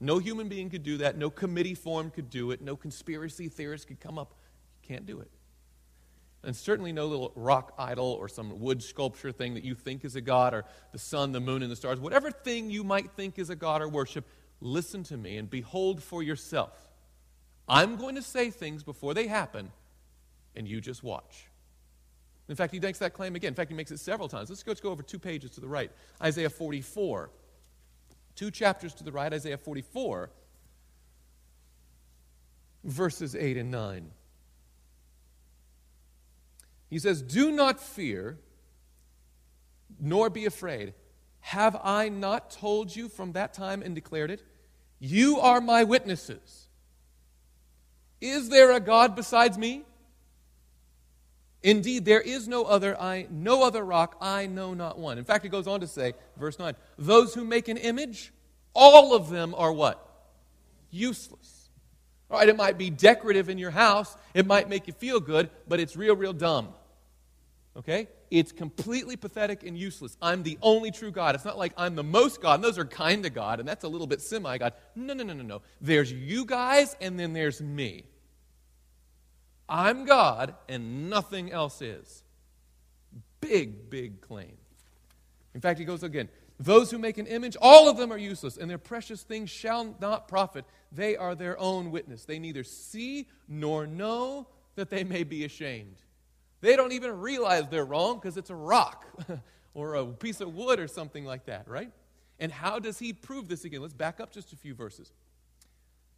No 0.00 0.18
human 0.18 0.48
being 0.48 0.68
could 0.68 0.82
do 0.82 0.98
that. 0.98 1.16
No 1.16 1.30
committee 1.30 1.74
form 1.74 2.10
could 2.10 2.30
do 2.30 2.50
it. 2.50 2.60
No 2.60 2.76
conspiracy 2.76 3.48
theorist 3.48 3.88
could 3.88 4.00
come 4.00 4.18
up 4.18 4.34
can't 4.88 5.06
do 5.06 5.20
it. 5.20 5.30
And 6.44 6.54
certainly 6.54 6.92
no 6.92 7.06
little 7.06 7.32
rock 7.34 7.74
idol 7.78 8.16
or 8.18 8.28
some 8.28 8.60
wood 8.60 8.82
sculpture 8.82 9.32
thing 9.32 9.54
that 9.54 9.64
you 9.64 9.74
think 9.74 10.04
is 10.04 10.16
a 10.16 10.20
god 10.20 10.54
or 10.54 10.64
the 10.92 10.98
sun, 10.98 11.32
the 11.32 11.40
moon, 11.40 11.62
and 11.62 11.70
the 11.70 11.76
stars. 11.76 12.00
Whatever 12.00 12.30
thing 12.30 12.70
you 12.70 12.84
might 12.84 13.10
think 13.12 13.38
is 13.38 13.50
a 13.50 13.56
god 13.56 13.82
or 13.82 13.88
worship, 13.88 14.26
listen 14.60 15.02
to 15.04 15.16
me 15.16 15.36
and 15.36 15.50
behold 15.50 16.02
for 16.02 16.22
yourself. 16.22 16.88
I'm 17.68 17.96
going 17.96 18.14
to 18.14 18.22
say 18.22 18.50
things 18.50 18.82
before 18.82 19.14
they 19.14 19.26
happen, 19.26 19.70
and 20.56 20.66
you 20.66 20.80
just 20.80 21.02
watch. 21.02 21.48
In 22.48 22.56
fact, 22.56 22.72
he 22.72 22.80
makes 22.80 22.98
that 23.00 23.12
claim 23.12 23.36
again. 23.36 23.48
In 23.48 23.54
fact, 23.54 23.70
he 23.70 23.76
makes 23.76 23.90
it 23.90 23.98
several 23.98 24.28
times. 24.28 24.48
Let's 24.48 24.62
go, 24.62 24.70
let's 24.70 24.80
go 24.80 24.90
over 24.90 25.02
two 25.02 25.18
pages 25.18 25.50
to 25.52 25.60
the 25.60 25.68
right. 25.68 25.90
Isaiah 26.22 26.48
44. 26.48 27.30
Two 28.38 28.50
chapters 28.52 28.94
to 28.94 29.04
the 29.04 29.10
right, 29.10 29.32
Isaiah 29.32 29.58
44, 29.58 30.30
verses 32.84 33.34
8 33.34 33.56
and 33.56 33.72
9. 33.72 34.12
He 36.88 36.98
says, 36.98 37.22
Do 37.22 37.50
not 37.50 37.80
fear, 37.80 38.38
nor 40.00 40.30
be 40.30 40.46
afraid. 40.46 40.94
Have 41.40 41.78
I 41.82 42.08
not 42.08 42.50
told 42.50 42.94
you 42.94 43.08
from 43.08 43.32
that 43.32 43.54
time 43.54 43.82
and 43.82 43.94
declared 43.94 44.30
it? 44.30 44.42
You 44.98 45.38
are 45.40 45.60
my 45.60 45.84
witnesses. 45.84 46.68
Is 48.20 48.48
there 48.48 48.72
a 48.72 48.80
God 48.80 49.14
besides 49.14 49.56
me? 49.56 49.84
Indeed, 51.62 52.04
there 52.04 52.20
is 52.20 52.46
no 52.46 52.64
other, 52.64 53.00
I 53.00 53.26
no 53.30 53.64
other 53.64 53.84
rock, 53.84 54.16
I 54.20 54.46
know 54.46 54.74
not 54.74 54.98
one. 54.98 55.18
In 55.18 55.24
fact, 55.24 55.44
it 55.44 55.48
goes 55.48 55.66
on 55.66 55.80
to 55.80 55.86
say, 55.86 56.14
verse 56.36 56.58
9, 56.58 56.74
those 56.96 57.34
who 57.34 57.44
make 57.44 57.68
an 57.68 57.76
image, 57.76 58.32
all 58.74 59.14
of 59.14 59.28
them 59.28 59.54
are 59.56 59.72
what? 59.72 60.04
Useless. 60.90 61.57
All 62.30 62.38
right, 62.38 62.48
it 62.48 62.56
might 62.56 62.76
be 62.76 62.90
decorative 62.90 63.48
in 63.48 63.58
your 63.58 63.70
house, 63.70 64.16
it 64.34 64.46
might 64.46 64.68
make 64.68 64.86
you 64.86 64.92
feel 64.92 65.18
good, 65.18 65.50
but 65.66 65.80
it's 65.80 65.96
real, 65.96 66.14
real 66.14 66.32
dumb. 66.34 66.74
Okay? 67.76 68.08
It's 68.30 68.52
completely 68.52 69.16
pathetic 69.16 69.62
and 69.62 69.78
useless. 69.78 70.16
I'm 70.20 70.42
the 70.42 70.58
only 70.60 70.90
true 70.90 71.10
God. 71.10 71.34
It's 71.34 71.44
not 71.44 71.56
like 71.56 71.72
I'm 71.76 71.94
the 71.94 72.04
most 72.04 72.42
God, 72.42 72.54
and 72.56 72.64
those 72.64 72.76
are 72.76 72.84
kind 72.84 73.24
of 73.24 73.32
God, 73.32 73.60
and 73.60 73.68
that's 73.68 73.84
a 73.84 73.88
little 73.88 74.06
bit 74.06 74.20
semi 74.20 74.58
God. 74.58 74.74
No, 74.94 75.14
no, 75.14 75.24
no, 75.24 75.32
no, 75.32 75.42
no. 75.42 75.62
There's 75.80 76.12
you 76.12 76.44
guys, 76.44 76.94
and 77.00 77.18
then 77.18 77.32
there's 77.32 77.62
me. 77.62 78.04
I'm 79.68 80.04
God, 80.04 80.54
and 80.68 81.08
nothing 81.08 81.52
else 81.52 81.80
is. 81.80 82.24
Big, 83.40 83.88
big 83.88 84.20
claim. 84.20 84.56
In 85.54 85.60
fact, 85.60 85.78
he 85.78 85.84
goes 85.84 86.02
again 86.02 86.28
Those 86.60 86.90
who 86.90 86.98
make 86.98 87.18
an 87.18 87.26
image, 87.26 87.56
all 87.60 87.88
of 87.88 87.96
them 87.96 88.12
are 88.12 88.18
useless, 88.18 88.56
and 88.56 88.68
their 88.68 88.78
precious 88.78 89.22
things 89.22 89.48
shall 89.48 89.94
not 90.00 90.26
profit. 90.26 90.64
They 90.90 91.16
are 91.16 91.34
their 91.34 91.58
own 91.58 91.92
witness. 91.92 92.24
They 92.24 92.38
neither 92.38 92.64
see 92.64 93.28
nor 93.46 93.86
know 93.86 94.48
that 94.74 94.90
they 94.90 95.04
may 95.04 95.22
be 95.22 95.44
ashamed. 95.44 95.96
They 96.60 96.74
don't 96.74 96.92
even 96.92 97.20
realize 97.20 97.68
they're 97.68 97.84
wrong 97.84 98.16
because 98.16 98.36
it's 98.36 98.50
a 98.50 98.54
rock 98.56 99.06
or 99.74 99.94
a 99.94 100.06
piece 100.06 100.40
of 100.40 100.54
wood 100.54 100.80
or 100.80 100.88
something 100.88 101.24
like 101.24 101.46
that, 101.46 101.68
right? 101.68 101.92
And 102.40 102.50
how 102.50 102.80
does 102.80 102.98
he 102.98 103.12
prove 103.12 103.48
this 103.48 103.64
again? 103.64 103.80
Let's 103.80 103.94
back 103.94 104.18
up 104.18 104.32
just 104.32 104.52
a 104.52 104.56
few 104.56 104.74
verses. 104.74 105.12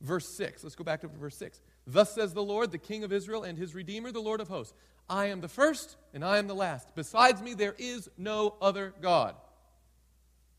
Verse 0.01 0.27
6. 0.29 0.65
Let's 0.65 0.77
go 0.77 0.85
back 0.85 1.03
to 1.03 1.09
verse 1.09 1.37
6. 1.37 1.61
Thus 1.87 2.15
says 2.15 2.33
the 2.33 2.43
Lord, 2.43 2.71
the 2.71 2.79
King 2.79 3.05
of 3.05 3.13
Israel 3.13 3.43
and 3.43 3.59
his 3.59 3.75
Redeemer, 3.75 4.13
the 4.13 4.21
Lord 4.21 4.41
of 4.41 4.49
hosts 4.49 4.75
I 5.09 5.27
am 5.27 5.41
the 5.41 5.49
first 5.49 5.97
and 6.15 6.25
I 6.25 6.39
am 6.39 6.47
the 6.47 6.55
last. 6.55 6.95
Besides 6.95 7.43
me, 7.43 7.53
there 7.53 7.75
is 7.79 8.09
no 8.17 8.55
other 8.63 8.95
God. 9.03 9.35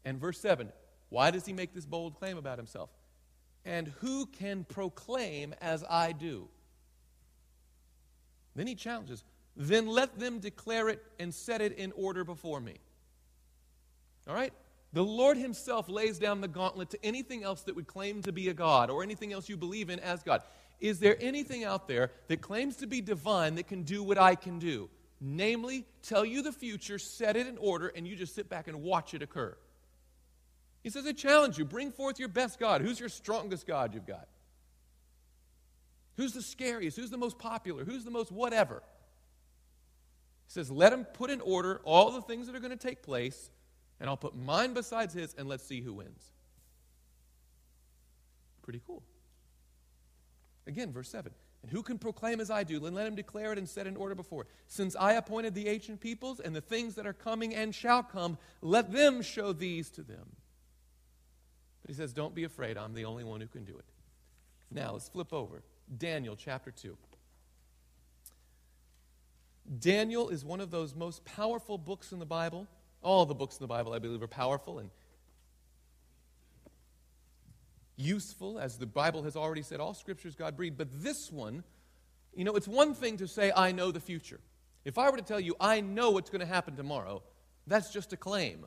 And 0.06 0.20
verse 0.20 0.39
7. 0.39 0.72
Why 1.10 1.32
does 1.32 1.45
he 1.45 1.54
make 1.54 1.74
this 1.74 1.86
bold 1.86 2.16
claim 2.16 2.38
about 2.38 2.58
himself? 2.58 2.89
And 3.66 3.89
who 3.99 4.26
can 4.26 4.64
proclaim 4.64 5.54
as 5.62 5.84
I 5.89 6.14
do? 6.14 6.47
Then 8.56 8.68
he 8.68 8.76
challenges 8.76 9.24
then 9.56 9.88
let 9.88 10.18
them 10.20 10.39
declare 10.39 10.89
it 10.89 11.04
and 11.20 11.34
set 11.34 11.62
it 11.62 11.74
in 11.78 11.91
order 11.93 12.24
before 12.24 12.60
me. 12.60 12.76
All 14.28 14.36
right? 14.36 14.54
The 14.93 15.04
Lord 15.04 15.38
Himself 15.38 15.88
lays 15.89 16.20
down 16.20 16.41
the 16.41 16.47
gauntlet 16.47 16.89
to 16.91 17.06
anything 17.06 17.43
else 17.43 17.64
that 17.64 17.76
would 17.76 17.88
claim 17.88 18.22
to 18.24 18.32
be 18.32 18.49
a 18.49 18.54
God 18.54 18.89
or 18.89 19.04
anything 19.04 19.32
else 19.32 19.47
you 19.47 19.58
believe 19.58 19.89
in 19.89 19.99
as 19.99 20.22
God. 20.24 20.41
Is 20.80 20.99
there 20.99 21.16
anything 21.22 21.64
out 21.64 21.88
there 21.88 22.12
that 22.28 22.41
claims 22.41 22.78
to 22.78 22.88
be 22.88 23.02
divine 23.02 23.56
that 23.56 23.68
can 23.68 23.84
do 23.84 24.04
what 24.04 24.18
I 24.18 24.36
can 24.36 24.60
do? 24.60 24.89
Namely, 25.20 25.86
tell 26.02 26.26
you 26.26 26.41
the 26.41 26.52
future, 26.52 26.97
set 26.97 27.38
it 27.38 27.45
in 27.45 27.58
order, 27.58 27.88
and 27.88 28.08
you 28.08 28.16
just 28.16 28.34
sit 28.34 28.49
back 28.49 28.68
and 28.68 28.82
watch 28.82 29.14
it 29.14 29.22
occur. 29.22 29.56
He 30.84 30.90
says, 30.90 31.06
I 31.06 31.12
challenge 31.12 31.58
you, 31.58 31.66
bring 31.66 31.92
forth 31.92 32.20
your 32.20 32.28
best 32.28 32.60
God. 32.60 32.82
Who's 32.82 33.00
your 33.00 33.10
strongest 33.10 33.68
God 33.68 33.94
you've 33.94 34.08
got? 34.08 34.28
Who's 36.18 36.34
the 36.34 36.42
scariest? 36.42 36.98
Who's 36.98 37.10
the 37.10 37.18
most 37.18 37.38
popular? 37.38 37.86
Who's 37.86 38.04
the 38.04 38.12
most 38.12 38.32
whatever? 38.32 38.84
He 40.48 40.54
says, 40.54 40.72
Let 40.72 40.92
him 40.92 41.06
put 41.06 41.30
in 41.30 41.42
order 41.42 41.82
all 41.84 42.12
the 42.12 42.22
things 42.22 42.48
that 42.48 42.56
are 42.56 42.60
going 42.60 42.78
to 42.78 42.88
take 42.88 43.04
place, 43.04 43.50
and 44.00 44.10
I'll 44.10 44.18
put 44.18 44.36
mine 44.36 44.74
besides 44.74 45.14
his, 45.14 45.34
and 45.36 45.48
let's 45.48 45.64
see 45.64 45.82
who 45.82 45.94
wins. 45.94 46.32
Pretty 48.64 48.82
cool. 48.86 49.04
Again, 50.68 50.92
verse 50.92 51.10
7. 51.10 51.32
And 51.64 51.72
who 51.72 51.84
can 51.84 52.00
proclaim 52.00 52.40
as 52.40 52.50
I 52.50 52.64
do? 52.64 52.80
Then 52.80 52.96
let 52.96 53.06
him 53.06 53.16
declare 53.16 53.52
it 53.52 53.58
and 53.58 53.70
set 53.70 53.86
in 53.86 53.96
order 53.96 54.16
before. 54.16 54.48
Since 54.68 54.96
I 54.96 55.14
appointed 55.14 55.54
the 55.54 55.68
ancient 55.68 56.00
peoples 56.02 56.40
and 56.40 56.56
the 56.56 56.62
things 56.62 56.96
that 56.96 57.06
are 57.06 57.14
coming 57.14 57.54
and 57.54 57.74
shall 57.74 58.02
come, 58.02 58.38
let 58.62 58.92
them 58.92 59.22
show 59.22 59.54
these 59.54 59.92
to 59.92 60.02
them. 60.02 60.36
But 61.82 61.90
he 61.90 61.94
says, 61.94 62.14
Don't 62.14 62.36
be 62.36 62.44
afraid. 62.44 62.78
I'm 62.78 62.94
the 62.94 63.06
only 63.06 63.24
one 63.24 63.42
who 63.42 63.48
can 63.48 63.64
do 63.64 63.78
it. 63.78 63.86
Now, 64.72 64.94
let's 64.94 65.10
flip 65.10 65.34
over. 65.34 65.64
Daniel 65.98 66.36
chapter 66.36 66.72
2. 66.72 66.96
Daniel 69.80 70.30
is 70.30 70.44
one 70.44 70.62
of 70.62 70.72
those 70.72 70.96
most 70.96 71.24
powerful 71.26 71.78
books 71.78 72.12
in 72.12 72.20
the 72.20 72.26
Bible. 72.26 72.68
All 73.02 73.26
the 73.26 73.36
books 73.36 73.58
in 73.58 73.64
the 73.64 73.68
Bible, 73.68 73.94
I 73.94 74.00
believe, 74.00 74.22
are 74.22 74.28
powerful 74.28 74.80
and 74.80 74.90
useful, 77.96 78.60
as 78.60 78.78
the 78.78 78.86
Bible 78.86 79.24
has 79.24 79.36
already 79.36 79.62
said. 79.62 79.80
All 79.80 79.94
scriptures 79.94 80.36
God 80.36 80.58
breathed. 80.58 80.78
But 80.78 80.90
this 81.04 81.32
one, 81.32 81.64
you 82.36 82.44
know, 82.44 82.56
it's 82.56 82.68
one 82.68 82.94
thing 82.94 83.18
to 83.18 83.28
say, 83.28 83.52
I 83.56 83.72
know 83.72 83.92
the 83.92 84.00
future. 84.00 84.40
If 84.84 84.98
I 84.98 85.10
were 85.10 85.18
to 85.18 85.24
tell 85.24 85.40
you, 85.40 85.56
I 85.60 85.82
know 85.82 86.12
what's 86.12 86.30
going 86.30 86.42
to 86.42 86.46
happen 86.46 86.76
tomorrow, 86.76 87.22
that's 87.68 87.94
just 87.94 88.14
a 88.14 88.18
claim. 88.18 88.66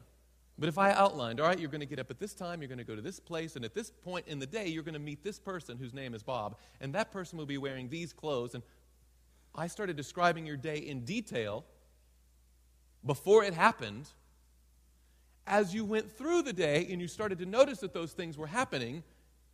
But 0.59 0.69
if 0.69 0.79
I 0.79 0.93
outlined, 0.93 1.41
all 1.41 1.49
right, 1.49 1.59
you're 1.59 1.71
going 1.71 1.81
to 1.81 1.87
get 1.87 1.99
up 1.99 2.11
at 2.11 2.21
this 2.21 2.33
time, 2.33 2.61
you're 2.63 2.69
going 2.69 2.79
to 2.79 2.85
go 2.85 2.95
to 2.95 3.03
this 3.03 3.19
place, 3.19 3.57
and 3.57 3.65
at 3.65 3.75
this 3.75 3.91
point 3.91 4.29
in 4.29 4.39
the 4.39 4.47
day, 4.47 4.69
you're 4.69 4.85
going 4.85 4.95
to 4.95 5.01
meet 5.01 5.25
this 5.25 5.39
person 5.39 5.79
whose 5.79 5.93
name 5.93 6.15
is 6.15 6.23
Bob, 6.23 6.57
and 6.81 6.95
that 6.95 7.11
person 7.11 7.39
will 7.39 7.47
be 7.47 7.59
wearing 7.59 7.89
these 7.89 8.13
clothes, 8.13 8.55
and 8.55 8.63
I 9.55 9.67
started 9.67 9.97
describing 9.97 10.47
your 10.47 10.57
day 10.57 10.79
in 10.79 11.05
detail 11.05 11.65
before 13.05 13.43
it 13.45 13.55
happened. 13.55 14.09
As 15.47 15.75
you 15.75 15.85
went 15.85 16.11
through 16.11 16.43
the 16.43 16.53
day 16.53 16.87
and 16.91 17.01
you 17.01 17.09
started 17.09 17.39
to 17.39 17.47
notice 17.47 17.79
that 17.81 17.93
those 17.93 18.13
things 18.13 18.39
were 18.39 18.47
happening, 18.47 19.03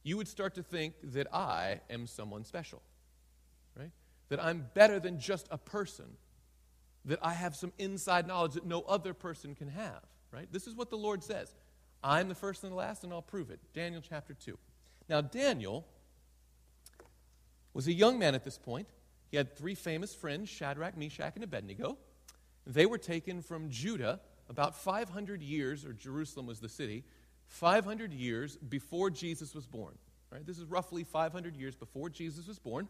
you 0.03 0.17
would 0.17 0.29
start 0.29 0.55
to 0.55 0.63
think 0.63 0.95
that 1.03 1.35
I 1.35 1.81
am 1.91 2.07
someone 2.07 2.45
special, 2.45 2.81
right? 3.77 3.91
That 4.29 4.43
I'm 4.43 4.67
better 4.75 5.01
than 5.01 5.19
just 5.19 5.49
a 5.51 5.59
person, 5.59 6.07
that 7.05 7.19
I 7.23 7.33
have 7.35 7.57
some 7.57 7.73
inside 7.79 8.27
knowledge 8.27 8.53
that 8.53 8.65
no 8.65 8.83
other 8.83 9.13
person 9.13 9.55
can 9.55 9.69
have, 9.69 10.05
right? 10.33 10.51
This 10.51 10.67
is 10.67 10.75
what 10.75 10.91
the 10.91 10.97
Lord 10.97 11.23
says 11.23 11.53
I'm 12.03 12.29
the 12.29 12.35
first 12.35 12.63
and 12.63 12.73
the 12.73 12.77
last, 12.77 13.05
and 13.05 13.13
I'll 13.13 13.23
prove 13.23 13.51
it. 13.51 13.61
Daniel 13.75 14.03
chapter 14.07 14.35
2. 14.35 14.57
Now, 15.09 15.21
Daniel 15.21 15.87
was 17.75 17.87
a 17.87 17.93
young 17.93 18.19
man 18.19 18.35
at 18.35 18.45
this 18.45 18.59
point. 18.59 18.89
He 19.31 19.37
had 19.37 19.57
three 19.57 19.75
famous 19.75 20.15
friends, 20.15 20.49
Shadrach, 20.49 20.97
Meshach, 20.97 21.35
and 21.35 21.45
Abednego. 21.45 21.99
They 22.67 22.87
were 22.87 22.99
taken 22.99 23.43
from 23.43 23.71
Judah 23.71 24.21
about 24.49 24.77
500 24.77 25.43
years, 25.43 25.85
or 25.85 25.93
Jerusalem 25.93 26.47
was 26.47 26.61
the 26.61 26.69
city, 26.69 27.05
500 27.47 28.13
years 28.13 28.57
before 28.57 29.11
Jesus 29.11 29.55
was 29.55 29.67
born. 29.67 29.95
Right? 30.31 30.47
This 30.47 30.59
is 30.59 30.65
roughly 30.65 31.05
500 31.05 31.57
years 31.57 31.75
before 31.75 32.09
Jesus 32.09 32.47
was 32.47 32.59
born. 32.59 32.89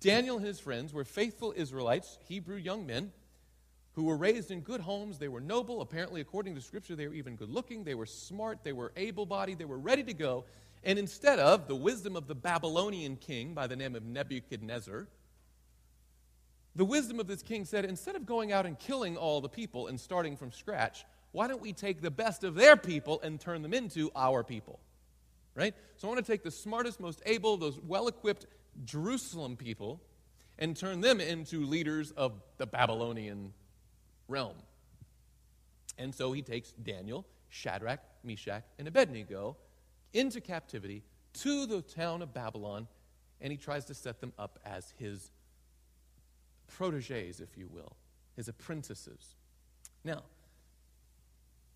Daniel 0.00 0.36
and 0.36 0.46
his 0.46 0.58
friends 0.58 0.92
were 0.92 1.04
faithful 1.04 1.54
Israelites, 1.56 2.18
Hebrew 2.28 2.56
young 2.56 2.86
men, 2.86 3.12
who 3.96 4.04
were 4.04 4.16
raised 4.16 4.50
in 4.50 4.60
good 4.60 4.82
homes. 4.82 5.18
They 5.18 5.28
were 5.28 5.40
noble. 5.40 5.80
Apparently, 5.80 6.20
according 6.20 6.54
to 6.54 6.60
Scripture, 6.60 6.94
they 6.94 7.08
were 7.08 7.14
even 7.14 7.34
good 7.34 7.48
looking. 7.48 7.82
They 7.82 7.94
were 7.94 8.06
smart. 8.06 8.62
They 8.62 8.74
were 8.74 8.92
able 8.94 9.24
bodied. 9.24 9.58
They 9.58 9.64
were 9.64 9.78
ready 9.78 10.04
to 10.04 10.12
go. 10.12 10.44
And 10.84 10.98
instead 10.98 11.38
of 11.38 11.66
the 11.66 11.74
wisdom 11.74 12.14
of 12.14 12.28
the 12.28 12.34
Babylonian 12.34 13.16
king 13.16 13.54
by 13.54 13.66
the 13.66 13.74
name 13.74 13.96
of 13.96 14.04
Nebuchadnezzar, 14.04 15.08
the 16.76 16.84
wisdom 16.84 17.18
of 17.18 17.26
this 17.26 17.42
king 17.42 17.64
said, 17.64 17.86
instead 17.86 18.16
of 18.16 18.26
going 18.26 18.52
out 18.52 18.66
and 18.66 18.78
killing 18.78 19.16
all 19.16 19.40
the 19.40 19.48
people 19.48 19.86
and 19.86 19.98
starting 19.98 20.36
from 20.36 20.52
scratch, 20.52 21.06
why 21.32 21.48
don't 21.48 21.62
we 21.62 21.72
take 21.72 22.02
the 22.02 22.10
best 22.10 22.44
of 22.44 22.54
their 22.54 22.76
people 22.76 23.18
and 23.22 23.40
turn 23.40 23.62
them 23.62 23.72
into 23.72 24.10
our 24.14 24.44
people? 24.44 24.78
Right? 25.54 25.74
So 25.96 26.06
I 26.06 26.12
want 26.12 26.24
to 26.24 26.30
take 26.30 26.42
the 26.42 26.50
smartest, 26.50 27.00
most 27.00 27.22
able, 27.24 27.56
those 27.56 27.80
well 27.80 28.08
equipped 28.08 28.44
Jerusalem 28.84 29.56
people 29.56 30.02
and 30.58 30.76
turn 30.76 31.00
them 31.00 31.18
into 31.18 31.64
leaders 31.64 32.10
of 32.10 32.34
the 32.58 32.66
Babylonian 32.66 33.54
realm. 34.28 34.56
And 35.98 36.14
so 36.14 36.32
he 36.32 36.42
takes 36.42 36.72
Daniel, 36.72 37.26
Shadrach, 37.48 38.00
Meshach, 38.22 38.62
and 38.78 38.86
Abednego 38.86 39.56
into 40.12 40.40
captivity 40.40 41.02
to 41.34 41.66
the 41.66 41.82
town 41.82 42.22
of 42.22 42.32
Babylon, 42.32 42.88
and 43.40 43.50
he 43.50 43.56
tries 43.56 43.84
to 43.86 43.94
set 43.94 44.20
them 44.20 44.32
up 44.38 44.58
as 44.64 44.92
his 44.98 45.30
proteges, 46.66 47.40
if 47.40 47.56
you 47.56 47.68
will, 47.68 47.96
his 48.34 48.48
apprentices. 48.48 49.36
Now, 50.04 50.22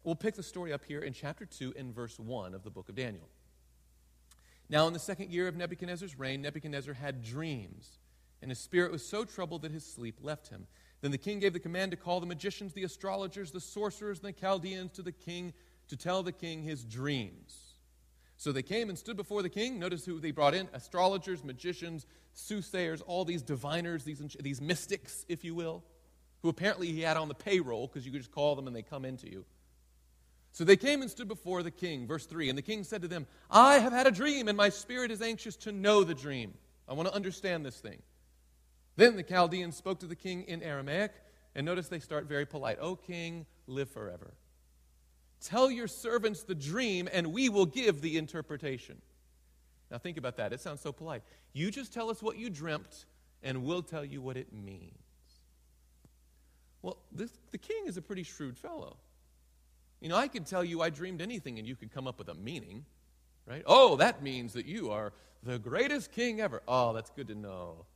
we'll 0.05 0.15
pick 0.15 0.35
the 0.35 0.43
story 0.43 0.73
up 0.73 0.85
here 0.85 1.01
in 1.01 1.13
chapter 1.13 1.45
2 1.45 1.75
in 1.77 1.93
verse 1.93 2.19
1 2.19 2.55
of 2.55 2.63
the 2.65 2.71
book 2.71 2.89
of 2.89 2.95
Daniel. 2.95 3.29
Now, 4.69 4.87
in 4.87 4.93
the 4.93 4.99
second 5.01 5.31
year 5.31 5.49
of 5.49 5.57
Nebuchadnezzar's 5.57 6.19
reign, 6.19 6.43
Nebuchadnezzar 6.43 6.95
had 6.95 7.23
dreams. 7.23 7.99
and 8.43 8.51
his 8.51 8.59
spirit 8.59 8.91
was 8.91 9.05
so 9.05 9.25
troubled 9.25 9.61
that 9.63 9.71
his 9.71 9.85
sleep 9.85 10.17
left 10.23 10.49
him. 10.49 10.67
Then 11.01 11.11
the 11.11 11.19
king 11.19 11.39
gave 11.39 11.53
the 11.53 11.61
command 11.61 11.93
to 11.93 11.97
call 11.97 12.21
the 12.21 12.27
magicians, 12.27 12.73
the 12.73 12.85
astrologers, 12.85 13.51
the 13.51 13.61
sorcerers, 13.61 14.19
and 14.19 14.29
the 14.29 14.39
Chaldeans 14.39 14.93
to 14.93 15.03
the 15.03 15.13
king 15.13 15.53
to 15.89 15.97
tell 15.97 16.23
the 16.23 16.33
king 16.33 16.63
his 16.63 16.85
dreams. 16.85 17.71
So 18.37 18.53
they 18.53 18.63
came 18.63 18.89
and 18.89 18.99
stood 18.99 19.17
before 19.17 19.43
the 19.43 19.49
king. 19.49 19.79
Notice 19.79 20.05
who 20.05 20.19
they 20.19 20.31
brought 20.31 20.55
in 20.55 20.69
astrologers, 20.73 21.45
magicians, 21.45 22.07
soothsayers, 22.33 23.01
all 23.03 23.25
these 23.25 23.43
diviners, 23.43 24.05
these, 24.05 24.37
these 24.41 24.61
mystics, 24.61 25.27
if 25.29 25.45
you 25.45 25.55
will, 25.55 25.83
who 26.43 26.49
apparently 26.49 26.87
he 26.93 27.03
had 27.03 27.17
on 27.17 27.29
the 27.29 27.35
payroll 27.35 27.87
because 27.87 28.07
you 28.07 28.13
could 28.13 28.21
just 28.21 28.33
call 28.33 28.57
them 28.57 28.67
and 28.67 28.75
they 28.75 28.83
come 28.83 29.05
into 29.05 29.31
you. 29.31 29.45
So 30.53 30.65
they 30.65 30.77
came 30.77 31.03
and 31.03 31.11
stood 31.11 31.29
before 31.29 31.63
the 31.63 31.71
king. 31.71 32.07
Verse 32.07 32.27
3 32.27 32.49
And 32.49 32.59
the 32.59 32.63
king 32.63 32.85
said 32.85 33.03
to 33.03 33.09
them, 33.09 33.27
I 33.51 33.79
have 33.79 33.93
had 33.93 34.07
a 34.07 34.11
dream, 34.11 34.49
and 34.49 34.57
my 34.57 34.69
spirit 34.69 35.11
is 35.11 35.23
anxious 35.23 35.57
to 35.57 35.73
know 35.73 36.03
the 36.03 36.15
dream. 36.15 36.55
I 36.89 36.95
want 36.95 37.09
to 37.09 37.15
understand 37.15 37.65
this 37.65 37.79
thing. 37.79 38.01
Then 39.01 39.17
the 39.17 39.23
Chaldeans 39.23 39.79
spoke 39.79 40.01
to 40.01 40.07
the 40.07 40.15
king 40.15 40.43
in 40.43 40.63
Aramaic, 40.63 41.13
and 41.55 41.65
notice 41.65 41.89
they 41.89 42.01
start 42.01 42.27
very 42.27 42.45
polite. 42.45 42.77
O 42.83 42.97
king, 42.97 43.47
live 43.67 43.89
forever. 43.89 44.35
Tell 45.41 45.71
your 45.71 45.89
servants 45.89 46.43
the 46.43 46.55
dream, 46.55 47.09
and 47.11 47.33
we 47.33 47.49
will 47.49 47.65
give 47.65 48.03
the 48.03 48.19
interpretation. 48.19 49.01
Now 49.91 49.97
think 49.97 50.19
about 50.19 50.37
that. 50.37 50.53
It 50.53 50.61
sounds 50.61 50.83
so 50.83 50.93
polite. 50.93 51.23
You 51.55 51.71
just 51.71 51.95
tell 51.95 52.11
us 52.11 52.23
what 52.23 52.37
you 52.37 52.51
dreamt, 52.51 53.07
and 53.43 53.65
we'll 53.65 53.81
tell 53.81 54.05
you 54.05 54.21
what 54.21 54.37
it 54.37 54.53
means. 54.53 54.93
Well, 56.83 56.99
this, 57.11 57.31
the 57.53 57.59
king 57.59 57.85
is 57.87 57.97
a 57.97 58.03
pretty 58.03 58.23
shrewd 58.23 58.59
fellow. 58.59 58.99
You 60.03 60.11
know, 60.11 60.17
I 60.17 60.29
could 60.29 60.45
tell 60.45 60.63
you 60.63 60.83
I 60.83 60.91
dreamed 60.91 61.23
anything, 61.23 61.59
and 61.59 61.67
you 61.67 61.75
could 61.75 61.91
come 61.91 62.07
up 62.07 62.19
with 62.19 62.29
a 62.29 62.35
meaning, 62.35 62.85
right? 63.47 63.63
Oh, 63.65 63.97
that 63.97 64.23
means 64.23 64.53
that 64.53 64.67
you 64.67 64.91
are 64.91 65.15
the 65.43 65.59
greatest 65.59 66.13
king 66.13 66.43
ever. 66.43 66.61
Oh, 66.69 66.93
that's 66.93 67.09
good 67.09 67.29
to 67.29 67.35
know. 67.35 67.87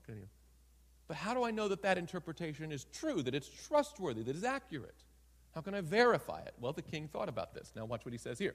But 1.06 1.18
how 1.18 1.34
do 1.34 1.44
I 1.44 1.50
know 1.50 1.68
that 1.68 1.82
that 1.82 1.98
interpretation 1.98 2.72
is 2.72 2.84
true, 2.92 3.22
that 3.22 3.34
it's 3.34 3.48
trustworthy, 3.48 4.22
that 4.22 4.34
it's 4.34 4.44
accurate? 4.44 5.04
How 5.54 5.60
can 5.60 5.74
I 5.74 5.80
verify 5.82 6.40
it? 6.40 6.54
Well, 6.58 6.72
the 6.72 6.82
king 6.82 7.08
thought 7.08 7.28
about 7.28 7.54
this. 7.54 7.72
Now, 7.76 7.84
watch 7.84 8.04
what 8.04 8.12
he 8.12 8.18
says 8.18 8.38
here. 8.38 8.54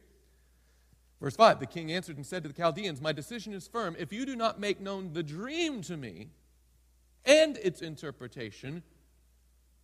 Verse 1.22 1.36
5 1.36 1.60
The 1.60 1.66
king 1.66 1.91
answered 1.91 2.18
and 2.18 2.26
said 2.26 2.43
to 2.43 2.50
the 2.50 2.56
Chaldeans, 2.56 3.02
My 3.02 3.12
decision 3.12 3.54
is 3.54 3.68
firm. 3.68 3.95
If 4.00 4.12
you 4.12 4.26
do 4.26 4.36
not 4.36 4.60
make 4.60 4.80
known 4.80 5.14
the 5.14 5.24
dream 5.24 5.82
to 5.84 5.95
me 5.97 6.30
and 7.26 7.58
its 7.58 7.82
interpretation, 7.82 8.84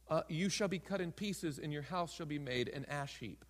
uh, 0.09 0.22
you 0.28 0.49
shall 0.49 0.68
be 0.68 0.80
cut 0.80 1.01
in 1.01 1.11
pieces, 1.11 1.59
and 1.59 1.74
your 1.74 1.82
house 1.82 2.13
shall 2.13 2.26
be 2.26 2.39
made 2.39 2.70
an 2.70 2.86
ash 2.86 3.18
heap. 3.20 3.43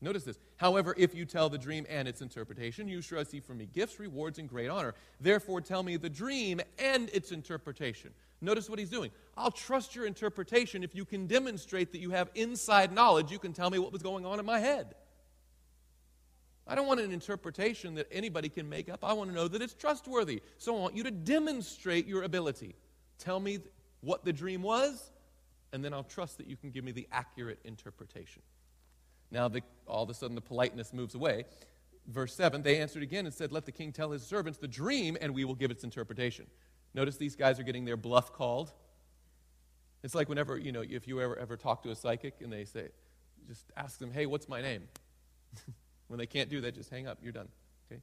Notice 0.00 0.22
this. 0.22 0.38
However, 0.56 0.94
if 0.96 1.14
you 1.14 1.24
tell 1.24 1.48
the 1.48 1.58
dream 1.58 1.84
and 1.88 2.06
its 2.06 2.22
interpretation, 2.22 2.86
you 2.86 3.02
shall 3.02 3.18
receive 3.18 3.44
from 3.44 3.58
me 3.58 3.66
gifts, 3.66 3.98
rewards, 3.98 4.38
and 4.38 4.48
great 4.48 4.68
honor. 4.68 4.94
Therefore, 5.20 5.60
tell 5.60 5.82
me 5.82 5.96
the 5.96 6.08
dream 6.08 6.60
and 6.78 7.10
its 7.10 7.32
interpretation. 7.32 8.12
Notice 8.40 8.70
what 8.70 8.78
he's 8.78 8.90
doing. 8.90 9.10
I'll 9.36 9.50
trust 9.50 9.96
your 9.96 10.06
interpretation 10.06 10.84
if 10.84 10.94
you 10.94 11.04
can 11.04 11.26
demonstrate 11.26 11.90
that 11.92 12.00
you 12.00 12.10
have 12.10 12.30
inside 12.36 12.92
knowledge. 12.92 13.32
You 13.32 13.40
can 13.40 13.52
tell 13.52 13.70
me 13.70 13.80
what 13.80 13.92
was 13.92 14.02
going 14.02 14.24
on 14.24 14.38
in 14.38 14.46
my 14.46 14.60
head. 14.60 14.94
I 16.64 16.76
don't 16.76 16.86
want 16.86 17.00
an 17.00 17.10
interpretation 17.10 17.94
that 17.96 18.06
anybody 18.12 18.48
can 18.48 18.68
make 18.68 18.88
up. 18.88 19.02
I 19.02 19.14
want 19.14 19.30
to 19.30 19.34
know 19.34 19.48
that 19.48 19.60
it's 19.62 19.74
trustworthy. 19.74 20.42
So 20.58 20.76
I 20.76 20.80
want 20.80 20.94
you 20.94 21.02
to 21.04 21.10
demonstrate 21.10 22.06
your 22.06 22.22
ability. 22.22 22.76
Tell 23.18 23.40
me 23.40 23.58
what 24.00 24.24
the 24.24 24.32
dream 24.32 24.62
was, 24.62 25.10
and 25.72 25.84
then 25.84 25.92
I'll 25.92 26.04
trust 26.04 26.38
that 26.38 26.46
you 26.46 26.56
can 26.56 26.70
give 26.70 26.84
me 26.84 26.92
the 26.92 27.08
accurate 27.10 27.58
interpretation. 27.64 28.42
Now, 29.30 29.48
the, 29.48 29.62
all 29.86 30.02
of 30.02 30.10
a 30.10 30.14
sudden, 30.14 30.34
the 30.34 30.40
politeness 30.40 30.92
moves 30.92 31.14
away. 31.14 31.44
Verse 32.06 32.34
7 32.34 32.62
They 32.62 32.80
answered 32.80 33.02
again 33.02 33.26
and 33.26 33.34
said, 33.34 33.52
Let 33.52 33.66
the 33.66 33.72
king 33.72 33.92
tell 33.92 34.10
his 34.10 34.22
servants 34.22 34.58
the 34.58 34.68
dream, 34.68 35.16
and 35.20 35.34
we 35.34 35.44
will 35.44 35.54
give 35.54 35.70
its 35.70 35.84
interpretation. 35.84 36.46
Notice 36.94 37.16
these 37.16 37.36
guys 37.36 37.60
are 37.60 37.62
getting 37.62 37.84
their 37.84 37.96
bluff 37.96 38.32
called. 38.32 38.72
It's 40.02 40.14
like 40.14 40.28
whenever, 40.28 40.56
you 40.58 40.72
know, 40.72 40.82
if 40.88 41.06
you 41.06 41.20
ever, 41.20 41.36
ever 41.38 41.56
talk 41.56 41.82
to 41.82 41.90
a 41.90 41.96
psychic 41.96 42.36
and 42.40 42.52
they 42.52 42.64
say, 42.64 42.88
just 43.46 43.64
ask 43.76 43.98
them, 43.98 44.10
Hey, 44.10 44.26
what's 44.26 44.48
my 44.48 44.62
name? 44.62 44.84
when 46.08 46.18
they 46.18 46.26
can't 46.26 46.48
do 46.48 46.60
that, 46.62 46.74
just 46.74 46.90
hang 46.90 47.06
up. 47.06 47.18
You're 47.22 47.32
done. 47.32 47.48
Okay? 47.90 48.00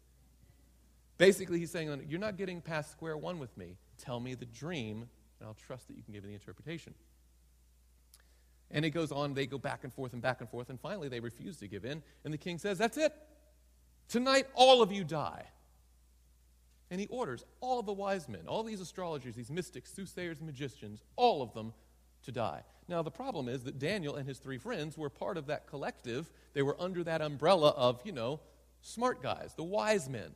Basically, 1.17 1.59
he's 1.59 1.71
saying, 1.71 2.05
You're 2.07 2.19
not 2.19 2.37
getting 2.37 2.61
past 2.61 2.91
square 2.91 3.17
one 3.17 3.39
with 3.39 3.55
me. 3.57 3.77
Tell 3.97 4.19
me 4.19 4.35
the 4.35 4.45
dream, 4.45 5.07
and 5.39 5.47
I'll 5.47 5.57
trust 5.65 5.87
that 5.87 5.97
you 5.97 6.03
can 6.03 6.13
give 6.13 6.23
me 6.23 6.29
the 6.29 6.35
interpretation. 6.35 6.93
And 8.75 8.83
it 8.83 8.89
goes 8.89 9.13
on, 9.13 9.33
they 9.33 9.47
go 9.47 9.57
back 9.57 9.85
and 9.85 9.93
forth 9.93 10.11
and 10.11 10.21
back 10.21 10.41
and 10.41 10.49
forth, 10.49 10.69
and 10.69 10.77
finally 10.77 11.07
they 11.07 11.21
refuse 11.21 11.55
to 11.57 11.67
give 11.67 11.85
in. 11.85 12.03
And 12.25 12.33
the 12.33 12.37
king 12.37 12.57
says, 12.57 12.77
That's 12.77 12.97
it. 12.97 13.13
Tonight, 14.09 14.47
all 14.53 14.81
of 14.81 14.91
you 14.91 15.05
die. 15.05 15.45
And 16.91 16.99
he 16.99 17.07
orders 17.07 17.45
all 17.61 17.81
the 17.81 17.93
wise 17.93 18.27
men, 18.27 18.41
all 18.47 18.63
these 18.63 18.81
astrologers, 18.81 19.33
these 19.33 19.49
mystics, 19.49 19.93
soothsayers, 19.93 20.41
magicians, 20.41 21.01
all 21.15 21.41
of 21.41 21.53
them 21.53 21.73
to 22.25 22.33
die. 22.33 22.63
Now, 22.89 23.01
the 23.01 23.11
problem 23.11 23.47
is 23.47 23.63
that 23.63 23.79
Daniel 23.79 24.15
and 24.15 24.27
his 24.27 24.39
three 24.39 24.57
friends 24.57 24.97
were 24.97 25.09
part 25.09 25.37
of 25.37 25.47
that 25.47 25.67
collective. 25.67 26.29
They 26.53 26.61
were 26.61 26.75
under 26.77 27.01
that 27.05 27.21
umbrella 27.21 27.69
of, 27.69 28.01
you 28.03 28.11
know, 28.11 28.41
smart 28.81 29.23
guys, 29.23 29.53
the 29.55 29.63
wise 29.63 30.09
men. 30.09 30.31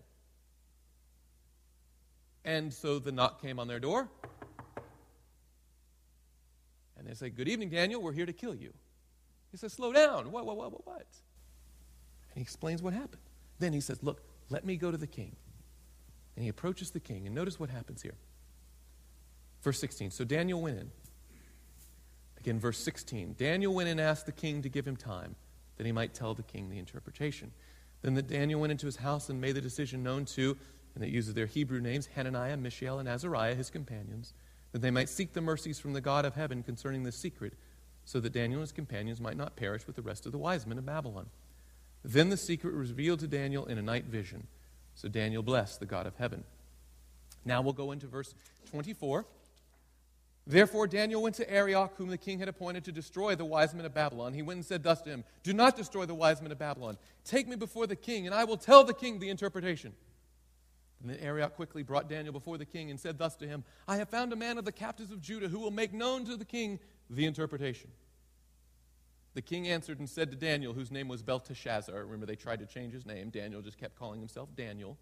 And 2.46 2.74
so 2.74 3.00
the 3.00 3.12
knock 3.12 3.42
came 3.42 3.60
on 3.60 3.68
their 3.68 3.82
door. 3.82 4.10
They 7.10 7.16
say, 7.16 7.30
Good 7.30 7.48
evening, 7.48 7.70
Daniel, 7.70 8.02
we're 8.02 8.14
here 8.14 8.28
to 8.28 8.34
kill 8.34 8.54
you. 8.54 8.72
He 9.52 9.58
says, 9.58 9.74
Slow 9.74 9.92
down. 9.92 10.32
What, 10.32 10.46
what, 10.46 10.58
what, 10.58 10.72
what, 10.72 10.86
what? 10.86 11.08
And 12.30 12.36
he 12.36 12.42
explains 12.42 12.84
what 12.84 12.94
happened. 12.94 13.22
Then 13.58 13.74
he 13.74 13.82
says, 13.82 14.04
Look, 14.04 14.22
let 14.50 14.64
me 14.64 14.78
go 14.78 14.92
to 14.92 14.98
the 14.98 15.08
king. 15.08 15.36
And 16.36 16.44
he 16.44 16.50
approaches 16.50 16.92
the 16.92 17.00
king. 17.00 17.26
And 17.26 17.34
notice 17.34 17.60
what 17.60 17.70
happens 17.70 18.02
here. 18.02 18.14
Verse 19.64 19.80
16. 19.80 20.12
So 20.12 20.24
Daniel 20.24 20.62
went 20.62 20.78
in. 20.78 20.92
Again, 22.40 22.60
verse 22.60 22.78
16. 22.78 23.36
Daniel 23.38 23.74
went 23.74 23.90
in 23.90 24.00
and 24.00 24.08
asked 24.08 24.26
the 24.26 24.32
king 24.32 24.62
to 24.62 24.70
give 24.70 24.88
him 24.88 24.96
time 24.96 25.36
that 25.78 25.86
he 25.86 25.92
might 25.92 26.14
tell 26.14 26.34
the 26.34 26.44
king 26.44 26.70
the 26.70 26.78
interpretation. 26.78 27.52
Then 28.02 28.14
the 28.14 28.22
Daniel 28.22 28.62
went 28.62 28.72
into 28.72 28.86
his 28.86 28.96
house 28.96 29.30
and 29.30 29.42
made 29.42 29.56
the 29.56 29.62
decision 29.62 30.04
known 30.04 30.26
to, 30.26 30.56
and 30.96 31.04
it 31.04 31.10
uses 31.10 31.34
their 31.34 31.48
Hebrew 31.48 31.82
names, 31.82 32.06
Hananiah, 32.06 32.56
Mishael, 32.56 33.00
and 33.00 33.10
Azariah, 33.10 33.56
his 33.56 33.70
companions 33.70 34.34
that 34.72 34.82
they 34.82 34.92
might 34.92 35.10
seek 35.10 35.34
the 35.34 35.42
mercies 35.42 35.80
from 35.80 35.94
the 35.94 36.02
God 36.02 36.26
of 36.26 36.36
heaven 36.36 36.64
concerning 36.64 37.04
the 37.04 37.12
secret, 37.12 37.54
so 38.06 38.20
that 38.20 38.34
Daniel 38.34 38.60
and 38.60 38.68
his 38.68 38.72
companions 38.72 39.22
might 39.22 39.38
not 39.38 39.56
perish 39.56 39.86
with 39.86 39.96
the 39.96 40.02
rest 40.02 40.26
of 40.26 40.32
the 40.32 40.38
wise 40.38 40.66
men 40.66 40.78
of 40.78 40.86
Babylon. 40.86 41.28
Then 42.04 42.30
the 42.30 42.38
secret 42.38 42.76
was 42.76 42.90
revealed 42.90 43.20
to 43.20 43.28
Daniel 43.28 43.66
in 43.66 43.78
a 43.78 43.82
night 43.82 44.06
vision. 44.06 44.48
So 44.96 45.08
Daniel 45.08 45.44
blessed 45.44 45.80
the 45.80 45.86
God 45.86 46.08
of 46.08 46.16
heaven. 46.16 46.44
Now 47.46 47.62
we'll 47.62 47.74
go 47.74 47.92
into 47.92 48.08
verse 48.08 48.34
24. 48.72 49.26
Therefore, 50.48 50.88
Daniel 50.88 51.22
went 51.22 51.36
to 51.36 51.52
Arioch, 51.52 51.94
whom 51.98 52.10
the 52.10 52.18
king 52.18 52.40
had 52.40 52.48
appointed 52.48 52.84
to 52.86 52.92
destroy 52.92 53.36
the 53.36 53.46
wise 53.46 53.76
men 53.76 53.86
of 53.86 53.94
Babylon. 53.94 54.34
He 54.34 54.42
went 54.42 54.58
and 54.58 54.66
said 54.66 54.82
thus 54.82 55.02
to 55.04 55.10
him 55.10 55.24
Do 55.44 55.54
not 55.54 55.78
destroy 55.78 56.06
the 56.06 56.16
wise 56.16 56.42
men 56.42 56.52
of 56.52 56.58
Babylon. 56.58 56.98
Take 57.24 57.48
me 57.48 57.56
before 57.56 57.86
the 57.86 57.96
king, 57.96 58.26
and 58.26 58.34
I 58.34 58.46
will 58.46 58.58
tell 58.58 58.84
the 58.84 58.94
king 58.94 59.20
the 59.20 59.30
interpretation. 59.30 59.94
And 61.02 61.10
then 61.10 61.18
Arioch 61.20 61.56
quickly 61.56 61.82
brought 61.82 62.10
Daniel 62.10 62.34
before 62.34 62.58
the 62.58 62.66
king 62.66 62.90
and 62.90 63.00
said 63.00 63.18
thus 63.18 63.36
to 63.38 63.48
him 63.48 63.64
I 63.88 63.98
have 63.98 64.10
found 64.10 64.34
a 64.34 64.36
man 64.36 64.58
of 64.58 64.66
the 64.66 64.72
captives 64.72 65.12
of 65.12 65.22
Judah 65.22 65.48
who 65.48 65.60
will 65.60 65.72
make 65.72 65.94
known 65.94 66.26
to 66.26 66.36
the 66.36 66.46
king 66.46 66.80
the 67.10 67.26
interpretation. 67.26 67.90
The 69.34 69.42
king 69.42 69.68
answered 69.68 70.00
and 70.00 70.10
said 70.10 70.32
to 70.32 70.38
Daniel, 70.38 70.74
whose 70.74 70.92
name 70.92 71.08
was 71.08 71.22
Belteshazzar, 71.22 72.04
remember 72.04 72.26
they 72.26 72.36
tried 72.36 72.60
to 72.60 72.66
change 72.66 72.94
his 72.94 73.06
name, 73.06 73.30
Daniel 73.30 73.62
just 73.62 73.78
kept 73.78 73.98
calling 73.98 74.20
himself 74.20 74.50
Daniel. 74.56 74.98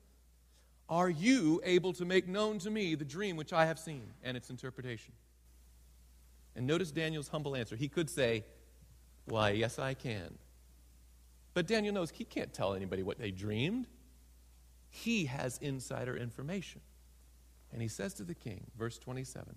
Are 0.90 1.10
you 1.10 1.62
able 1.66 1.94
to 1.94 2.06
make 2.06 2.28
known 2.28 2.60
to 2.60 2.70
me 2.70 2.96
the 2.96 3.06
dream 3.06 3.36
which 3.36 3.52
I 3.52 3.66
have 3.66 3.80
seen 3.80 4.14
and 4.24 4.38
its 4.38 4.50
interpretation? 4.50 5.14
And 6.56 6.66
notice 6.66 6.92
Daniel's 6.92 7.28
humble 7.28 7.56
answer. 7.56 7.76
He 7.76 7.88
could 7.88 8.10
say, 8.10 8.46
Why, 9.26 9.52
yes, 9.52 9.80
I 9.80 9.94
can. 9.94 10.38
But 11.54 11.68
Daniel 11.68 11.94
knows 11.94 12.12
he 12.12 12.24
can't 12.24 12.54
tell 12.54 12.74
anybody 12.74 13.04
what 13.04 13.18
they 13.18 13.32
dreamed. 13.32 13.88
He 14.90 15.26
has 15.26 15.58
insider 15.60 16.16
information. 16.16 16.82
And 17.72 17.82
he 17.82 17.88
says 17.88 18.14
to 18.16 18.24
the 18.24 18.36
king, 18.36 18.68
verse 18.78 18.98
27, 18.98 19.56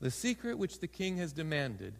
The 0.00 0.10
secret 0.10 0.58
which 0.58 0.80
the 0.80 0.86
king 0.86 1.16
has 1.16 1.32
demanded, 1.32 1.94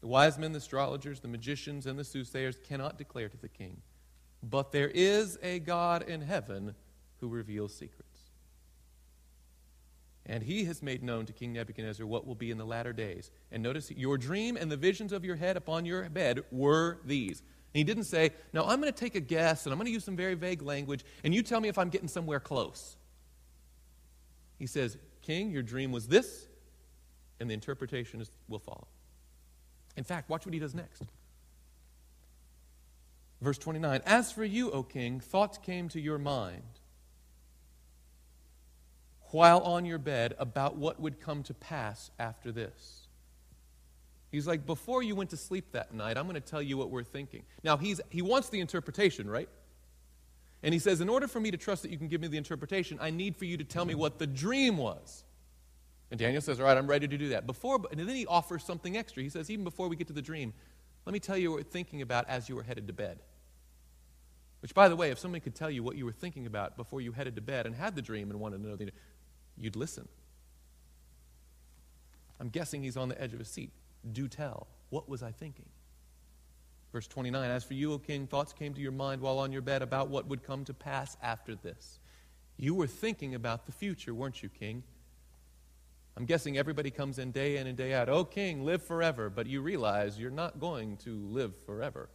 the 0.00 0.06
wise 0.06 0.38
men, 0.38 0.52
the 0.52 0.58
astrologers, 0.58 1.20
the 1.20 1.28
magicians, 1.28 1.86
and 1.86 1.98
the 1.98 2.04
soothsayers 2.04 2.58
cannot 2.68 2.98
declare 2.98 3.28
to 3.28 3.36
the 3.36 3.48
king. 3.48 3.80
But 4.42 4.72
there 4.72 4.88
is 4.88 5.38
a 5.42 5.58
God 5.58 6.02
in 6.02 6.20
heaven 6.20 6.74
who 7.20 7.28
reveals 7.28 7.74
secrets. 7.74 8.20
And 10.26 10.42
he 10.42 10.64
has 10.64 10.82
made 10.82 11.02
known 11.02 11.26
to 11.26 11.32
King 11.32 11.52
Nebuchadnezzar 11.52 12.06
what 12.06 12.26
will 12.26 12.34
be 12.34 12.50
in 12.50 12.58
the 12.58 12.64
latter 12.64 12.92
days. 12.92 13.30
And 13.50 13.62
notice 13.62 13.90
your 13.90 14.16
dream 14.16 14.56
and 14.56 14.70
the 14.70 14.76
visions 14.76 15.12
of 15.12 15.24
your 15.24 15.36
head 15.36 15.56
upon 15.56 15.84
your 15.84 16.08
bed 16.08 16.44
were 16.50 17.00
these. 17.04 17.42
And 17.74 17.78
he 17.78 17.84
didn't 17.84 18.04
say, 18.04 18.30
Now 18.52 18.66
I'm 18.66 18.80
going 18.80 18.92
to 18.92 18.98
take 18.98 19.16
a 19.16 19.20
guess 19.20 19.66
and 19.66 19.72
I'm 19.72 19.78
going 19.78 19.86
to 19.86 19.92
use 19.92 20.04
some 20.04 20.16
very 20.16 20.34
vague 20.34 20.62
language, 20.62 21.04
and 21.24 21.34
you 21.34 21.42
tell 21.42 21.60
me 21.60 21.68
if 21.68 21.76
I'm 21.76 21.90
getting 21.90 22.08
somewhere 22.08 22.40
close. 22.40 22.96
He 24.58 24.66
says, 24.66 24.96
King, 25.22 25.50
your 25.50 25.62
dream 25.62 25.90
was 25.90 26.06
this, 26.06 26.46
and 27.40 27.50
the 27.50 27.54
interpretation 27.54 28.20
is, 28.20 28.30
will 28.48 28.60
follow. 28.60 28.86
In 29.96 30.04
fact, 30.04 30.30
watch 30.30 30.46
what 30.46 30.54
he 30.54 30.60
does 30.60 30.74
next. 30.74 31.02
Verse 33.40 33.58
29 33.58 34.02
As 34.06 34.30
for 34.30 34.44
you, 34.44 34.70
O 34.70 34.82
king, 34.82 35.18
thoughts 35.20 35.58
came 35.58 35.88
to 35.90 36.00
your 36.00 36.18
mind. 36.18 36.62
while 39.30 39.60
on 39.60 39.84
your 39.84 39.98
bed 39.98 40.32
about 40.38 40.76
what 40.76 41.00
would 41.00 41.20
come 41.20 41.42
to 41.42 41.52
pass 41.52 42.12
after 42.20 42.52
this. 42.52 43.03
He's 44.34 44.46
like, 44.46 44.66
before 44.66 45.02
you 45.02 45.14
went 45.14 45.30
to 45.30 45.36
sleep 45.36 45.72
that 45.72 45.94
night, 45.94 46.18
I'm 46.18 46.24
going 46.24 46.34
to 46.34 46.40
tell 46.40 46.62
you 46.62 46.76
what 46.76 46.90
we're 46.90 47.04
thinking. 47.04 47.44
Now, 47.62 47.76
he's, 47.76 48.00
he 48.10 48.22
wants 48.22 48.48
the 48.48 48.60
interpretation, 48.60 49.30
right? 49.30 49.48
And 50.62 50.72
he 50.72 50.80
says, 50.80 51.00
in 51.00 51.08
order 51.08 51.28
for 51.28 51.40
me 51.40 51.50
to 51.50 51.56
trust 51.56 51.82
that 51.82 51.90
you 51.90 51.98
can 51.98 52.08
give 52.08 52.20
me 52.20 52.28
the 52.28 52.36
interpretation, 52.36 52.98
I 53.00 53.10
need 53.10 53.36
for 53.36 53.44
you 53.44 53.56
to 53.56 53.64
tell 53.64 53.84
me 53.84 53.94
what 53.94 54.18
the 54.18 54.26
dream 54.26 54.76
was. 54.76 55.24
And 56.10 56.18
Daniel 56.18 56.40
says, 56.40 56.60
All 56.60 56.66
right, 56.66 56.76
I'm 56.76 56.86
ready 56.86 57.08
to 57.08 57.18
do 57.18 57.30
that. 57.30 57.46
Before, 57.46 57.80
and 57.90 57.98
then 57.98 58.08
he 58.08 58.26
offers 58.26 58.62
something 58.62 58.96
extra. 58.96 59.22
He 59.22 59.28
says, 59.28 59.50
Even 59.50 59.64
before 59.64 59.88
we 59.88 59.96
get 59.96 60.06
to 60.08 60.12
the 60.12 60.22
dream, 60.22 60.52
let 61.06 61.12
me 61.12 61.18
tell 61.18 61.36
you 61.36 61.50
what 61.50 61.58
we're 61.58 61.64
thinking 61.64 62.02
about 62.02 62.28
as 62.28 62.48
you 62.48 62.56
were 62.56 62.62
headed 62.62 62.86
to 62.86 62.92
bed. 62.92 63.18
Which, 64.60 64.74
by 64.74 64.88
the 64.88 64.96
way, 64.96 65.10
if 65.10 65.18
somebody 65.18 65.40
could 65.40 65.54
tell 65.54 65.70
you 65.70 65.82
what 65.82 65.96
you 65.96 66.04
were 66.04 66.12
thinking 66.12 66.46
about 66.46 66.76
before 66.76 67.00
you 67.00 67.12
headed 67.12 67.34
to 67.36 67.42
bed 67.42 67.66
and 67.66 67.74
had 67.74 67.96
the 67.96 68.02
dream 68.02 68.30
and 68.30 68.40
wanted 68.40 68.62
to 68.62 68.68
know, 68.68 68.76
the, 68.76 68.90
you'd 69.58 69.76
listen. 69.76 70.08
I'm 72.40 72.48
guessing 72.48 72.82
he's 72.82 72.96
on 72.96 73.08
the 73.08 73.20
edge 73.20 73.32
of 73.32 73.38
his 73.38 73.48
seat. 73.48 73.70
Do 74.12 74.28
tell. 74.28 74.66
What 74.90 75.08
was 75.08 75.22
I 75.22 75.32
thinking? 75.32 75.66
Verse 76.92 77.08
29 77.08 77.50
As 77.50 77.64
for 77.64 77.74
you, 77.74 77.92
O 77.92 77.98
king, 77.98 78.26
thoughts 78.26 78.52
came 78.52 78.74
to 78.74 78.80
your 78.80 78.92
mind 78.92 79.20
while 79.20 79.38
on 79.38 79.52
your 79.52 79.62
bed 79.62 79.82
about 79.82 80.08
what 80.08 80.28
would 80.28 80.42
come 80.42 80.64
to 80.66 80.74
pass 80.74 81.16
after 81.22 81.54
this. 81.54 81.98
You 82.56 82.74
were 82.74 82.86
thinking 82.86 83.34
about 83.34 83.66
the 83.66 83.72
future, 83.72 84.14
weren't 84.14 84.42
you, 84.42 84.48
king? 84.48 84.84
I'm 86.16 86.26
guessing 86.26 86.56
everybody 86.56 86.92
comes 86.92 87.18
in 87.18 87.32
day 87.32 87.56
in 87.56 87.66
and 87.66 87.76
day 87.76 87.92
out, 87.92 88.08
oh, 88.08 88.24
king, 88.24 88.64
live 88.64 88.82
forever, 88.82 89.28
but 89.28 89.48
you 89.48 89.60
realize 89.60 90.18
you're 90.18 90.30
not 90.30 90.60
going 90.60 90.96
to 90.98 91.10
live 91.10 91.56
forever. 91.66 92.08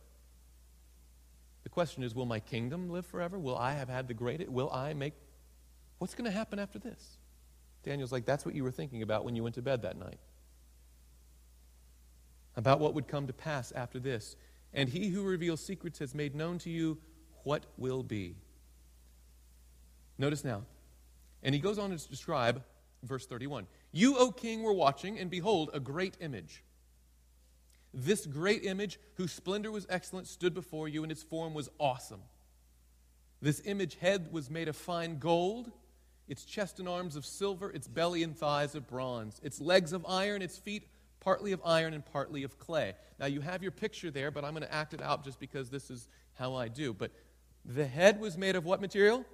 The 1.63 1.69
question 1.69 2.03
is, 2.03 2.15
will 2.15 2.25
my 2.25 2.39
kingdom 2.39 2.89
live 2.89 3.05
forever? 3.05 3.37
Will 3.37 3.57
I 3.57 3.73
have 3.73 3.89
had 3.89 4.07
the 4.07 4.13
greatest? 4.13 4.49
Will 4.49 4.71
I 4.71 4.93
make. 4.93 5.13
What's 5.97 6.15
going 6.15 6.31
to 6.31 6.35
happen 6.35 6.59
after 6.59 6.79
this? 6.79 7.17
Daniel's 7.83 8.13
like, 8.13 8.25
that's 8.25 8.45
what 8.45 8.55
you 8.55 8.63
were 8.63 8.71
thinking 8.71 9.01
about 9.01 9.25
when 9.25 9.35
you 9.35 9.43
went 9.43 9.55
to 9.55 9.61
bed 9.61 9.81
that 9.81 9.97
night. 9.97 10.19
About 12.59 12.81
what 12.81 12.93
would 12.93 13.07
come 13.07 13.25
to 13.27 13.31
pass 13.31 13.71
after 13.71 13.99
this. 13.99 14.35
And 14.73 14.89
he 14.89 15.07
who 15.07 15.23
reveals 15.23 15.63
secrets 15.63 15.99
has 15.99 16.13
made 16.13 16.35
known 16.35 16.57
to 16.57 16.69
you 16.69 16.97
what 17.43 17.65
will 17.77 18.03
be. 18.03 18.35
Notice 20.17 20.43
now. 20.43 20.63
And 21.41 21.55
he 21.55 21.61
goes 21.61 21.79
on 21.79 21.91
to 21.97 22.09
describe 22.09 22.61
verse 23.01 23.25
31. 23.25 23.65
You, 23.93 24.17
O 24.17 24.31
king, 24.31 24.61
were 24.61 24.73
watching, 24.73 25.17
and 25.17 25.31
behold, 25.31 25.69
a 25.73 25.79
great 25.79 26.17
image. 26.19 26.65
This 27.93 28.25
great 28.25 28.65
image, 28.65 28.99
whose 29.15 29.31
splendor 29.31 29.71
was 29.71 29.87
excellent, 29.89 30.27
stood 30.27 30.53
before 30.53 30.89
you, 30.89 31.03
and 31.03 31.13
its 31.13 31.23
form 31.23 31.53
was 31.53 31.69
awesome. 31.79 32.23
This 33.41 33.61
image 33.63 33.95
head 33.95 34.33
was 34.33 34.49
made 34.49 34.67
of 34.67 34.75
fine 34.75 35.17
gold, 35.17 35.71
its 36.27 36.43
chest 36.43 36.77
and 36.77 36.89
arms 36.89 37.15
of 37.15 37.25
silver, 37.25 37.71
its 37.71 37.87
belly 37.87 38.21
and 38.21 38.35
thighs 38.37 38.75
of 38.75 38.85
bronze, 38.85 39.39
its 39.41 39.61
legs 39.61 39.93
of 39.93 40.05
iron, 40.05 40.41
its 40.41 40.57
feet 40.57 40.89
partly 41.19 41.51
of 41.51 41.61
iron 41.65 41.93
and 41.93 42.05
partly 42.05 42.43
of 42.43 42.57
clay. 42.57 42.93
Now 43.19 43.25
you 43.25 43.41
have 43.41 43.61
your 43.61 43.71
picture 43.71 44.11
there, 44.11 44.31
but 44.31 44.45
I'm 44.45 44.51
going 44.53 44.63
to 44.63 44.73
act 44.73 44.93
it 44.93 45.01
out 45.01 45.23
just 45.23 45.39
because 45.39 45.69
this 45.69 45.89
is 45.91 46.07
how 46.33 46.55
I 46.55 46.67
do. 46.67 46.93
But 46.93 47.11
the 47.65 47.85
head 47.85 48.19
was 48.19 48.37
made 48.37 48.55
of 48.55 48.65
what 48.65 48.81
material? 48.81 49.25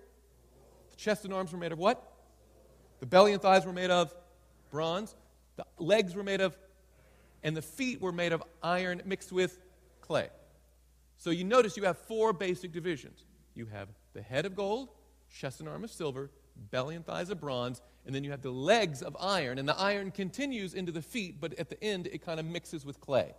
The 0.91 0.95
chest 0.95 1.25
and 1.25 1.33
arms 1.33 1.51
were 1.51 1.59
made 1.59 1.71
of 1.71 1.77
what? 1.77 2.11
The 2.99 3.05
belly 3.05 3.33
and 3.33 3.41
thighs 3.41 3.65
were 3.65 3.73
made 3.73 3.91
of 3.91 4.13
bronze. 4.71 5.15
The 5.57 5.65
legs 5.77 6.15
were 6.15 6.23
made 6.23 6.41
of, 6.41 6.57
and 7.43 7.55
the 7.55 7.61
feet 7.61 8.01
were 8.01 8.11
made 8.11 8.33
of 8.33 8.43
iron 8.63 9.01
mixed 9.05 9.31
with 9.31 9.59
clay. 10.01 10.29
So 11.17 11.29
you 11.29 11.43
notice 11.43 11.77
you 11.77 11.83
have 11.83 11.97
four 11.97 12.33
basic 12.33 12.71
divisions. 12.71 13.25
You 13.53 13.67
have 13.67 13.87
the 14.13 14.21
head 14.21 14.45
of 14.45 14.55
gold, 14.55 14.89
chest 15.29 15.59
and 15.59 15.69
arm 15.69 15.83
of 15.83 15.91
silver, 15.91 16.29
belly 16.55 16.95
and 16.95 17.05
thighs 17.05 17.29
of 17.29 17.39
bronze, 17.39 17.81
and 18.05 18.13
then 18.13 18.23
you 18.23 18.31
have 18.31 18.41
the 18.41 18.51
legs 18.51 19.01
of 19.01 19.15
iron. 19.19 19.57
And 19.57 19.67
the 19.67 19.77
iron 19.77 20.11
continues 20.11 20.73
into 20.73 20.91
the 20.91 21.01
feet, 21.01 21.39
but 21.39 21.53
at 21.59 21.69
the 21.69 21.83
end 21.83 22.07
it 22.07 22.25
kind 22.25 22.39
of 22.39 22.45
mixes 22.45 22.85
with 22.85 22.99
clay. 22.99 23.33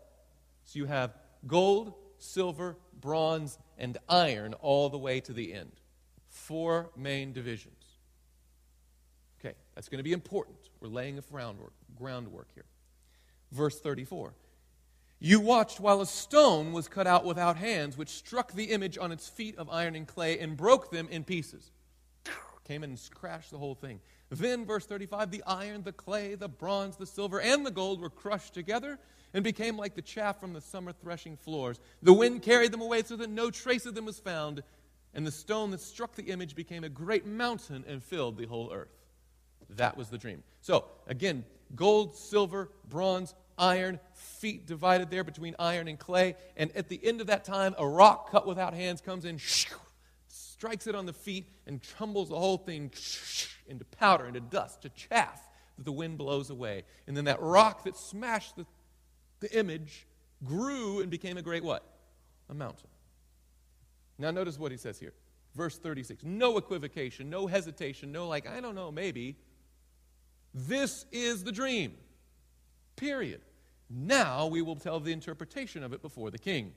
So 0.65 0.79
you 0.79 0.87
have 0.87 1.15
gold, 1.47 1.95
silver, 2.19 2.77
bronze, 3.01 3.59
and 3.79 3.99
iron 4.09 4.55
all 4.55 4.89
the 4.89 4.99
way 4.99 5.21
to 5.21 5.33
the 5.33 5.55
end. 5.55 5.73
Four 6.29 6.91
main 6.97 7.33
divisions. 7.33 7.85
Okay, 9.41 9.55
that's 9.75 9.89
going 9.89 9.99
to 9.99 10.05
be 10.05 10.13
important. 10.13 10.57
We're 10.81 10.89
laying 10.89 11.19
a 11.19 11.23
groundwork, 11.23 11.73
groundwork 11.97 12.49
here. 12.55 12.65
Verse 13.53 13.79
34. 13.81 14.35
You 15.19 15.41
watched 15.41 15.81
while 15.81 16.01
a 16.01 16.07
stone 16.07 16.73
was 16.73 16.89
cut 16.89 17.07
out 17.07 17.25
without 17.25 17.57
hands, 17.57 17.97
which 17.97 18.11
struck 18.11 18.53
the 18.53 18.65
image 18.65 18.99
on 18.99 19.13
its 19.13 19.29
feet 19.29 19.57
of 19.57 19.71
iron 19.71 19.95
and 19.95 20.07
clay 20.07 20.39
and 20.39 20.57
broke 20.57 20.91
them 20.91 21.09
in 21.11 21.25
pieces. 21.25 21.71
Came 22.67 22.83
in 22.83 22.91
and 22.91 23.11
crashed 23.15 23.53
the 23.53 23.59
whole 23.59 23.77
thing. 23.77 24.01
Then, 24.29 24.67
verse 24.67 24.87
35 24.87 25.31
the 25.31 25.43
iron, 25.47 25.83
the 25.85 25.93
clay, 25.93 26.35
the 26.35 26.49
bronze, 26.49 26.97
the 26.97 27.07
silver, 27.07 27.41
and 27.41 27.65
the 27.65 27.71
gold 27.71 28.01
were 28.01 28.11
crushed 28.11 28.55
together 28.55 28.99
and 29.33 29.45
became 29.45 29.77
like 29.77 29.95
the 29.95 30.03
chaff 30.03 30.41
from 30.41 30.53
the 30.53 30.61
summer 30.61 30.93
threshing 30.93 31.37
floors. 31.37 31.79
The 32.03 32.13
wind 32.13 32.43
carried 32.43 32.73
them 32.73 32.81
away 32.81 33.03
so 33.05 33.17
that 33.17 33.31
no 33.31 33.51
trace 33.51 33.87
of 33.87 33.95
them 33.95 34.05
was 34.05 34.19
found, 34.19 34.65
and 35.15 35.25
the 35.25 35.31
stone 35.31 35.71
that 35.71 35.81
struck 35.81 36.17
the 36.17 36.25
image 36.25 36.57
became 36.57 36.83
a 36.83 36.89
great 36.89 37.25
mountain 37.25 37.85
and 37.87 38.03
filled 38.03 38.37
the 38.37 38.47
whole 38.47 38.73
earth. 38.73 38.91
That 39.71 39.97
was 39.97 40.09
the 40.09 40.19
dream. 40.19 40.43
So, 40.61 40.87
again, 41.07 41.45
gold, 41.77 42.17
silver, 42.17 42.71
bronze, 42.89 43.35
iron, 43.59 44.01
feet 44.13 44.67
divided 44.67 45.11
there 45.11 45.25
between 45.25 45.55
iron 45.59 45.87
and 45.87 45.99
clay. 45.99 46.35
And 46.57 46.75
at 46.77 46.89
the 46.89 47.01
end 47.05 47.21
of 47.21 47.29
that 47.29 47.45
time, 47.45 47.75
a 47.79 47.87
rock 47.87 48.31
cut 48.31 48.47
without 48.47 48.75
hands 48.75 49.01
comes 49.01 49.25
in, 49.25 49.39
strikes 50.57 50.87
it 50.87 50.95
on 50.95 51.07
the 51.07 51.13
feet, 51.13 51.49
and 51.67 51.83
tumbles 51.99 52.29
the 52.29 52.39
whole 52.39 52.59
thing 52.59 52.91
into 53.67 53.85
powder, 53.85 54.27
into 54.27 54.41
dust, 54.41 54.83
to 54.83 54.89
chaff 54.91 55.43
that 55.77 55.85
the 55.85 55.93
wind 55.93 56.19
blows 56.19 56.51
away. 56.51 56.85
And 57.07 57.17
then 57.17 57.27
that 57.27 57.41
rock 57.41 57.85
that 57.85 57.97
smashed 57.97 58.57
the, 58.57 58.67
the 59.41 59.59
image 59.59 60.07
grew 60.45 61.01
and 61.01 61.11
became 61.11 61.37
a 61.37 61.43
great 61.43 61.65
what? 61.65 61.85
A 62.49 62.55
mountain. 62.55 62.89
Now, 64.19 64.31
notice 64.31 64.59
what 64.59 64.73
he 64.73 64.79
says 64.79 64.99
here. 64.99 65.13
Verse 65.55 65.79
36. 65.79 66.25
No 66.25 66.57
equivocation, 66.57 67.29
no 67.29 67.47
hesitation, 67.47 68.13
no, 68.13 68.29
like, 68.29 68.47
I 68.49 68.61
don't 68.61 68.75
know, 68.75 68.91
maybe. 68.91 69.37
This 70.55 71.05
is 71.13 71.45
the 71.45 71.53
dream. 71.53 71.95
Period. 72.97 73.43
Now 73.91 74.47
we 74.47 74.63
will 74.63 74.77
tell 74.77 75.01
the 75.01 75.13
interpretation 75.13 75.83
of 75.83 75.93
it 75.93 76.03
before 76.03 76.31
the 76.31 76.39
king. 76.39 76.73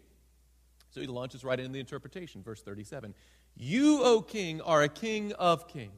So 0.92 1.02
he 1.02 1.08
launches 1.08 1.44
right 1.44 1.60
into 1.60 1.72
the 1.72 1.80
interpretation, 1.80 2.42
verse 2.44 2.62
37. 2.62 3.14
You, 3.56 4.04
O 4.04 4.22
king, 4.22 4.62
are 4.62 4.82
a 4.84 4.90
king 4.90 5.34
of 5.34 5.68
kings. 5.68 5.94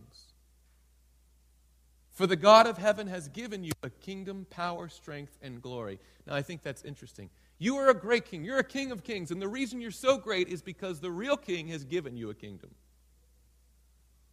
For 2.11 2.27
the 2.27 2.35
God 2.35 2.67
of 2.67 2.77
heaven 2.77 3.07
has 3.07 3.29
given 3.29 3.63
you 3.63 3.71
a 3.83 3.89
kingdom, 3.89 4.45
power, 4.49 4.89
strength, 4.89 5.37
and 5.41 5.61
glory. 5.61 5.99
Now, 6.27 6.35
I 6.35 6.41
think 6.41 6.61
that's 6.61 6.83
interesting. 6.83 7.29
You 7.57 7.77
are 7.77 7.89
a 7.89 7.93
great 7.93 8.25
king. 8.25 8.43
You're 8.43 8.59
a 8.59 8.63
king 8.63 8.91
of 8.91 9.03
kings. 9.03 9.31
And 9.31 9.41
the 9.41 9.47
reason 9.47 9.81
you're 9.81 9.91
so 9.91 10.17
great 10.17 10.47
is 10.47 10.61
because 10.61 10.99
the 10.99 11.11
real 11.11 11.37
king 11.37 11.67
has 11.69 11.83
given 11.83 12.17
you 12.17 12.29
a 12.29 12.33
kingdom. 12.33 12.71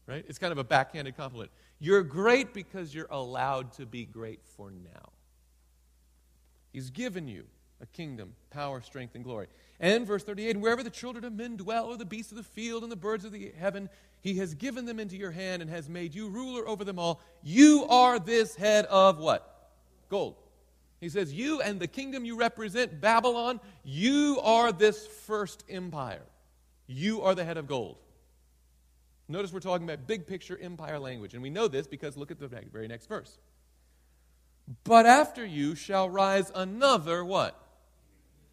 Right? 0.07 0.25
It's 0.27 0.39
kind 0.39 0.53
of 0.53 0.59
a 0.59 0.64
backhanded 0.64 1.16
compliment. 1.16 1.51
You're 1.79 2.03
great 2.03 2.55
because 2.55 2.95
you're 2.95 3.09
allowed 3.11 3.73
to 3.75 3.87
be 3.87 4.07
great 4.07 4.41
for 4.57 4.71
now. 4.71 5.12
He's 6.73 6.91
given 6.91 7.29
you 7.29 7.45
a 7.81 7.87
kingdom, 7.87 8.35
power, 8.51 8.81
strength, 8.81 9.14
and 9.14 9.23
glory. 9.23 9.47
And 9.81 10.07
verse 10.07 10.24
38 10.24 10.57
And 10.57 10.62
wherever 10.62 10.83
the 10.83 10.91
children 10.91 11.24
of 11.24 11.33
men 11.33 11.57
dwell, 11.57 11.87
or 11.87 11.97
the 11.97 12.05
beasts 12.05 12.33
of 12.33 12.39
the 12.39 12.45
field, 12.45 12.83
and 12.83 12.91
the 12.91 12.97
birds 12.97 13.24
of 13.24 13.33
the 13.33 13.53
heaven, 13.59 13.89
he 14.20 14.35
has 14.39 14.55
given 14.55 14.85
them 14.85 14.99
into 14.99 15.16
your 15.16 15.31
hand 15.31 15.62
and 15.62 15.70
has 15.70 15.89
made 15.89 16.14
you 16.14 16.29
ruler 16.29 16.66
over 16.66 16.85
them 16.85 16.99
all. 16.99 17.20
You 17.43 17.87
are 17.89 18.18
this 18.18 18.57
head 18.57 18.87
of 18.87 19.18
what? 19.18 19.70
Gold. 20.09 20.37
He 21.01 21.09
says, 21.09 21.33
You 21.33 21.61
and 21.61 21.79
the 21.79 21.87
kingdom 21.87 22.24
you 22.24 22.37
represent, 22.37 23.01
Babylon, 23.01 23.61
you 23.85 24.41
are 24.43 24.72
this 24.72 25.07
first 25.07 25.64
empire. 25.68 26.24
You 26.87 27.22
are 27.22 27.35
the 27.35 27.45
head 27.45 27.57
of 27.57 27.66
gold. 27.66 27.99
Notice 29.29 29.53
we're 29.53 29.61
talking 29.61 29.89
about 29.89 30.07
big 30.07 30.26
picture 30.26 30.59
empire 30.61 30.99
language. 30.99 31.35
And 31.35 31.43
we 31.43 31.51
know 31.51 31.68
this 31.68 31.87
because 31.87 32.16
look 32.16 32.31
at 32.31 32.41
the 32.41 32.49
very 32.49 32.89
next 32.89 33.07
verse. 33.07 33.39
But 34.85 35.07
after 35.07 35.45
you 35.45 35.74
shall 35.74 36.09
rise 36.11 36.51
another 36.55 37.24
what? 37.24 37.68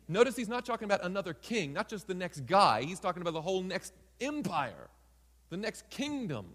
Notice 0.07 0.35
he's 0.35 0.49
not 0.49 0.65
talking 0.65 0.85
about 0.85 1.03
another 1.03 1.33
king, 1.33 1.73
not 1.73 1.89
just 1.89 2.07
the 2.07 2.13
next 2.13 2.45
guy. 2.45 2.83
He's 2.83 2.99
talking 2.99 3.21
about 3.21 3.33
the 3.33 3.41
whole 3.41 3.63
next 3.63 3.93
empire, 4.21 4.89
the 5.49 5.57
next 5.57 5.89
kingdom. 5.89 6.45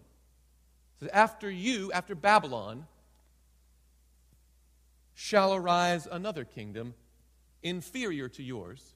So 1.01 1.09
after 1.13 1.51
you, 1.51 1.91
after 1.93 2.15
Babylon, 2.15 2.87
shall 5.15 5.55
arise 5.55 6.07
another 6.11 6.45
kingdom 6.45 6.95
inferior 7.63 8.29
to 8.29 8.43
yours. 8.43 8.95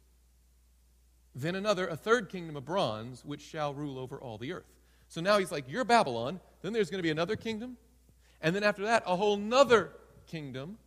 Then 1.35 1.57
another, 1.57 1.87
a 1.89 1.97
third 1.97 2.29
kingdom 2.29 2.57
of 2.57 2.65
bronze, 2.65 3.25
which 3.25 3.41
shall 3.41 3.75
rule 3.75 3.99
over 3.99 4.19
all 4.19 4.39
the 4.39 4.53
earth. 4.53 4.73
So 5.09 5.21
now 5.21 5.39
he's 5.39 5.51
like, 5.51 5.65
You're 5.69 5.85
Babylon. 5.85 6.41
Then 6.63 6.73
there's 6.73 6.91
going 6.91 6.99
to 6.99 7.03
be 7.03 7.11
another 7.11 7.37
kingdom. 7.37 7.77
And 8.41 8.55
then 8.55 8.63
after 8.63 8.85
that, 8.85 9.03
a 9.07 9.17
whole 9.17 9.37
nother 9.37 9.91
kingdom. 10.27 10.79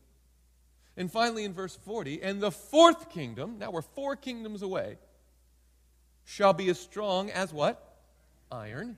And 0.98 1.12
finally, 1.12 1.44
in 1.46 1.54
verse 1.54 1.76
40, 1.86 2.24
and 2.24 2.42
the 2.42 2.52
fourth 2.52 3.12
kingdom, 3.12 3.60
now 3.60 3.70
we're 3.70 3.84
four 3.84 4.16
kingdoms 4.16 4.64
away, 4.64 4.98
shall 6.26 6.54
be 6.54 6.70
as 6.70 6.80
strong 6.80 7.30
as 7.30 7.54
what? 7.54 8.00
Iron. 8.52 8.98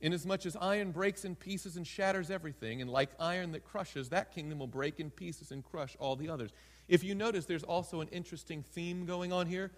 Inasmuch 0.00 0.46
as 0.46 0.56
iron 0.56 0.92
breaks 0.92 1.24
in 1.24 1.36
pieces 1.36 1.76
and 1.76 1.86
shatters 1.86 2.30
everything, 2.30 2.80
and 2.80 2.90
like 2.90 3.10
iron 3.20 3.52
that 3.52 3.64
crushes, 3.64 4.08
that 4.08 4.34
kingdom 4.34 4.58
will 4.58 4.66
break 4.66 4.98
in 4.98 5.10
pieces 5.10 5.52
and 5.52 5.62
crush 5.62 5.94
all 5.98 6.16
the 6.16 6.30
others. 6.30 6.50
If 6.88 7.04
you 7.04 7.14
notice, 7.14 7.44
there's 7.44 7.62
also 7.62 8.00
an 8.00 8.08
interesting 8.08 8.64
theme 8.72 9.04
going 9.04 9.32
on 9.32 9.46
here. 9.46 9.72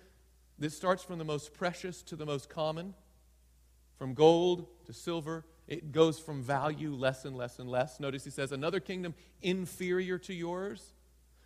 This 0.58 0.76
starts 0.76 1.02
from 1.02 1.18
the 1.18 1.24
most 1.24 1.54
precious 1.54 2.02
to 2.04 2.16
the 2.16 2.26
most 2.26 2.48
common, 2.48 2.94
from 3.96 4.14
gold 4.14 4.66
to 4.86 4.92
silver. 4.92 5.44
It 5.66 5.92
goes 5.92 6.18
from 6.18 6.42
value 6.42 6.94
less 6.94 7.24
and 7.24 7.36
less 7.36 7.58
and 7.58 7.68
less. 7.68 7.98
Notice 7.98 8.24
he 8.24 8.30
says, 8.30 8.52
another 8.52 8.80
kingdom 8.80 9.14
inferior 9.42 10.18
to 10.18 10.34
yours. 10.34 10.94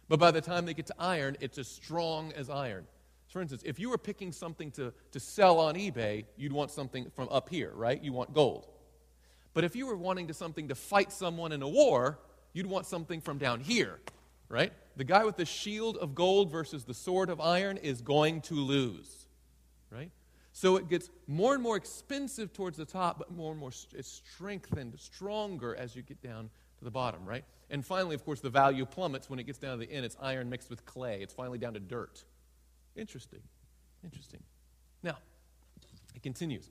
But 0.08 0.18
by 0.18 0.30
the 0.30 0.40
time 0.40 0.66
they 0.66 0.74
get 0.74 0.86
to 0.86 0.94
iron, 0.98 1.36
it's 1.40 1.58
as 1.58 1.68
strong 1.68 2.32
as 2.32 2.50
iron. 2.50 2.86
For 3.28 3.40
instance, 3.40 3.62
if 3.64 3.78
you 3.78 3.88
were 3.88 3.98
picking 3.98 4.30
something 4.30 4.70
to, 4.72 4.92
to 5.12 5.20
sell 5.20 5.58
on 5.58 5.74
eBay, 5.74 6.26
you'd 6.36 6.52
want 6.52 6.70
something 6.70 7.10
from 7.14 7.28
up 7.30 7.48
here, 7.48 7.72
right? 7.74 8.02
You 8.02 8.12
want 8.12 8.34
gold. 8.34 8.66
But 9.54 9.64
if 9.64 9.74
you 9.74 9.86
were 9.86 9.96
wanting 9.96 10.28
to 10.28 10.34
something 10.34 10.68
to 10.68 10.74
fight 10.74 11.12
someone 11.12 11.52
in 11.52 11.62
a 11.62 11.68
war, 11.68 12.18
you'd 12.52 12.66
want 12.66 12.86
something 12.86 13.20
from 13.20 13.38
down 13.38 13.60
here, 13.60 14.00
right? 14.48 14.72
The 14.96 15.04
guy 15.04 15.24
with 15.24 15.36
the 15.36 15.46
shield 15.46 15.96
of 15.96 16.14
gold 16.14 16.50
versus 16.50 16.84
the 16.84 16.94
sword 16.94 17.30
of 17.30 17.40
iron 17.40 17.78
is 17.78 18.02
going 18.02 18.42
to 18.42 18.54
lose, 18.54 19.26
right? 19.90 20.10
So 20.52 20.76
it 20.76 20.88
gets 20.88 21.08
more 21.26 21.54
and 21.54 21.62
more 21.62 21.76
expensive 21.76 22.52
towards 22.52 22.76
the 22.76 22.84
top, 22.84 23.18
but 23.18 23.30
more 23.30 23.52
and 23.52 23.60
more 23.60 23.72
it's 23.94 24.22
strengthened, 24.34 24.98
stronger 24.98 25.74
as 25.74 25.96
you 25.96 26.02
get 26.02 26.22
down 26.22 26.50
to 26.78 26.84
the 26.84 26.90
bottom, 26.90 27.24
right? 27.24 27.44
And 27.72 27.84
finally, 27.84 28.14
of 28.14 28.22
course, 28.24 28.40
the 28.40 28.50
value 28.50 28.84
plummets 28.84 29.30
when 29.30 29.38
it 29.38 29.44
gets 29.44 29.58
down 29.58 29.78
to 29.78 29.84
the 29.84 29.90
end. 29.90 30.04
It's 30.04 30.16
iron 30.20 30.50
mixed 30.50 30.68
with 30.68 30.84
clay. 30.84 31.22
It's 31.22 31.32
finally 31.32 31.56
down 31.56 31.72
to 31.72 31.80
dirt. 31.80 32.22
Interesting. 32.94 33.40
Interesting. 34.04 34.42
Now, 35.02 35.16
it 36.14 36.22
continues. 36.22 36.68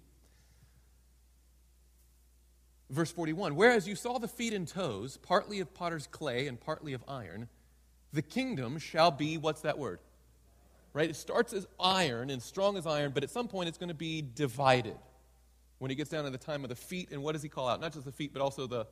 Verse 2.91 3.11
41 3.11 3.55
Whereas 3.55 3.87
you 3.87 3.95
saw 3.95 4.19
the 4.19 4.27
feet 4.27 4.53
and 4.53 4.67
toes, 4.67 5.17
partly 5.17 5.59
of 5.59 5.73
potter's 5.73 6.05
clay 6.05 6.45
and 6.45 6.59
partly 6.59 6.93
of 6.93 7.03
iron, 7.07 7.49
the 8.13 8.21
kingdom 8.21 8.77
shall 8.77 9.09
be, 9.09 9.39
what's 9.39 9.61
that 9.61 9.79
word? 9.79 9.99
Right? 10.93 11.09
It 11.09 11.15
starts 11.15 11.51
as 11.53 11.65
iron 11.79 12.29
and 12.29 12.43
strong 12.43 12.77
as 12.77 12.85
iron, 12.85 13.11
but 13.11 13.23
at 13.23 13.31
some 13.31 13.47
point 13.47 13.69
it's 13.69 13.79
going 13.79 13.89
to 13.89 13.95
be 13.95 14.21
divided. 14.21 14.97
When 15.79 15.89
he 15.89 15.95
gets 15.95 16.11
down 16.11 16.25
to 16.25 16.29
the 16.29 16.37
time 16.37 16.63
of 16.63 16.69
the 16.69 16.75
feet, 16.75 17.09
and 17.11 17.23
what 17.23 17.31
does 17.31 17.41
he 17.41 17.49
call 17.49 17.67
out? 17.67 17.81
Not 17.81 17.93
just 17.93 18.05
the 18.05 18.11
feet, 18.11 18.33
but 18.33 18.41
also 18.43 18.67
the, 18.67 18.85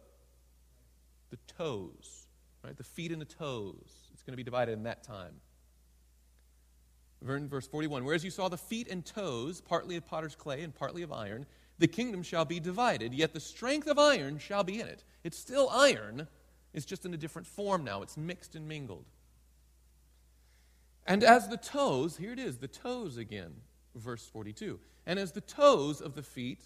the 1.29 1.37
toes. 1.57 2.27
Right? 2.63 2.75
The 2.75 2.83
feet 2.83 3.11
and 3.11 3.21
the 3.21 3.25
toes. 3.25 4.09
It's 4.13 4.23
going 4.23 4.33
to 4.33 4.37
be 4.37 4.43
divided 4.43 4.73
in 4.73 4.83
that 4.83 5.03
time. 5.03 5.33
Verse 7.21 7.67
41 7.67 8.05
Whereas 8.05 8.23
you 8.23 8.31
saw 8.31 8.47
the 8.47 8.57
feet 8.57 8.89
and 8.89 9.05
toes, 9.05 9.61
partly 9.61 9.95
of 9.97 10.05
potter's 10.05 10.35
clay 10.35 10.61
and 10.61 10.73
partly 10.73 11.01
of 11.01 11.11
iron, 11.11 11.45
the 11.77 11.87
kingdom 11.87 12.23
shall 12.23 12.45
be 12.45 12.59
divided, 12.59 13.13
yet 13.13 13.33
the 13.33 13.39
strength 13.39 13.87
of 13.87 13.97
iron 13.97 14.37
shall 14.37 14.63
be 14.63 14.81
in 14.81 14.87
it. 14.87 15.03
It's 15.23 15.37
still 15.37 15.69
iron, 15.69 16.27
it's 16.73 16.85
just 16.85 17.05
in 17.05 17.13
a 17.13 17.17
different 17.17 17.47
form 17.47 17.83
now. 17.83 18.01
It's 18.01 18.17
mixed 18.17 18.55
and 18.55 18.67
mingled. 18.67 19.05
And 21.07 21.23
as 21.23 21.47
the 21.47 21.57
toes, 21.57 22.17
here 22.17 22.33
it 22.33 22.39
is, 22.39 22.57
the 22.57 22.67
toes 22.67 23.17
again, 23.17 23.53
verse 23.95 24.25
42. 24.27 24.79
And 25.05 25.17
as 25.17 25.31
the 25.31 25.41
toes 25.41 26.01
of 26.01 26.13
the 26.13 26.21
feet, 26.21 26.61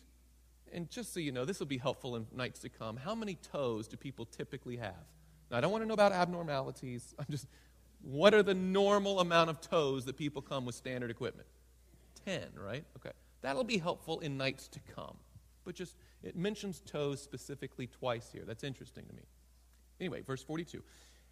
and 0.74 0.90
just 0.90 1.14
so 1.14 1.20
you 1.20 1.32
know, 1.32 1.46
this 1.46 1.60
will 1.60 1.68
be 1.68 1.78
helpful 1.78 2.16
in 2.16 2.26
nights 2.36 2.60
to 2.62 2.70
come. 2.70 2.98
How 2.98 3.16
many 3.16 3.36
toes 3.36 3.88
do 3.88 3.96
people 3.96 4.26
typically 4.26 4.78
have? 4.78 5.06
Now, 5.50 5.58
I 5.58 5.62
don't 5.62 5.72
want 5.72 5.84
to 5.84 5.88
know 5.88 5.94
about 5.94 6.12
abnormalities. 6.12 7.14
I'm 7.20 7.28
just, 7.30 7.48
what 8.02 8.34
are 8.34 8.44
the 8.44 8.54
normal 8.54 9.20
amount 9.20 9.50
of 9.50 9.62
toes 9.62 10.06
that 10.06 10.18
people 10.18 10.42
come 10.42 10.66
with 10.66 10.76
standard 10.76 11.12
equipment? 11.12 11.48
10, 12.26 12.50
right? 12.56 12.84
Okay. 12.98 13.12
That'll 13.42 13.64
be 13.64 13.78
helpful 13.78 14.20
in 14.22 14.38
nights 14.38 14.68
to 14.70 14.80
come. 14.96 15.16
But 15.66 15.76
just, 15.76 15.96
it 16.24 16.36
mentions 16.36 16.80
toes 16.80 17.22
specifically 17.22 17.88
twice 17.88 18.30
here. 18.32 18.44
That's 18.46 18.64
interesting 18.64 19.06
to 19.06 19.14
me. 19.14 19.24
Anyway, 20.00 20.22
verse 20.22 20.44
42. 20.44 20.82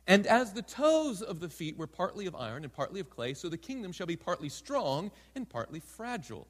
And 0.08 0.26
as 0.28 0.54
the 0.54 0.62
toes 0.62 1.22
of 1.22 1.40
the 1.40 1.50
feet 1.50 1.78
were 1.78 1.88
partly 1.88 2.26
of 2.26 2.36
iron 2.36 2.64
and 2.64 2.74
partly 2.74 3.00
of 3.00 3.10
clay, 3.10 3.34
so 3.34 3.50
the 3.50 3.58
kingdom 3.58 3.92
shall 3.92 4.08
be 4.08 4.16
partly 4.16 4.50
strong 4.50 5.12
and 5.36 5.48
partly 5.50 5.80
fragile. 5.80 6.48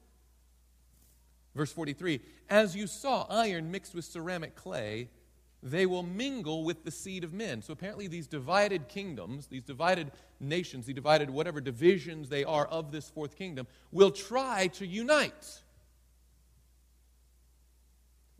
Verse 1.54 1.72
43 1.72 2.20
As 2.48 2.74
you 2.74 2.86
saw 2.86 3.26
iron 3.28 3.70
mixed 3.70 3.94
with 3.94 4.04
ceramic 4.04 4.54
clay, 4.54 5.08
they 5.62 5.86
will 5.86 6.02
mingle 6.02 6.64
with 6.64 6.84
the 6.84 6.90
seed 6.90 7.22
of 7.22 7.32
men. 7.32 7.62
So 7.62 7.72
apparently, 7.72 8.08
these 8.08 8.26
divided 8.26 8.88
kingdoms, 8.88 9.46
these 9.46 9.62
divided 9.62 10.10
nations, 10.40 10.86
the 10.86 10.92
divided 10.92 11.30
whatever 11.30 11.60
divisions 11.60 12.28
they 12.28 12.44
are 12.44 12.66
of 12.66 12.90
this 12.90 13.08
fourth 13.10 13.36
kingdom, 13.36 13.66
will 13.92 14.10
try 14.10 14.66
to 14.68 14.86
unite. 14.86 15.62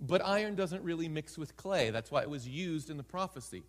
But 0.00 0.24
iron 0.24 0.56
doesn't 0.56 0.82
really 0.82 1.08
mix 1.08 1.38
with 1.38 1.56
clay. 1.56 1.90
That's 1.90 2.10
why 2.10 2.22
it 2.22 2.30
was 2.30 2.48
used 2.48 2.90
in 2.90 2.96
the 2.96 3.04
prophecy. 3.04 3.62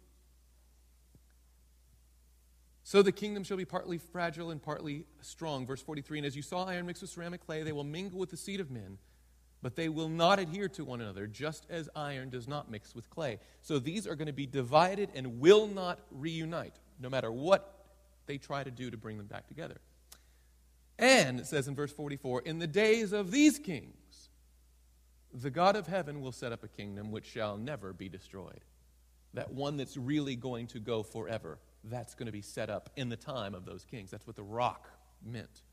So 2.84 3.04
the 3.04 3.12
kingdom 3.12 3.44
shall 3.44 3.56
be 3.56 3.66
partly 3.66 4.00
fragile 4.00 4.50
and 4.50 4.62
partly 4.62 5.06
strong. 5.22 5.68
Verse 5.68 5.82
43 5.82 6.20
And 6.20 6.26
as 6.26 6.36
you 6.36 6.42
saw 6.42 6.66
iron 6.66 6.88
mixed 6.88 7.04
with 7.04 7.12
ceramic 7.12 7.46
clay, 7.46 7.62
they 7.62 7.72
will 7.72 7.84
mingle 7.84 8.18
with 8.18 8.32
the 8.32 8.38
seed 8.38 8.60
of 8.60 8.72
men 8.72 8.98
but 9.64 9.78
they 9.78 9.88
will 9.88 10.10
not 10.10 10.40
adhere 10.40 10.68
to 10.68 10.84
one 10.84 11.00
another, 11.00 11.26
just 11.26 11.66
as 11.70 11.90
iron 11.96 12.30
does 12.30 12.50
not 12.50 12.70
mix 12.70 12.94
with 12.94 13.10
clay. 13.10 13.40
So 13.62 13.80
these 13.80 14.06
are 14.06 14.16
going 14.16 14.28
to 14.28 14.34
be 14.34 14.46
divided 14.46 15.10
and 15.16 15.40
will 15.40 15.68
not 15.68 16.00
reunite, 16.12 16.76
no 17.00 17.10
matter 17.10 17.32
what 17.32 17.86
they 18.26 18.38
try 18.38 18.64
to 18.64 18.70
do 18.70 18.92
to 18.92 18.98
bring 18.98 19.18
them 19.18 19.26
back 19.26 19.48
together. 19.48 19.78
And 21.00 21.40
it 21.40 21.48
says 21.48 21.70
in 21.70 21.76
verse 21.76 21.94
44 21.94 22.42
In 22.42 22.60
the 22.60 22.68
days 22.68 23.14
of 23.14 23.32
these 23.32 23.58
kings, 23.58 24.30
the 25.34 25.50
God 25.50 25.78
of 25.78 25.88
heaven 25.88 26.22
will 26.22 26.34
set 26.34 26.52
up 26.52 26.64
a 26.64 26.68
kingdom 26.68 27.10
which 27.12 27.26
shall 27.26 27.58
never 27.58 27.94
be 27.94 28.10
destroyed. 28.10 28.66
That 29.34 29.52
one 29.52 29.78
that's 29.78 29.96
really 29.96 30.36
going 30.36 30.68
to 30.68 30.80
go 30.80 31.04
forever, 31.04 31.58
that's 31.86 32.16
going 32.16 32.28
to 32.28 32.34
be 32.34 32.42
set 32.42 32.70
up 32.70 32.90
in 32.98 33.08
the 33.08 33.16
time 33.16 33.56
of 33.56 33.66
those 33.66 33.86
kings. 33.86 34.12
That's 34.12 34.28
what 34.28 34.36
the 34.36 34.44
rock 34.44 34.90
meant. 35.26 35.64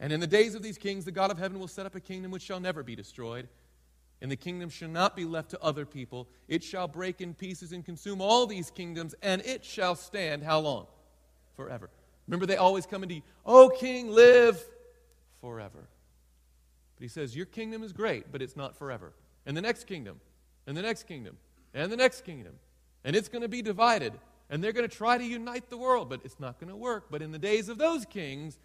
And 0.00 0.12
in 0.12 0.20
the 0.20 0.26
days 0.26 0.54
of 0.54 0.62
these 0.62 0.78
kings, 0.78 1.04
the 1.04 1.12
God 1.12 1.30
of 1.30 1.38
heaven 1.38 1.58
will 1.58 1.68
set 1.68 1.86
up 1.86 1.94
a 1.94 2.00
kingdom 2.00 2.30
which 2.30 2.42
shall 2.42 2.60
never 2.60 2.82
be 2.82 2.94
destroyed. 2.94 3.48
And 4.20 4.30
the 4.30 4.36
kingdom 4.36 4.68
shall 4.68 4.88
not 4.88 5.16
be 5.16 5.24
left 5.24 5.50
to 5.50 5.62
other 5.62 5.86
people. 5.86 6.28
It 6.48 6.62
shall 6.64 6.88
break 6.88 7.20
in 7.20 7.34
pieces 7.34 7.72
and 7.72 7.84
consume 7.84 8.20
all 8.20 8.46
these 8.46 8.70
kingdoms, 8.70 9.14
and 9.22 9.42
it 9.44 9.64
shall 9.64 9.94
stand 9.94 10.42
how 10.42 10.60
long? 10.60 10.86
Forever. 11.56 11.88
Remember, 12.26 12.46
they 12.46 12.56
always 12.56 12.84
come 12.84 13.02
into 13.02 13.16
you, 13.16 13.22
Oh, 13.46 13.70
king, 13.70 14.10
live 14.10 14.62
forever. 15.40 15.88
But 16.96 17.02
he 17.02 17.08
says, 17.08 17.36
Your 17.36 17.46
kingdom 17.46 17.82
is 17.82 17.92
great, 17.92 18.32
but 18.32 18.42
it's 18.42 18.56
not 18.56 18.76
forever. 18.76 19.12
And 19.46 19.56
the 19.56 19.62
next 19.62 19.84
kingdom, 19.84 20.20
and 20.66 20.76
the 20.76 20.82
next 20.82 21.04
kingdom, 21.04 21.36
and 21.72 21.90
the 21.90 21.96
next 21.96 22.22
kingdom. 22.22 22.54
And 23.04 23.14
it's 23.14 23.28
going 23.28 23.42
to 23.42 23.48
be 23.48 23.62
divided. 23.62 24.12
And 24.50 24.64
they're 24.64 24.72
going 24.72 24.88
to 24.88 24.94
try 24.94 25.18
to 25.18 25.24
unite 25.24 25.68
the 25.68 25.76
world, 25.76 26.08
but 26.08 26.20
it's 26.24 26.40
not 26.40 26.58
going 26.58 26.70
to 26.70 26.76
work. 26.76 27.06
But 27.10 27.22
in 27.22 27.32
the 27.32 27.38
days 27.38 27.68
of 27.68 27.78
those 27.78 28.04
kings, 28.04 28.58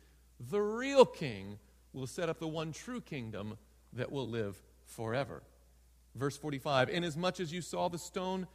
the 0.49 0.61
real 0.61 1.05
king 1.05 1.59
will 1.93 2.07
set 2.07 2.29
up 2.29 2.39
the 2.39 2.47
one 2.47 2.71
true 2.71 3.01
kingdom 3.01 3.57
that 3.93 4.11
will 4.11 4.27
live 4.27 4.61
forever. 4.85 5.43
Verse 6.15 6.37
45 6.37 6.89
Inasmuch 6.89 7.39
as 7.39 7.53
you 7.53 7.61
saw 7.61 7.87
the 7.89 7.97
stone 7.97 8.47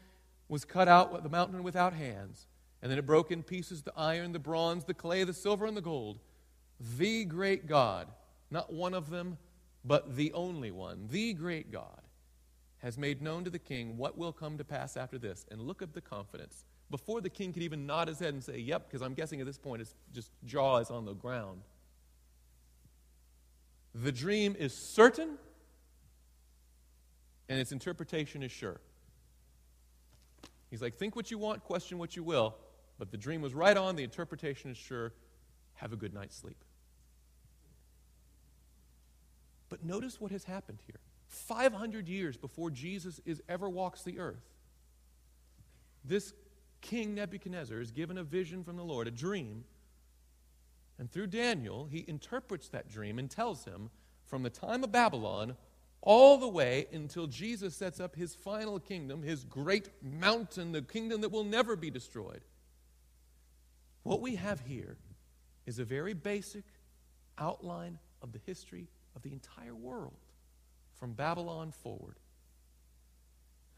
was 0.49 0.64
cut 0.64 0.89
out 0.89 1.22
the 1.22 1.28
mountain 1.28 1.62
without 1.62 1.93
hands, 1.93 2.47
and 2.82 2.91
then 2.91 2.99
it 2.99 3.07
broke 3.07 3.30
in 3.30 3.43
pieces 3.43 3.82
the 3.82 3.93
iron, 3.97 4.32
the 4.32 4.39
bronze, 4.39 4.84
the 4.84 4.95
clay, 4.95 5.24
the 5.24 5.32
silver, 5.32 5.66
and 5.66 5.76
the 5.76 5.82
gold, 5.82 6.20
the 6.97 7.24
great 7.24 7.66
God, 7.66 8.09
not 8.51 8.72
one 8.72 8.95
of 8.95 9.11
them, 9.11 9.36
but 9.84 10.16
the 10.16 10.32
only 10.32 10.70
one, 10.70 11.09
the 11.11 11.32
great 11.32 11.70
God, 11.70 12.01
has 12.78 12.97
made 12.97 13.20
known 13.20 13.45
to 13.45 13.51
the 13.51 13.59
king 13.59 13.97
what 13.97 14.16
will 14.16 14.32
come 14.32 14.57
to 14.59 14.64
pass 14.64 14.97
after 14.97 15.18
this. 15.18 15.45
And 15.51 15.61
look 15.61 15.82
at 15.82 15.95
the 15.95 16.01
confidence. 16.01 16.64
Before 16.91 17.20
the 17.20 17.30
king 17.30 17.53
could 17.53 17.62
even 17.62 17.86
nod 17.86 18.09
his 18.09 18.20
head 18.20 18.34
and 18.34 18.43
say, 18.43 18.59
Yep, 18.59 18.86
because 18.89 19.03
I'm 19.03 19.14
guessing 19.14 19.41
at 19.41 19.47
this 19.47 19.59
point 19.59 19.80
his 19.80 19.95
just 20.12 20.30
jaw 20.45 20.78
is 20.78 20.91
on 20.91 21.05
the 21.05 21.14
ground. 21.14 21.62
The 24.03 24.12
dream 24.12 24.55
is 24.57 24.72
certain 24.72 25.38
and 27.49 27.59
its 27.59 27.72
interpretation 27.72 28.42
is 28.42 28.53
sure. 28.53 28.80
He's 30.70 30.82
like, 30.82 30.94
think 30.94 31.16
what 31.16 31.30
you 31.30 31.38
want, 31.38 31.64
question 31.64 31.99
what 31.99 32.14
you 32.14 32.22
will, 32.22 32.55
but 32.99 33.11
the 33.11 33.16
dream 33.16 33.40
was 33.40 33.55
right 33.55 33.76
on, 33.76 33.96
the 33.96 34.05
interpretation 34.05 34.70
is 34.70 34.76
sure. 34.76 35.12
Have 35.74 35.92
a 35.92 35.96
good 35.96 36.14
night's 36.14 36.36
sleep. 36.36 36.62
But 39.68 39.84
notice 39.84 40.20
what 40.20 40.30
has 40.30 40.44
happened 40.44 40.78
here. 40.86 41.01
500 41.26 42.09
years 42.09 42.36
before 42.36 42.70
Jesus 42.70 43.20
is 43.24 43.42
ever 43.49 43.68
walks 43.68 44.03
the 44.03 44.18
earth, 44.18 44.49
this 46.05 46.32
king 46.80 47.14
Nebuchadnezzar 47.14 47.80
is 47.80 47.90
given 47.90 48.16
a 48.16 48.22
vision 48.22 48.62
from 48.62 48.76
the 48.76 48.84
Lord, 48.84 49.09
a 49.09 49.11
dream 49.11 49.64
and 50.99 51.11
through 51.11 51.28
Daniel, 51.28 51.86
he 51.90 52.05
interprets 52.09 52.68
that 52.70 52.88
dream 52.88 53.18
and 53.18 53.30
tells 53.30 53.64
him 53.64 53.90
from 54.26 54.42
the 54.42 54.51
time 54.51 54.82
of 54.82 54.92
Babylon 54.92 55.57
all 56.01 56.38
the 56.38 56.49
way 56.49 56.86
until 56.92 57.26
Jesus 57.26 57.74
sets 57.74 58.01
up 58.01 58.16
his 58.16 58.34
final 58.34 58.78
kingdom, 58.78 59.22
his 59.22 59.44
great 59.44 59.90
mountain, 60.03 60.72
the 60.72 60.82
kingdom 60.82 61.20
that 61.20 61.30
will 61.30 61.44
never 61.44 61.76
be 61.76 61.90
destroyed. 61.90 62.42
What 64.03 64.20
we 64.20 64.36
have 64.36 64.61
here 64.61 64.96
is 65.66 65.78
a 65.78 65.84
very 65.84 66.14
basic 66.14 66.64
outline 67.36 67.99
of 68.22 68.32
the 68.32 68.40
history 68.46 68.88
of 69.14 69.22
the 69.22 69.32
entire 69.32 69.74
world 69.74 70.16
from 70.99 71.12
Babylon 71.12 71.72
forward. 71.72 72.16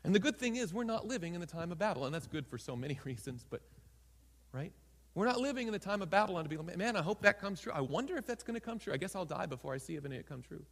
And 0.04 0.14
the 0.14 0.18
good 0.18 0.38
thing 0.38 0.56
is, 0.56 0.72
we're 0.72 0.84
not 0.84 1.06
living 1.06 1.34
in 1.34 1.40
the 1.40 1.46
time 1.46 1.72
of 1.72 1.78
Babylon. 1.78 2.12
That's 2.12 2.26
good 2.26 2.46
for 2.46 2.58
so 2.58 2.74
many 2.74 2.98
reasons, 3.04 3.44
but, 3.48 3.60
right? 4.52 4.72
We're 5.14 5.26
not 5.26 5.40
living 5.40 5.66
in 5.66 5.72
the 5.72 5.78
time 5.78 6.02
of 6.02 6.10
Babylon 6.10 6.44
to 6.44 6.48
be 6.48 6.56
like, 6.56 6.76
man, 6.76 6.96
I 6.96 7.02
hope 7.02 7.22
that 7.22 7.40
comes 7.40 7.60
true. 7.60 7.72
I 7.74 7.80
wonder 7.80 8.16
if 8.16 8.26
that's 8.26 8.44
going 8.44 8.54
to 8.54 8.60
come 8.60 8.78
true. 8.78 8.92
I 8.92 8.96
guess 8.96 9.16
I'll 9.16 9.24
die 9.24 9.46
before 9.46 9.74
I 9.74 9.78
see 9.78 9.96
if 9.96 10.04
it 10.04 10.28
come 10.28 10.42
true. 10.42 10.62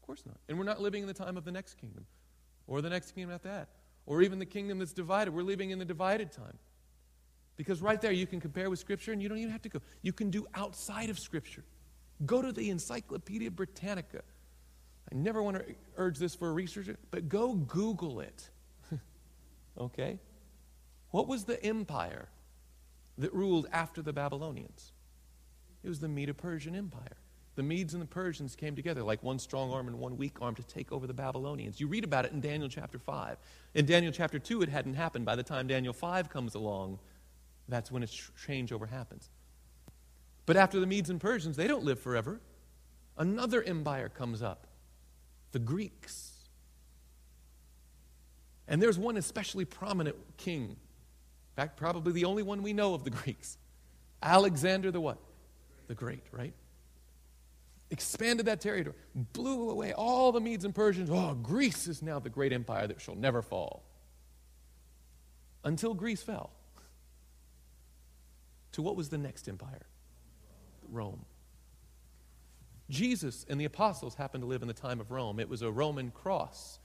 Of 0.00 0.06
course 0.06 0.22
not. 0.26 0.36
And 0.48 0.58
we're 0.58 0.64
not 0.64 0.80
living 0.80 1.02
in 1.02 1.08
the 1.08 1.14
time 1.14 1.36
of 1.36 1.44
the 1.44 1.52
next 1.52 1.74
kingdom 1.74 2.04
or 2.66 2.82
the 2.82 2.90
next 2.90 3.14
kingdom 3.14 3.34
after 3.34 3.48
that 3.48 3.68
or 4.08 4.22
even 4.22 4.38
the 4.38 4.46
kingdom 4.46 4.78
that's 4.78 4.94
divided. 4.94 5.34
We're 5.34 5.42
living 5.42 5.70
in 5.70 5.78
the 5.78 5.84
divided 5.84 6.32
time. 6.32 6.58
Because 7.56 7.82
right 7.82 8.00
there, 8.00 8.12
you 8.12 8.26
can 8.26 8.40
compare 8.40 8.70
with 8.70 8.78
Scripture 8.78 9.12
and 9.12 9.22
you 9.22 9.28
don't 9.28 9.38
even 9.38 9.50
have 9.50 9.62
to 9.62 9.68
go. 9.68 9.80
You 10.00 10.14
can 10.14 10.30
do 10.30 10.46
outside 10.54 11.10
of 11.10 11.18
Scripture. 11.18 11.64
Go 12.24 12.40
to 12.40 12.50
the 12.50 12.70
Encyclopedia 12.70 13.50
Britannica. 13.50 14.22
I 15.12 15.14
never 15.14 15.42
want 15.42 15.58
to 15.58 15.74
urge 15.96 16.18
this 16.18 16.34
for 16.34 16.48
a 16.48 16.52
researcher, 16.52 16.96
but 17.10 17.28
go 17.28 17.54
Google 17.54 18.20
it. 18.20 18.48
okay? 19.78 20.20
What 21.10 21.28
was 21.28 21.44
the 21.44 21.62
empire 21.62 22.28
that 23.18 23.34
ruled 23.34 23.66
after 23.72 24.00
the 24.00 24.12
Babylonians? 24.12 24.92
It 25.82 25.88
was 25.88 26.00
the 26.00 26.08
Medo 26.08 26.32
Persian 26.32 26.74
Empire. 26.74 27.16
The 27.56 27.62
Medes 27.64 27.92
and 27.92 28.00
the 28.00 28.06
Persians 28.06 28.54
came 28.54 28.76
together 28.76 29.02
like 29.02 29.20
one 29.22 29.40
strong 29.40 29.72
arm 29.72 29.88
and 29.88 29.98
one 29.98 30.16
weak 30.16 30.36
arm 30.40 30.54
to 30.54 30.62
take 30.62 30.92
over 30.92 31.08
the 31.08 31.12
Babylonians. 31.12 31.80
You 31.80 31.88
read 31.88 32.04
about 32.04 32.24
it 32.24 32.30
in 32.30 32.40
Daniel 32.40 32.68
chapter 32.68 33.00
5. 33.00 33.36
In 33.74 33.84
Daniel 33.84 34.12
chapter 34.12 34.38
2, 34.38 34.62
it 34.62 34.68
hadn't 34.68 34.94
happened. 34.94 35.24
By 35.24 35.34
the 35.34 35.42
time 35.42 35.66
Daniel 35.66 35.92
5 35.92 36.30
comes 36.30 36.54
along, 36.54 37.00
that's 37.68 37.90
when 37.90 38.04
a 38.04 38.06
changeover 38.06 38.88
happens. 38.88 39.28
But 40.46 40.56
after 40.56 40.78
the 40.78 40.86
Medes 40.86 41.10
and 41.10 41.20
Persians, 41.20 41.56
they 41.56 41.66
don't 41.66 41.84
live 41.84 41.98
forever. 41.98 42.40
Another 43.16 43.62
empire 43.62 44.08
comes 44.08 44.40
up 44.40 44.68
the 45.50 45.58
Greeks. 45.58 46.32
And 48.68 48.80
there's 48.82 48.98
one 48.98 49.16
especially 49.16 49.64
prominent 49.64 50.16
king. 50.36 50.76
In 51.58 51.64
fact, 51.64 51.76
probably 51.76 52.12
the 52.12 52.24
only 52.24 52.44
one 52.44 52.62
we 52.62 52.72
know 52.72 52.94
of 52.94 53.02
the 53.02 53.10
Greeks. 53.24 53.58
Alexander 54.22 54.92
the 54.92 55.00
what? 55.00 55.18
The 55.88 55.94
Great, 55.94 56.22
right? 56.30 56.54
Expanded 57.90 58.46
that 58.46 58.60
territory, 58.60 58.94
blew 59.32 59.68
away 59.70 59.92
all 59.92 60.30
the 60.30 60.40
Medes 60.40 60.64
and 60.64 60.72
Persians. 60.72 61.10
Oh, 61.10 61.34
Greece 61.34 61.88
is 61.88 62.00
now 62.00 62.20
the 62.20 62.30
great 62.30 62.52
empire 62.52 62.86
that 62.86 63.00
shall 63.00 63.16
never 63.16 63.42
fall. 63.42 63.82
Until 65.64 65.94
Greece 65.94 66.22
fell. 66.22 66.50
To 68.72 68.82
what 68.82 68.94
was 68.94 69.08
the 69.08 69.18
next 69.18 69.48
empire? 69.48 69.86
Rome. 70.92 71.24
Jesus 72.88 73.44
and 73.48 73.60
the 73.60 73.64
apostles 73.64 74.14
happened 74.14 74.42
to 74.42 74.46
live 74.46 74.62
in 74.62 74.68
the 74.68 74.74
time 74.74 75.00
of 75.00 75.10
Rome. 75.10 75.40
It 75.40 75.48
was 75.48 75.62
a 75.62 75.70
Roman 75.70 76.12
cross 76.12 76.78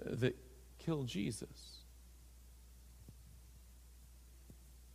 uh, 0.00 0.14
that 0.14 0.36
killed 0.78 1.08
Jesus. 1.08 1.73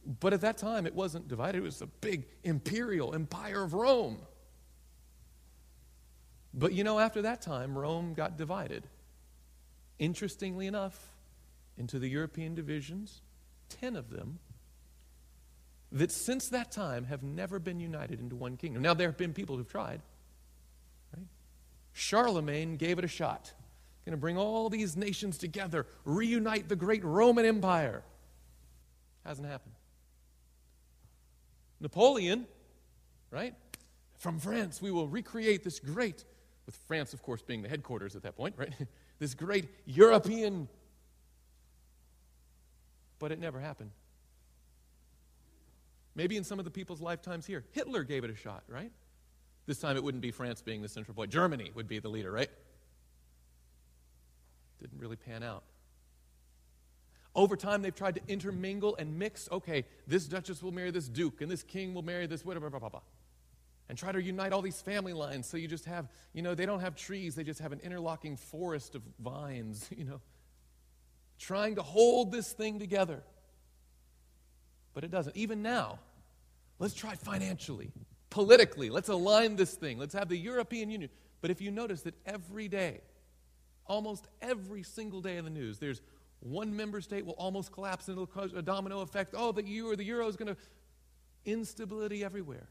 But 0.06 0.34
at 0.34 0.42
that 0.42 0.58
time, 0.58 0.86
it 0.86 0.96
wasn't 0.96 1.28
divided, 1.28 1.60
it 1.60 1.64
was 1.64 1.80
the 1.80 1.88
big 1.88 2.26
imperial 2.44 3.14
empire 3.14 3.64
of 3.64 3.74
Rome. 3.74 4.20
But 6.54 6.74
you 6.74 6.84
know, 6.84 7.00
after 7.00 7.22
that 7.24 7.42
time, 7.42 7.78
Rome 7.78 8.14
got 8.14 8.38
divided. 8.38 8.88
Interestingly 10.00 10.68
enough, 10.68 10.98
into 11.78 12.00
the 12.00 12.08
European 12.08 12.56
divisions, 12.56 13.22
10 13.70 13.96
of 13.96 14.10
them 14.10 14.40
that 15.92 16.12
since 16.12 16.50
that 16.50 16.72
time 16.72 17.06
have 17.06 17.24
never 17.24 17.58
been 17.58 17.80
united 17.80 18.20
into 18.20 18.36
one 18.36 18.58
kingdom. 18.58 18.84
Now, 18.84 18.94
there 18.94 19.08
have 19.08 19.18
been 19.18 19.34
people 19.34 19.58
who've 19.58 19.68
tried. 19.68 20.02
Right? 21.16 21.26
Charlemagne 21.94 22.78
gave 22.78 23.00
it 23.00 23.06
a 23.06 23.08
shot. 23.08 23.54
Going 24.06 24.12
to 24.12 24.18
bring 24.18 24.38
all 24.38 24.70
these 24.70 24.96
nations 24.96 25.38
together, 25.38 25.88
reunite 26.06 26.70
the 26.70 26.76
great 26.76 27.04
Roman 27.04 27.46
Empire. 27.46 28.04
Hasn't 29.26 29.48
happened. 29.48 29.76
Napoleon, 31.80 32.46
right? 33.32 33.54
From 34.18 34.40
France, 34.40 34.82
we 34.82 34.92
will 34.92 35.08
recreate 35.08 35.64
this 35.64 35.80
great, 35.80 36.26
with 36.66 36.76
France, 36.88 37.14
of 37.14 37.22
course, 37.22 37.42
being 37.42 37.62
the 37.62 37.70
headquarters 37.70 38.16
at 38.16 38.24
that 38.24 38.36
point, 38.36 38.56
right? 38.58 38.74
this 39.20 39.34
great 39.34 39.70
European. 39.86 40.68
But 43.18 43.32
it 43.32 43.40
never 43.40 43.60
happened. 43.60 43.92
Maybe 46.16 46.36
in 46.36 46.44
some 46.44 46.60
of 46.60 46.66
the 46.66 46.72
people's 46.72 47.02
lifetimes 47.02 47.46
here. 47.46 47.64
Hitler 47.72 48.04
gave 48.04 48.24
it 48.24 48.30
a 48.30 48.36
shot, 48.36 48.64
right? 48.68 48.92
This 49.68 49.80
time 49.80 49.96
it 49.96 50.04
wouldn't 50.04 50.22
be 50.22 50.32
France 50.32 50.62
being 50.62 50.82
the 50.82 50.90
central 50.90 51.16
point. 51.16 51.32
Germany 51.32 51.72
would 51.76 51.88
be 51.88 52.00
the 52.00 52.10
leader, 52.10 52.32
right? 52.32 52.50
Didn't 54.82 55.00
really 55.00 55.16
pan 55.16 55.44
out. 55.44 55.64
Over 57.36 57.56
time, 57.56 57.82
they've 57.82 57.96
tried 57.96 58.16
to 58.16 58.22
intermingle 58.28 58.96
and 58.98 59.18
mix. 59.18 59.48
Okay, 59.52 59.86
this 60.08 60.26
duchess 60.26 60.64
will 60.64 60.72
marry 60.72 60.92
this 60.92 61.08
duke, 61.08 61.42
and 61.42 61.50
this 61.50 61.64
king 61.64 61.94
will 61.94 62.02
marry 62.02 62.26
this 62.26 62.44
whatever, 62.44 62.70
blah, 62.70 62.80
blah, 62.80 62.90
blah. 62.90 63.02
And 63.88 63.98
try 63.98 64.12
to 64.12 64.22
unite 64.22 64.54
all 64.54 64.62
these 64.62 64.82
family 64.82 65.14
lines 65.14 65.48
so 65.48 65.58
you 65.58 65.68
just 65.68 65.86
have, 65.86 66.10
you 66.34 66.42
know, 66.42 66.54
they 66.54 66.66
don't 66.66 66.82
have 66.82 66.96
trees, 66.96 67.36
they 67.36 67.44
just 67.44 67.60
have 67.60 67.72
an 67.72 67.80
interlocking 67.80 68.38
forest 68.38 68.96
of 68.96 69.02
vines, 69.20 69.88
you 69.96 70.06
know, 70.06 70.22
trying 71.40 71.76
to 71.76 71.82
hold 71.82 72.32
this 72.32 72.52
thing 72.52 72.80
together. 72.80 73.24
But 74.94 75.04
it 75.04 75.12
doesn't. 75.12 75.36
Even 75.38 75.62
now, 75.62 76.00
Let's 76.80 76.94
try 76.94 77.16
financially, 77.16 77.92
politically. 78.30 78.90
Let's 78.90 79.10
align 79.10 79.58
this 79.58 79.74
thing. 79.74 80.00
Let's 80.00 80.14
have 80.14 80.30
the 80.30 80.38
European 80.38 80.90
Union. 80.90 81.10
But 81.42 81.52
if 81.52 81.62
you 81.62 81.72
notice 81.72 82.02
that 82.04 82.16
every 82.26 82.70
day, 82.70 83.02
almost 83.86 84.26
every 84.42 84.84
single 84.84 85.22
day 85.22 85.36
in 85.36 85.44
the 85.44 85.52
news, 85.52 85.78
there's 85.78 86.02
one 86.42 86.76
member 86.76 87.02
state 87.02 87.26
will 87.26 87.34
almost 87.34 87.72
collapse 87.72 88.08
and 88.08 88.16
it'll 88.16 88.28
cause 88.28 88.54
a 88.54 88.62
domino 88.62 89.02
effect. 89.02 89.34
Oh, 89.38 89.52
the 89.52 89.64
euro, 89.64 89.96
the 89.96 90.04
euro 90.04 90.28
is 90.28 90.36
going 90.36 90.56
to 90.56 90.62
instability 91.46 92.24
everywhere. 92.24 92.68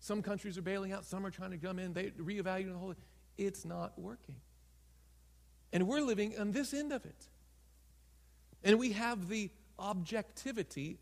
Some 0.00 0.22
countries 0.22 0.56
are 0.56 0.62
bailing 0.62 0.92
out, 0.92 1.04
some 1.04 1.24
are 1.26 1.30
trying 1.30 1.50
to 1.50 1.58
come 1.58 1.78
in, 1.78 1.92
they 1.92 2.10
reevaluate 2.10 2.72
the 2.72 2.78
whole 2.78 2.94
it's 3.38 3.64
not 3.64 3.98
working. 3.98 4.36
And 5.72 5.86
we're 5.86 6.00
living 6.00 6.38
on 6.38 6.52
this 6.52 6.72
end 6.72 6.92
of 6.92 7.04
it. 7.04 7.28
And 8.64 8.78
we 8.78 8.92
have 8.92 9.28
the 9.28 9.50
objectivity 9.78 10.98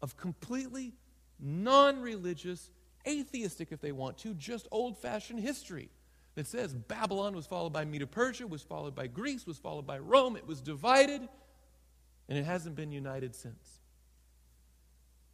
of 0.00 0.16
completely 0.16 0.94
non 1.38 2.00
religious, 2.00 2.70
atheistic 3.06 3.72
if 3.72 3.80
they 3.80 3.92
want 3.92 4.18
to, 4.18 4.34
just 4.34 4.68
old 4.70 4.96
fashioned 4.98 5.40
history 5.40 5.90
that 6.34 6.46
says 6.46 6.74
Babylon 6.74 7.34
was 7.34 7.46
followed 7.46 7.72
by 7.72 7.84
Medo 7.84 8.06
Persia, 8.06 8.46
was 8.46 8.62
followed 8.62 8.94
by 8.94 9.06
Greece, 9.06 9.46
was 9.46 9.58
followed 9.58 9.86
by 9.86 9.98
Rome. 9.98 10.36
It 10.36 10.46
was 10.46 10.60
divided, 10.60 11.28
and 12.28 12.38
it 12.38 12.44
hasn't 12.44 12.74
been 12.74 12.90
united 12.90 13.34
since. 13.34 13.80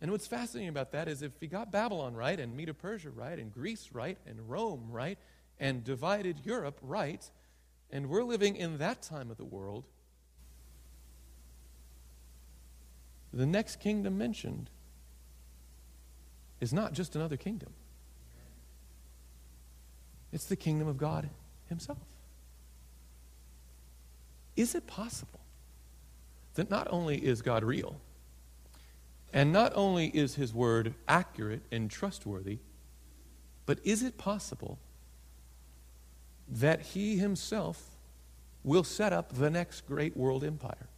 And 0.00 0.10
what's 0.10 0.26
fascinating 0.26 0.68
about 0.68 0.92
that 0.92 1.08
is 1.08 1.22
if 1.22 1.32
we 1.40 1.46
got 1.46 1.70
Babylon 1.70 2.14
right, 2.14 2.38
and 2.38 2.56
Medo 2.56 2.72
Persia 2.72 3.10
right, 3.10 3.38
and 3.38 3.52
Greece 3.52 3.90
right, 3.92 4.18
and 4.26 4.48
Rome 4.48 4.88
right, 4.90 5.18
and 5.58 5.84
divided 5.84 6.40
Europe 6.44 6.78
right, 6.82 7.28
and 7.90 8.08
we're 8.08 8.24
living 8.24 8.56
in 8.56 8.78
that 8.78 9.02
time 9.02 9.30
of 9.30 9.36
the 9.36 9.44
world, 9.44 9.86
the 13.32 13.46
next 13.46 13.78
kingdom 13.80 14.18
mentioned 14.18 14.70
is 16.60 16.72
not 16.72 16.92
just 16.92 17.14
another 17.14 17.36
kingdom, 17.36 17.72
it's 20.32 20.44
the 20.44 20.56
kingdom 20.56 20.88
of 20.88 20.98
God 20.98 21.28
Himself. 21.68 21.98
Is 24.56 24.74
it 24.74 24.86
possible 24.86 25.40
that 26.54 26.70
not 26.70 26.88
only 26.90 27.24
is 27.24 27.42
God 27.42 27.64
real, 27.64 28.00
and 29.32 29.52
not 29.52 29.72
only 29.74 30.08
is 30.08 30.34
His 30.34 30.52
word 30.52 30.94
accurate 31.06 31.62
and 31.70 31.90
trustworthy, 31.90 32.58
but 33.66 33.78
is 33.84 34.02
it 34.02 34.18
possible 34.18 34.78
that 36.48 36.80
He 36.80 37.16
Himself 37.16 37.96
will 38.64 38.84
set 38.84 39.12
up 39.12 39.32
the 39.32 39.50
next 39.50 39.86
great 39.86 40.16
world 40.16 40.44
empire? 40.44 40.88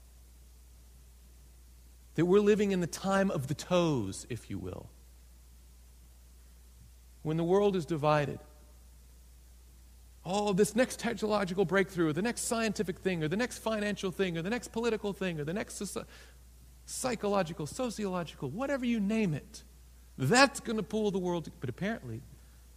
That 2.15 2.27
we're 2.27 2.41
living 2.41 2.73
in 2.73 2.81
the 2.81 2.87
time 2.87 3.31
of 3.31 3.47
the 3.47 3.55
toes, 3.55 4.27
if 4.29 4.51
you 4.51 4.59
will 4.59 4.89
when 7.23 7.37
the 7.37 7.45
world 7.45 7.77
is 7.77 7.87
divided. 7.87 8.39
Oh, 10.25 10.53
this 10.53 10.77
next 10.77 11.01
technological 11.01 11.65
breakthrough, 11.65 12.09
or 12.09 12.13
the 12.13 12.23
next 12.23 12.43
scientific 12.43 12.99
thing, 12.99 13.25
or 13.25 13.29
the 13.29 13.37
next 13.37 13.59
financial 13.59 14.13
thing, 14.13 14.39
or 14.39 14.43
the 14.43 14.51
next 14.51 14.69
political 14.69 15.13
thing, 15.13 15.41
or 15.41 15.45
the 15.45 15.53
next 15.53 15.83
psychological, 16.87 17.67
sociological, 17.67 18.49
whatever 18.51 18.85
you 18.85 19.01
name 19.01 19.35
it, 19.35 19.65
that's 20.17 20.61
going 20.61 20.77
to 20.77 20.83
pull 20.83 21.11
the 21.11 21.19
world. 21.19 21.45
Together. 21.45 21.59
But 21.61 21.71
apparently, 21.71 22.21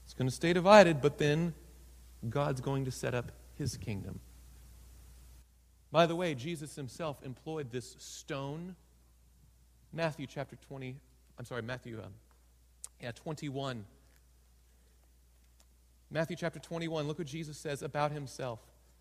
it's 0.06 0.14
going 0.14 0.28
to 0.28 0.36
stay 0.36 0.54
divided, 0.54 1.02
but 1.02 1.18
then 1.20 1.54
God's 2.30 2.62
going 2.62 2.86
to 2.86 2.91
set 2.91 3.14
up 3.14 3.32
his 3.58 3.78
kingdom. 3.78 4.20
By 5.91 6.08
the 6.08 6.16
way, 6.16 6.34
Jesus 6.36 6.76
himself 6.76 7.22
employed 7.24 7.72
this 7.72 7.96
stone. 8.00 8.76
Matthew 9.93 10.28
chapter 10.28 10.58
20, 10.68 10.96
I'm 11.39 11.46
sorry, 11.46 11.62
Matthew 11.62 12.00
um, 12.04 12.12
yeah, 13.02 13.12
21 13.12 13.86
Matthew 16.12 16.36
chapter 16.36 16.60
21, 16.60 17.08
look 17.08 17.18
what 17.18 17.28
Jesus 17.28 17.58
says 17.58 17.82
about 17.82 18.12
himself. 18.12 18.60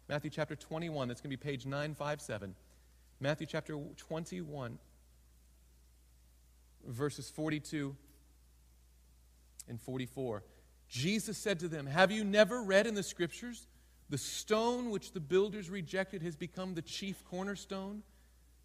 Matthew 0.09 0.31
chapter 0.31 0.55
21. 0.55 1.09
That's 1.09 1.21
going 1.21 1.31
to 1.31 1.37
be 1.37 1.43
page 1.43 1.65
957. 1.65 2.55
Matthew 3.21 3.47
chapter 3.47 3.79
21, 3.97 4.79
verses 6.87 7.31
42 7.31 7.97
and 9.69 9.81
44. 9.81 10.43
Jesus 10.89 11.39
said 11.39 11.61
to 11.61 11.69
them, 11.69 11.87
Have 11.87 12.11
you 12.11 12.23
never 12.23 12.63
read 12.63 12.87
in 12.87 12.95
the 12.95 13.03
scriptures? 13.03 13.67
The 14.11 14.19
stone 14.19 14.91
which 14.91 15.13
the 15.13 15.21
builders 15.21 15.71
rejected 15.71 16.23
has 16.23 16.37
become 16.37 16.75
the 16.75 16.83
chief 16.83 17.25
cornerstone. 17.25 18.03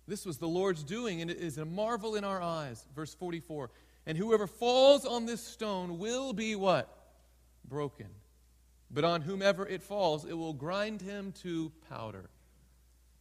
This 0.07 0.25
was 0.25 0.37
the 0.37 0.47
Lord's 0.47 0.83
doing, 0.83 1.21
and 1.21 1.31
it 1.31 1.37
is 1.37 1.57
a 1.57 1.65
marvel 1.65 2.15
in 2.15 2.23
our 2.25 2.41
eyes. 2.41 2.85
Verse 2.95 3.13
44 3.13 3.69
And 4.05 4.17
whoever 4.17 4.47
falls 4.47 5.05
on 5.05 5.25
this 5.25 5.41
stone 5.41 5.99
will 5.99 6.33
be 6.33 6.55
what? 6.55 6.93
Broken. 7.63 8.07
But 8.91 9.03
on 9.03 9.21
whomever 9.21 9.67
it 9.67 9.83
falls, 9.83 10.25
it 10.25 10.33
will 10.33 10.53
grind 10.53 11.01
him 11.01 11.31
to 11.43 11.71
powder. 11.89 12.29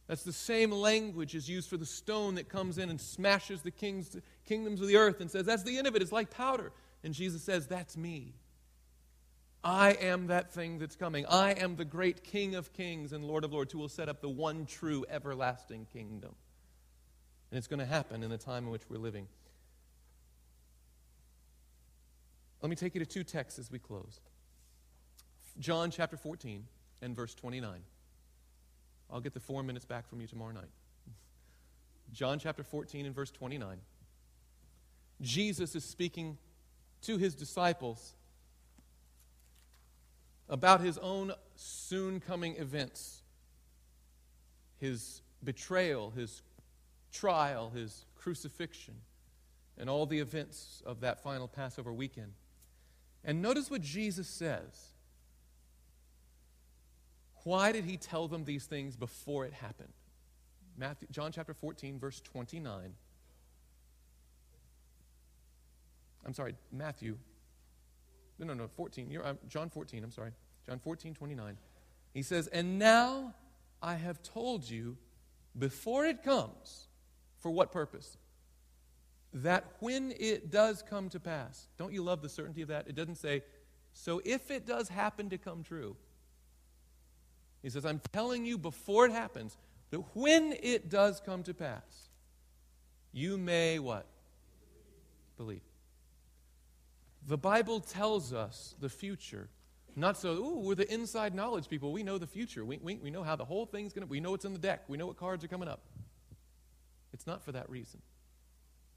That's 0.07 0.23
the 0.23 0.33
same 0.33 0.71
language 0.71 1.35
as 1.35 1.47
used 1.47 1.69
for 1.69 1.77
the 1.77 1.85
stone 1.85 2.35
that 2.35 2.49
comes 2.49 2.79
in 2.79 2.89
and 2.89 2.99
smashes 2.99 3.61
the 3.61 3.69
kings, 3.69 4.17
kingdoms 4.45 4.81
of 4.81 4.87
the 4.87 4.97
earth 4.97 5.21
and 5.21 5.29
says, 5.29 5.45
That's 5.45 5.61
the 5.61 5.77
end 5.77 5.85
of 5.85 5.95
it. 5.95 6.01
It's 6.01 6.11
like 6.11 6.31
powder. 6.31 6.71
And 7.03 7.13
Jesus 7.13 7.43
says, 7.43 7.67
That's 7.67 7.95
me. 7.95 8.33
I 9.63 9.91
am 9.91 10.27
that 10.27 10.51
thing 10.51 10.79
that's 10.79 10.95
coming. 10.95 11.25
I 11.27 11.51
am 11.51 11.75
the 11.75 11.85
great 11.85 12.23
King 12.23 12.55
of 12.55 12.73
kings 12.73 13.13
and 13.13 13.25
Lord 13.25 13.43
of 13.43 13.51
lords 13.51 13.73
who 13.73 13.77
will 13.77 13.89
set 13.89 14.09
up 14.09 14.21
the 14.21 14.29
one 14.29 14.65
true 14.65 15.05
everlasting 15.09 15.85
kingdom. 15.91 16.33
And 17.51 17.57
it's 17.57 17.67
going 17.67 17.79
to 17.79 17.85
happen 17.85 18.23
in 18.23 18.29
the 18.29 18.37
time 18.37 18.65
in 18.65 18.71
which 18.71 18.83
we're 18.89 18.97
living. 18.97 19.27
Let 22.61 22.69
me 22.69 22.75
take 22.75 22.95
you 22.95 22.99
to 22.99 23.05
two 23.05 23.23
texts 23.23 23.59
as 23.59 23.71
we 23.71 23.79
close 23.79 24.21
John 25.59 25.91
chapter 25.91 26.17
14 26.17 26.65
and 27.01 27.15
verse 27.15 27.33
29. 27.33 27.81
I'll 29.11 29.19
get 29.19 29.33
the 29.33 29.39
four 29.39 29.63
minutes 29.63 29.85
back 29.85 30.07
from 30.07 30.21
you 30.21 30.27
tomorrow 30.27 30.51
night. 30.51 30.69
John 32.13 32.39
chapter 32.39 32.63
14 32.63 33.05
and 33.05 33.15
verse 33.15 33.31
29. 33.31 33.77
Jesus 35.21 35.75
is 35.75 35.83
speaking 35.83 36.37
to 37.01 37.17
his 37.17 37.35
disciples 37.35 38.13
about 40.47 40.81
his 40.81 40.97
own 40.97 41.33
soon 41.55 42.19
coming 42.19 42.55
events 42.55 43.21
his 44.79 45.21
betrayal, 45.43 46.11
his 46.11 46.41
trial, 47.11 47.71
his 47.75 48.05
crucifixion, 48.15 48.95
and 49.77 49.89
all 49.89 50.05
the 50.05 50.19
events 50.19 50.81
of 50.85 51.01
that 51.01 51.21
final 51.21 51.47
Passover 51.47 51.93
weekend. 51.93 52.33
And 53.23 53.41
notice 53.41 53.69
what 53.69 53.81
Jesus 53.81 54.27
says. 54.27 54.88
Why 57.43 57.71
did 57.71 57.85
he 57.85 57.97
tell 57.97 58.27
them 58.27 58.43
these 58.43 58.65
things 58.65 58.95
before 58.95 59.45
it 59.45 59.53
happened? 59.53 59.93
Matthew, 60.77 61.07
John 61.11 61.31
chapter 61.31 61.53
14, 61.53 61.99
verse 61.99 62.21
29. 62.21 62.93
I'm 66.25 66.33
sorry, 66.33 66.55
Matthew. 66.71 67.17
No, 68.37 68.47
no, 68.47 68.53
no, 68.53 68.67
14. 68.67 69.09
You're, 69.11 69.23
John 69.47 69.69
14, 69.69 70.03
I'm 70.03 70.11
sorry. 70.11 70.31
John 70.67 70.79
14, 70.79 71.13
29. 71.13 71.57
He 72.13 72.21
says, 72.21 72.47
And 72.47 72.79
now 72.79 73.33
I 73.81 73.95
have 73.95 74.21
told 74.23 74.69
you 74.69 74.97
before 75.57 76.05
it 76.05 76.23
comes, 76.23 76.87
for 77.39 77.51
what 77.51 77.71
purpose? 77.71 78.17
That 79.33 79.65
when 79.79 80.13
it 80.17 80.51
does 80.51 80.81
come 80.81 81.09
to 81.09 81.19
pass, 81.19 81.67
don't 81.77 81.93
you 81.93 82.03
love 82.03 82.21
the 82.21 82.29
certainty 82.29 82.61
of 82.61 82.69
that? 82.69 82.87
It 82.87 82.95
doesn't 82.95 83.15
say, 83.15 83.43
so 83.93 84.21
if 84.25 84.51
it 84.51 84.65
does 84.65 84.89
happen 84.89 85.29
to 85.29 85.37
come 85.37 85.63
true. 85.63 85.95
He 87.61 87.69
says, 87.69 87.85
I'm 87.85 88.01
telling 88.13 88.45
you 88.45 88.57
before 88.57 89.05
it 89.05 89.11
happens 89.11 89.57
that 89.91 89.99
when 90.13 90.55
it 90.61 90.89
does 90.89 91.21
come 91.25 91.43
to 91.43 91.53
pass, 91.53 92.09
you 93.11 93.37
may 93.37 93.79
what? 93.79 94.05
Believe. 95.37 95.61
The 97.27 97.37
Bible 97.37 97.79
tells 97.79 98.33
us 98.33 98.75
the 98.79 98.89
future. 98.89 99.49
Not 99.95 100.17
so, 100.17 100.31
ooh, 100.33 100.59
we're 100.59 100.75
the 100.75 100.91
inside 100.91 101.35
knowledge 101.35 101.67
people. 101.67 101.91
We 101.91 102.03
know 102.03 102.17
the 102.17 102.27
future. 102.27 102.63
We, 102.63 102.77
we, 102.77 102.95
we 102.95 103.11
know 103.11 103.23
how 103.23 103.35
the 103.35 103.45
whole 103.45 103.65
thing's 103.65 103.93
going 103.93 104.07
to, 104.07 104.09
we 104.09 104.19
know 104.19 104.31
what's 104.31 104.45
in 104.45 104.53
the 104.53 104.59
deck. 104.59 104.83
We 104.87 104.97
know 104.97 105.07
what 105.07 105.17
cards 105.17 105.43
are 105.43 105.47
coming 105.47 105.67
up. 105.67 105.81
It's 107.11 107.27
not 107.27 107.43
for 107.43 107.51
that 107.51 107.69
reason. 107.69 108.01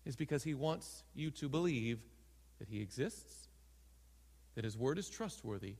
It's 0.04 0.16
because 0.16 0.44
He 0.44 0.54
wants 0.54 1.04
you 1.14 1.30
to 1.32 1.48
believe 1.48 2.00
that 2.58 2.68
He 2.68 2.80
exists, 2.80 3.48
that 4.54 4.64
His 4.64 4.76
Word 4.76 4.98
is 4.98 5.08
trustworthy, 5.08 5.74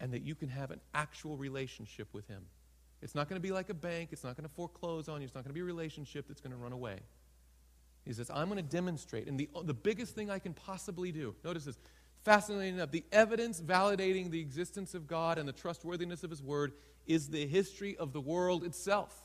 and 0.00 0.12
that 0.12 0.22
you 0.22 0.34
can 0.34 0.48
have 0.48 0.70
an 0.70 0.80
actual 0.94 1.36
relationship 1.36 2.08
with 2.12 2.26
Him. 2.28 2.42
It's 3.02 3.14
not 3.14 3.28
going 3.28 3.40
to 3.40 3.46
be 3.46 3.52
like 3.52 3.70
a 3.70 3.74
bank. 3.74 4.10
It's 4.12 4.24
not 4.24 4.36
going 4.36 4.48
to 4.48 4.54
foreclose 4.54 5.08
on 5.08 5.20
you. 5.20 5.26
It's 5.26 5.34
not 5.34 5.44
going 5.44 5.50
to 5.50 5.54
be 5.54 5.60
a 5.60 5.64
relationship 5.64 6.26
that's 6.28 6.40
going 6.40 6.52
to 6.52 6.56
run 6.56 6.72
away. 6.72 7.00
He 8.04 8.12
says, 8.12 8.30
I'm 8.32 8.48
going 8.48 8.62
to 8.62 8.70
demonstrate. 8.70 9.26
And 9.26 9.38
the, 9.38 9.48
the 9.64 9.74
biggest 9.74 10.14
thing 10.14 10.30
I 10.30 10.38
can 10.38 10.54
possibly 10.54 11.12
do, 11.12 11.34
notice 11.44 11.64
this, 11.64 11.78
fascinating 12.24 12.76
enough, 12.76 12.90
the 12.90 13.04
evidence 13.12 13.60
validating 13.60 14.30
the 14.30 14.40
existence 14.40 14.94
of 14.94 15.06
God 15.06 15.38
and 15.38 15.48
the 15.48 15.52
trustworthiness 15.52 16.24
of 16.24 16.30
His 16.30 16.42
Word 16.42 16.72
is 17.06 17.28
the 17.28 17.46
history 17.46 17.96
of 17.96 18.12
the 18.12 18.20
world 18.20 18.64
itself. 18.64 19.22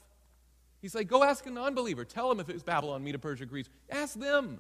He's 0.82 0.96
like, 0.96 1.08
go 1.08 1.24
ask 1.24 1.46
a 1.46 1.52
non 1.52 1.76
believer. 1.76 2.04
Tell 2.06 2.28
them 2.30 2.40
if 2.40 2.50
it 2.50 2.54
was 2.54 2.64
Babylon, 2.64 3.04
Medo 3.04 3.20
Persia, 3.20 3.46
Greece. 3.46 3.70
Ask 3.90 4.20
them. 4.20 4.60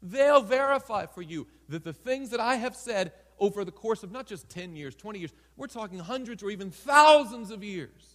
They'll 0.00 0.42
verify 0.42 1.06
for 1.06 1.22
you 1.22 1.46
that 1.68 1.82
the 1.82 1.92
things 1.92 2.30
that 2.30 2.40
I 2.40 2.56
have 2.56 2.76
said 2.76 3.12
over 3.38 3.64
the 3.64 3.72
course 3.72 4.02
of 4.02 4.12
not 4.12 4.26
just 4.26 4.48
10 4.48 4.76
years, 4.76 4.94
20 4.94 5.18
years, 5.18 5.32
we're 5.56 5.66
talking 5.66 5.98
hundreds 5.98 6.42
or 6.42 6.50
even 6.50 6.70
thousands 6.70 7.50
of 7.50 7.62
years 7.64 8.14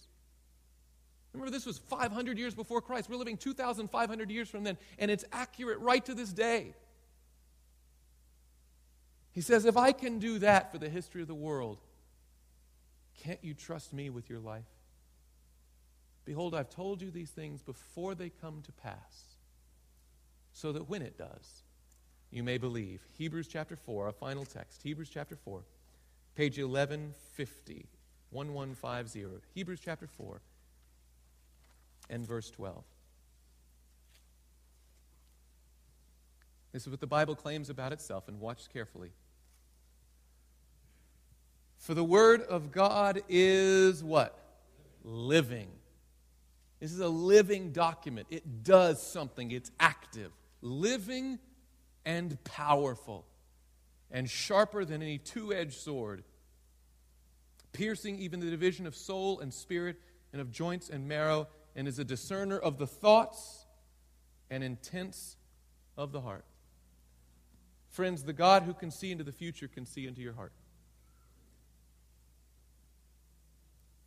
Remember, 1.32 1.50
this 1.50 1.66
was 1.66 1.78
500 1.78 2.38
years 2.38 2.54
before 2.54 2.80
Christ. 2.80 3.08
We're 3.08 3.16
living 3.16 3.36
2,500 3.36 4.30
years 4.30 4.48
from 4.48 4.64
then, 4.64 4.76
and 4.98 5.10
it's 5.10 5.24
accurate 5.32 5.78
right 5.78 6.04
to 6.06 6.14
this 6.14 6.32
day. 6.32 6.74
He 9.32 9.40
says, 9.40 9.64
If 9.64 9.76
I 9.76 9.92
can 9.92 10.18
do 10.18 10.40
that 10.40 10.72
for 10.72 10.78
the 10.78 10.88
history 10.88 11.22
of 11.22 11.28
the 11.28 11.34
world, 11.34 11.78
can't 13.22 13.42
you 13.42 13.54
trust 13.54 13.92
me 13.92 14.10
with 14.10 14.28
your 14.28 14.40
life? 14.40 14.64
Behold, 16.24 16.54
I've 16.54 16.70
told 16.70 17.00
you 17.00 17.10
these 17.10 17.30
things 17.30 17.62
before 17.62 18.14
they 18.14 18.28
come 18.28 18.62
to 18.62 18.72
pass, 18.72 19.36
so 20.52 20.72
that 20.72 20.88
when 20.88 21.02
it 21.02 21.16
does, 21.16 21.62
you 22.30 22.42
may 22.42 22.58
believe. 22.58 23.00
Hebrews 23.18 23.48
chapter 23.48 23.76
4, 23.76 24.08
a 24.08 24.12
final 24.12 24.44
text. 24.44 24.82
Hebrews 24.82 25.10
chapter 25.12 25.36
4, 25.36 25.62
page 26.36 26.58
1150, 26.58 27.86
1150. 28.30 29.26
Hebrews 29.54 29.80
chapter 29.84 30.06
4 30.06 30.40
and 32.08 32.26
verse 32.26 32.50
12. 32.50 32.82
This 36.72 36.82
is 36.82 36.88
what 36.88 37.00
the 37.00 37.06
Bible 37.06 37.34
claims 37.34 37.68
about 37.68 37.92
itself, 37.92 38.28
and 38.28 38.38
watch 38.38 38.68
carefully. 38.72 39.10
For 41.78 41.94
the 41.94 42.04
Word 42.04 42.42
of 42.42 42.70
God 42.70 43.22
is 43.28 44.04
what? 44.04 44.38
Living. 45.02 45.68
This 46.78 46.92
is 46.92 47.00
a 47.00 47.08
living 47.08 47.72
document. 47.72 48.28
It 48.30 48.62
does 48.62 49.02
something, 49.02 49.50
it's 49.50 49.72
active, 49.80 50.30
living 50.62 51.38
and 52.04 52.42
powerful, 52.44 53.26
and 54.10 54.28
sharper 54.28 54.84
than 54.84 55.02
any 55.02 55.18
two 55.18 55.52
edged 55.52 55.80
sword, 55.80 56.24
piercing 57.72 58.18
even 58.18 58.40
the 58.40 58.50
division 58.50 58.86
of 58.86 58.96
soul 58.96 59.40
and 59.40 59.52
spirit 59.52 60.00
and 60.32 60.40
of 60.40 60.50
joints 60.50 60.88
and 60.88 61.06
marrow 61.08 61.46
and 61.76 61.86
is 61.86 61.98
a 61.98 62.04
discerner 62.04 62.58
of 62.58 62.78
the 62.78 62.86
thoughts 62.86 63.66
and 64.50 64.64
intents 64.64 65.36
of 65.96 66.12
the 66.12 66.20
heart. 66.20 66.44
Friends, 67.90 68.22
the 68.22 68.32
God 68.32 68.62
who 68.62 68.74
can 68.74 68.90
see 68.90 69.10
into 69.10 69.24
the 69.24 69.32
future 69.32 69.68
can 69.68 69.86
see 69.86 70.06
into 70.06 70.20
your 70.20 70.34
heart. 70.34 70.52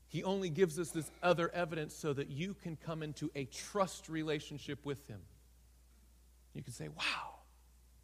He 0.07 0.23
only 0.23 0.49
gives 0.49 0.77
us 0.77 0.91
this 0.91 1.09
other 1.23 1.49
evidence 1.53 1.95
so 1.95 2.13
that 2.13 2.29
you 2.29 2.53
can 2.53 2.75
come 2.75 3.01
into 3.01 3.31
a 3.33 3.45
trust 3.45 4.09
relationship 4.09 4.85
with 4.85 5.07
Him. 5.07 5.19
You 6.53 6.61
can 6.61 6.71
say, 6.71 6.87
wow, 6.87 7.32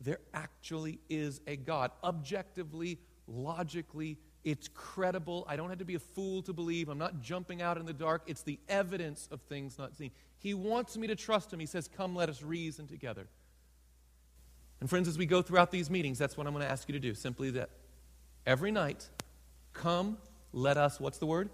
there 0.01 0.19
actually 0.33 0.99
is 1.09 1.41
a 1.47 1.55
God. 1.55 1.91
Objectively, 2.03 2.99
logically, 3.27 4.17
it's 4.43 4.69
credible. 4.69 5.45
I 5.47 5.57
don't 5.57 5.69
have 5.69 5.79
to 5.79 5.85
be 5.85 5.95
a 5.95 5.99
fool 5.99 6.41
to 6.43 6.53
believe. 6.53 6.87
I'm 6.87 6.97
not 6.97 7.21
jumping 7.21 7.61
out 7.61 7.77
in 7.77 7.85
the 7.85 7.93
dark. 7.93 8.23
It's 8.25 8.43
the 8.43 8.59
evidence 8.69 9.27
of 9.31 9.41
things 9.41 9.77
not 9.77 9.97
seen. 9.97 10.11
He 10.37 10.53
wants 10.53 10.97
me 10.97 11.07
to 11.07 11.15
trust 11.15 11.51
him. 11.51 11.59
He 11.59 11.65
says, 11.65 11.89
Come, 11.89 12.15
let 12.15 12.29
us 12.29 12.41
reason 12.41 12.87
together. 12.87 13.27
And, 14.79 14.89
friends, 14.89 15.09
as 15.09 15.17
we 15.17 15.25
go 15.25 15.41
throughout 15.41 15.71
these 15.71 15.89
meetings, 15.89 16.17
that's 16.17 16.37
what 16.37 16.47
I'm 16.47 16.53
going 16.53 16.65
to 16.65 16.71
ask 16.71 16.87
you 16.87 16.93
to 16.93 16.99
do. 16.99 17.13
Simply 17.13 17.49
that 17.51 17.69
every 18.45 18.71
night, 18.71 19.09
come, 19.73 20.17
let 20.53 20.77
us, 20.77 21.01
what's 21.01 21.17
the 21.17 21.25
word? 21.25 21.49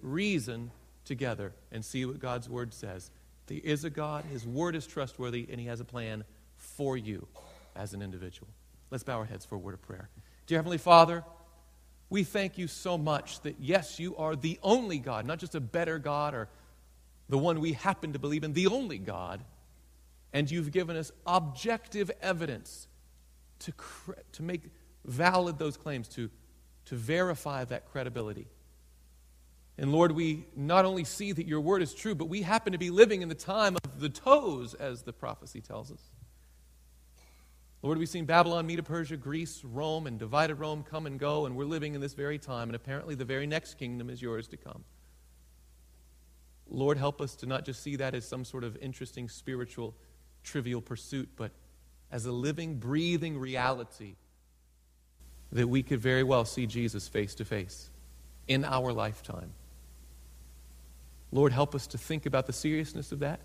Reason 0.00 0.70
together 1.04 1.52
and 1.70 1.84
see 1.84 2.06
what 2.06 2.18
God's 2.18 2.48
word 2.48 2.72
says. 2.72 3.10
There 3.46 3.60
is 3.62 3.84
a 3.84 3.90
God, 3.90 4.24
his 4.24 4.46
word 4.46 4.74
is 4.74 4.86
trustworthy, 4.86 5.46
and 5.50 5.60
he 5.60 5.66
has 5.66 5.80
a 5.80 5.84
plan 5.84 6.24
for 6.56 6.96
you 6.96 7.28
as 7.76 7.94
an 7.94 8.02
individual. 8.02 8.48
Let's 8.90 9.04
bow 9.04 9.18
our 9.18 9.24
heads 9.24 9.44
for 9.44 9.56
a 9.56 9.58
word 9.58 9.74
of 9.74 9.82
prayer. 9.82 10.08
Dear 10.46 10.58
Heavenly 10.58 10.78
Father, 10.78 11.24
We 12.10 12.22
thank 12.22 12.58
you 12.58 12.68
so 12.68 12.96
much 12.96 13.40
that, 13.40 13.56
yes, 13.58 13.98
you 13.98 14.16
are 14.16 14.36
the 14.36 14.58
only 14.62 14.98
God, 14.98 15.26
not 15.26 15.38
just 15.38 15.54
a 15.54 15.60
better 15.60 15.98
God 15.98 16.34
or 16.34 16.48
the 17.28 17.38
one 17.38 17.60
we 17.60 17.72
happen 17.72 18.12
to 18.12 18.18
believe 18.18 18.44
in, 18.44 18.52
the 18.52 18.66
only 18.68 18.98
God. 18.98 19.42
And 20.32 20.50
you've 20.50 20.70
given 20.70 20.96
us 20.96 21.10
objective 21.26 22.10
evidence 22.20 22.86
to, 23.60 23.72
cre- 23.72 24.12
to 24.32 24.42
make 24.42 24.62
valid 25.04 25.58
those 25.58 25.76
claims, 25.76 26.08
to, 26.08 26.30
to 26.86 26.94
verify 26.94 27.64
that 27.64 27.90
credibility. 27.90 28.46
And 29.76 29.90
Lord, 29.90 30.12
we 30.12 30.46
not 30.54 30.84
only 30.84 31.02
see 31.02 31.32
that 31.32 31.48
your 31.48 31.60
word 31.60 31.82
is 31.82 31.94
true, 31.94 32.14
but 32.14 32.28
we 32.28 32.42
happen 32.42 32.74
to 32.74 32.78
be 32.78 32.90
living 32.90 33.22
in 33.22 33.28
the 33.28 33.34
time 33.34 33.76
of 33.82 34.00
the 34.00 34.08
toes, 34.08 34.74
as 34.74 35.02
the 35.02 35.12
prophecy 35.12 35.60
tells 35.60 35.90
us. 35.90 36.00
Lord, 37.84 37.98
we've 37.98 38.08
seen 38.08 38.24
Babylon, 38.24 38.66
Medo 38.66 38.80
Persia, 38.80 39.18
Greece, 39.18 39.60
Rome, 39.62 40.06
and 40.06 40.18
divided 40.18 40.54
Rome 40.54 40.82
come 40.90 41.04
and 41.04 41.20
go, 41.20 41.44
and 41.44 41.54
we're 41.54 41.66
living 41.66 41.94
in 41.94 42.00
this 42.00 42.14
very 42.14 42.38
time, 42.38 42.70
and 42.70 42.74
apparently 42.74 43.14
the 43.14 43.26
very 43.26 43.46
next 43.46 43.74
kingdom 43.74 44.08
is 44.08 44.22
yours 44.22 44.48
to 44.48 44.56
come. 44.56 44.84
Lord, 46.66 46.96
help 46.96 47.20
us 47.20 47.36
to 47.36 47.46
not 47.46 47.66
just 47.66 47.82
see 47.82 47.96
that 47.96 48.14
as 48.14 48.26
some 48.26 48.42
sort 48.42 48.64
of 48.64 48.74
interesting 48.78 49.28
spiritual, 49.28 49.94
trivial 50.42 50.80
pursuit, 50.80 51.28
but 51.36 51.50
as 52.10 52.24
a 52.24 52.32
living, 52.32 52.76
breathing 52.76 53.38
reality 53.38 54.14
that 55.52 55.68
we 55.68 55.82
could 55.82 56.00
very 56.00 56.22
well 56.22 56.46
see 56.46 56.64
Jesus 56.64 57.06
face 57.06 57.34
to 57.34 57.44
face 57.44 57.90
in 58.48 58.64
our 58.64 58.94
lifetime. 58.94 59.52
Lord, 61.32 61.52
help 61.52 61.74
us 61.74 61.86
to 61.88 61.98
think 61.98 62.24
about 62.24 62.46
the 62.46 62.54
seriousness 62.54 63.12
of 63.12 63.18
that 63.18 63.40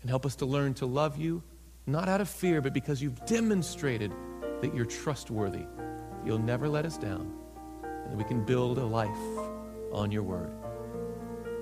and 0.00 0.08
help 0.08 0.24
us 0.24 0.36
to 0.36 0.46
learn 0.46 0.72
to 0.74 0.86
love 0.86 1.18
you, 1.18 1.42
not 1.86 2.08
out 2.08 2.20
of 2.20 2.28
fear, 2.28 2.60
but 2.60 2.72
because 2.72 3.02
you've 3.02 3.24
demonstrated 3.26 4.12
that 4.60 4.74
you're 4.74 4.84
trustworthy. 4.84 5.66
You'll 6.24 6.38
never 6.38 6.68
let 6.68 6.84
us 6.84 6.98
down, 6.98 7.32
and 7.82 8.16
we 8.16 8.24
can 8.24 8.44
build 8.44 8.78
a 8.78 8.84
life 8.84 9.08
on 9.92 10.12
your 10.12 10.22
word. 10.22 10.52